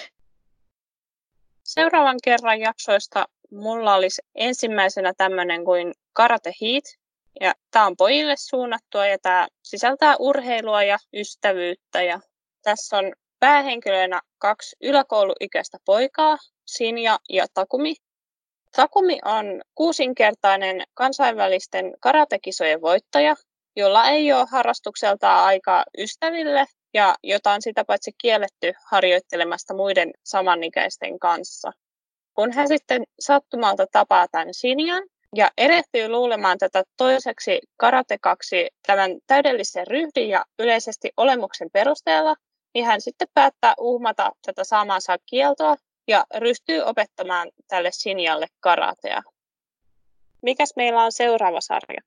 Seuraavan 1.68 2.16
kerran 2.24 2.60
jaksoista 2.60 3.26
mulla 3.50 3.94
olisi 3.94 4.22
ensimmäisenä 4.34 5.12
tämmöinen 5.16 5.64
kuin 5.64 5.94
Karate 6.12 6.52
Heat. 6.60 6.84
Ja 7.40 7.54
tämä 7.70 7.86
on 7.86 7.96
pojille 7.96 8.34
suunnattua 8.36 9.06
ja 9.06 9.18
tämä 9.18 9.48
sisältää 9.62 10.16
urheilua 10.18 10.82
ja 10.82 10.98
ystävyyttä. 11.14 12.02
Ja 12.02 12.20
tässä 12.62 12.96
on 12.96 13.12
päähenkilöinä 13.40 14.20
kaksi 14.38 14.76
yläkouluikäistä 14.80 15.78
poikaa, 15.84 16.36
Sinja 16.66 17.18
ja 17.28 17.46
Takumi. 17.54 17.94
Takumi 18.76 19.18
on 19.24 19.62
kuusinkertainen 19.74 20.82
kansainvälisten 20.94 21.94
karatekisojen 22.00 22.80
voittaja, 22.80 23.34
jolla 23.76 24.08
ei 24.08 24.32
ole 24.32 24.46
harrastukseltaan 24.50 25.44
aikaa 25.44 25.84
ystäville 25.98 26.66
ja 26.94 27.14
jota 27.22 27.52
on 27.52 27.62
sitä 27.62 27.84
paitsi 27.84 28.10
kielletty 28.20 28.72
harjoittelemasta 28.90 29.74
muiden 29.74 30.10
samanikäisten 30.24 31.18
kanssa. 31.18 31.72
Kun 32.34 32.52
hän 32.52 32.68
sitten 32.68 33.02
sattumalta 33.20 33.86
tapaa 33.92 34.26
tämän 34.28 34.54
Sinjan 34.54 35.02
ja 35.36 35.50
erehtyy 35.58 36.08
luulemaan 36.08 36.58
tätä 36.58 36.82
toiseksi 36.96 37.60
karatekaksi 37.76 38.68
tämän 38.86 39.10
täydellisen 39.26 39.86
ryhdin 39.86 40.28
ja 40.28 40.44
yleisesti 40.58 41.10
olemuksen 41.16 41.68
perusteella, 41.72 42.34
niin 42.74 42.86
hän 42.86 43.00
sitten 43.00 43.28
päättää 43.34 43.74
uhmata 43.78 44.30
tätä 44.46 44.64
samansa 44.64 45.16
kieltoa 45.26 45.76
ja 46.08 46.24
ryhtyy 46.36 46.80
opettamaan 46.80 47.50
tälle 47.68 47.90
Sinjalle 47.92 48.46
karatea. 48.60 49.22
Mikäs 50.42 50.72
meillä 50.76 51.02
on 51.02 51.12
seuraava 51.12 51.60
sarja? 51.60 52.00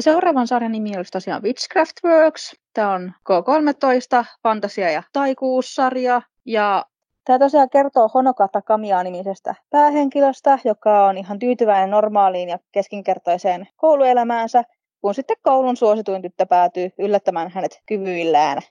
Seuraavan 0.00 0.46
sarjan 0.46 0.72
nimi 0.72 0.96
olisi 0.96 1.12
tosiaan 1.12 1.42
Witchcraft 1.42 1.96
Works. 2.04 2.56
Tämä 2.72 2.92
on 2.92 3.12
K13, 3.28 4.24
fantasia- 4.42 4.90
ja 4.90 5.02
taikuussarja. 5.12 6.22
Ja 6.44 6.84
tämä 7.24 7.38
tosiaan 7.38 7.70
kertoo 7.70 8.08
Honokata 8.14 8.62
Kamiya-nimisestä 8.62 9.54
päähenkilöstä, 9.70 10.58
joka 10.64 11.06
on 11.06 11.18
ihan 11.18 11.38
tyytyväinen 11.38 11.90
normaaliin 11.90 12.48
ja 12.48 12.58
keskinkertaiseen 12.72 13.68
kouluelämäänsä, 13.76 14.64
kun 15.00 15.14
sitten 15.14 15.36
koulun 15.42 15.76
suosituin 15.76 16.22
tyttö 16.22 16.46
päätyy 16.46 16.90
yllättämään 16.98 17.50
hänet 17.50 17.82
kyvyillään. 17.86 18.62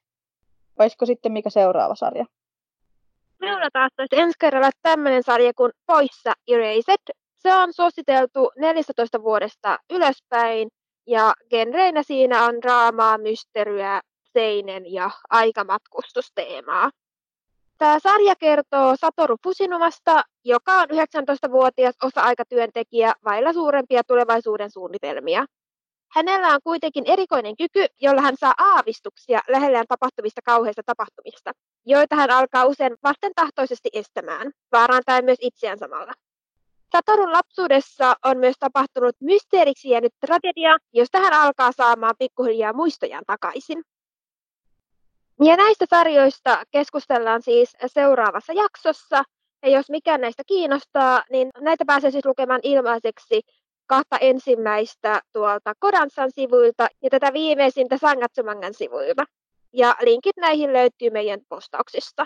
Olisiko 0.79 1.05
sitten 1.05 1.31
mikä 1.31 1.49
seuraava 1.49 1.95
sarja? 1.95 2.25
Minulla 3.39 3.69
taas 3.73 3.91
olisi 3.99 4.19
ensi 4.19 4.35
kerralla 4.39 4.69
tämmöinen 4.81 5.23
sarja 5.23 5.53
kuin 5.53 5.71
Poissa 5.85 6.33
Erased. 6.47 7.15
Se 7.35 7.53
on 7.55 7.73
suositeltu 7.73 8.51
14 8.57 9.23
vuodesta 9.23 9.79
ylöspäin 9.89 10.69
ja 11.07 11.33
genreinä 11.49 12.03
siinä 12.03 12.45
on 12.45 12.61
draamaa, 12.61 13.17
mysteryä, 13.17 14.01
seinen 14.33 14.93
ja 14.93 15.09
aikamatkustusteemaa. 15.29 16.89
Tämä 17.77 17.99
sarja 17.99 18.35
kertoo 18.35 18.95
Satoru 18.95 19.35
Fusinumasta, 19.43 20.23
joka 20.43 20.73
on 20.73 20.87
19-vuotias 20.89 21.95
osa-aikatyöntekijä 22.03 23.13
vailla 23.25 23.53
suurempia 23.53 24.03
tulevaisuuden 24.03 24.71
suunnitelmia. 24.71 25.45
Hänellä 26.11 26.47
on 26.47 26.59
kuitenkin 26.63 27.03
erikoinen 27.07 27.57
kyky, 27.57 27.85
jolla 28.01 28.21
hän 28.21 28.35
saa 28.39 28.53
aavistuksia 28.57 29.39
lähellään 29.47 29.85
tapahtuvista 29.87 30.41
kauheista 30.41 30.81
tapahtumista, 30.85 31.51
joita 31.85 32.15
hän 32.15 32.31
alkaa 32.31 32.65
usein 32.65 32.95
vastentahtoisesti 33.03 33.89
estämään, 33.93 34.51
vaarantaen 34.71 35.25
myös 35.25 35.37
itseään 35.41 35.77
samalla. 35.77 36.11
Satorun 36.93 37.33
lapsuudessa 37.33 38.15
on 38.25 38.37
myös 38.37 38.55
tapahtunut 38.59 39.15
mysteeriksi 39.21 39.89
jäänyt 39.89 40.13
tragedia, 40.19 40.77
josta 40.93 41.19
hän 41.19 41.33
alkaa 41.33 41.71
saamaan 41.71 42.15
pikkuhiljaa 42.19 42.73
muistojaan 42.73 43.23
takaisin. 43.27 43.83
Ja 45.43 45.57
näistä 45.57 45.85
sarjoista 45.89 46.63
keskustellaan 46.71 47.41
siis 47.41 47.77
seuraavassa 47.87 48.53
jaksossa. 48.53 49.23
Ja 49.63 49.69
jos 49.69 49.89
mikään 49.89 50.21
näistä 50.21 50.43
kiinnostaa, 50.47 51.23
niin 51.31 51.49
näitä 51.61 51.85
pääsee 51.87 52.11
siis 52.11 52.25
lukemaan 52.25 52.59
ilmaiseksi 52.63 53.41
kahta 53.85 54.17
ensimmäistä 54.17 55.21
tuolta 55.33 55.73
Kodansan 55.79 56.31
sivuilta 56.31 56.87
ja 57.03 57.09
tätä 57.09 57.33
viimeisintä 57.33 57.97
Sangatsumangan 57.97 58.73
sivuilta. 58.73 59.25
Ja 59.73 59.95
linkit 60.01 60.37
näihin 60.37 60.73
löytyy 60.73 61.09
meidän 61.09 61.39
postauksista. 61.49 62.25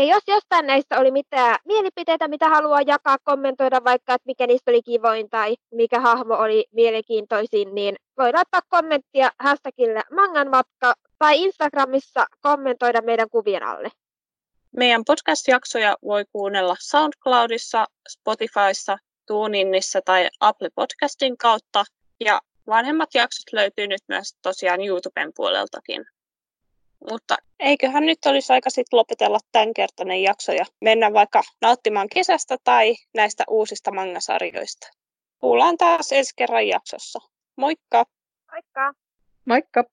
Ja 0.00 0.06
jos 0.06 0.22
jostain 0.26 0.66
näistä 0.66 0.98
oli 1.00 1.10
mitään 1.10 1.56
mielipiteitä, 1.64 2.28
mitä 2.28 2.48
haluaa 2.48 2.82
jakaa, 2.82 3.16
kommentoida 3.24 3.84
vaikka, 3.84 4.14
että 4.14 4.26
mikä 4.26 4.46
niistä 4.46 4.70
oli 4.70 4.82
kivoin 4.82 5.30
tai 5.30 5.56
mikä 5.74 6.00
hahmo 6.00 6.34
oli 6.34 6.66
mielenkiintoisin, 6.72 7.74
niin 7.74 7.96
voi 8.18 8.32
laittaa 8.32 8.60
kommenttia 8.68 9.30
hashtagille 9.38 10.02
manganmatka 10.16 10.94
tai 11.18 11.42
Instagramissa 11.42 12.26
kommentoida 12.40 13.02
meidän 13.02 13.30
kuvien 13.30 13.62
alle. 13.62 13.90
Meidän 14.76 15.04
podcast-jaksoja 15.04 15.96
voi 16.04 16.24
kuunnella 16.32 16.76
SoundCloudissa, 16.80 17.86
Spotifyssa, 18.08 18.98
TuneInnissa 19.26 20.00
tai 20.04 20.28
Apple 20.40 20.68
Podcastin 20.74 21.36
kautta. 21.36 21.84
Ja 22.20 22.40
vanhemmat 22.66 23.14
jaksot 23.14 23.52
löytyy 23.52 23.86
nyt 23.86 24.02
myös 24.08 24.34
tosiaan 24.42 24.80
YouTuben 24.80 25.32
puoleltakin. 25.36 26.06
Mutta 27.10 27.36
eiköhän 27.60 28.06
nyt 28.06 28.26
olisi 28.26 28.52
aika 28.52 28.70
sitten 28.70 28.96
lopetella 28.96 29.38
tämänkertainen 29.52 30.22
jakso 30.22 30.52
ja 30.52 30.64
mennä 30.80 31.12
vaikka 31.12 31.42
nauttimaan 31.60 32.08
kesästä 32.08 32.56
tai 32.64 32.96
näistä 33.14 33.44
uusista 33.48 33.92
mangasarjoista. 33.92 34.88
Kuullaan 35.38 35.76
taas 35.76 36.12
ensi 36.12 36.32
kerran 36.36 36.68
jaksossa. 36.68 37.18
Moikka! 37.56 38.04
Moikka! 38.52 38.92
Moikka! 39.44 39.84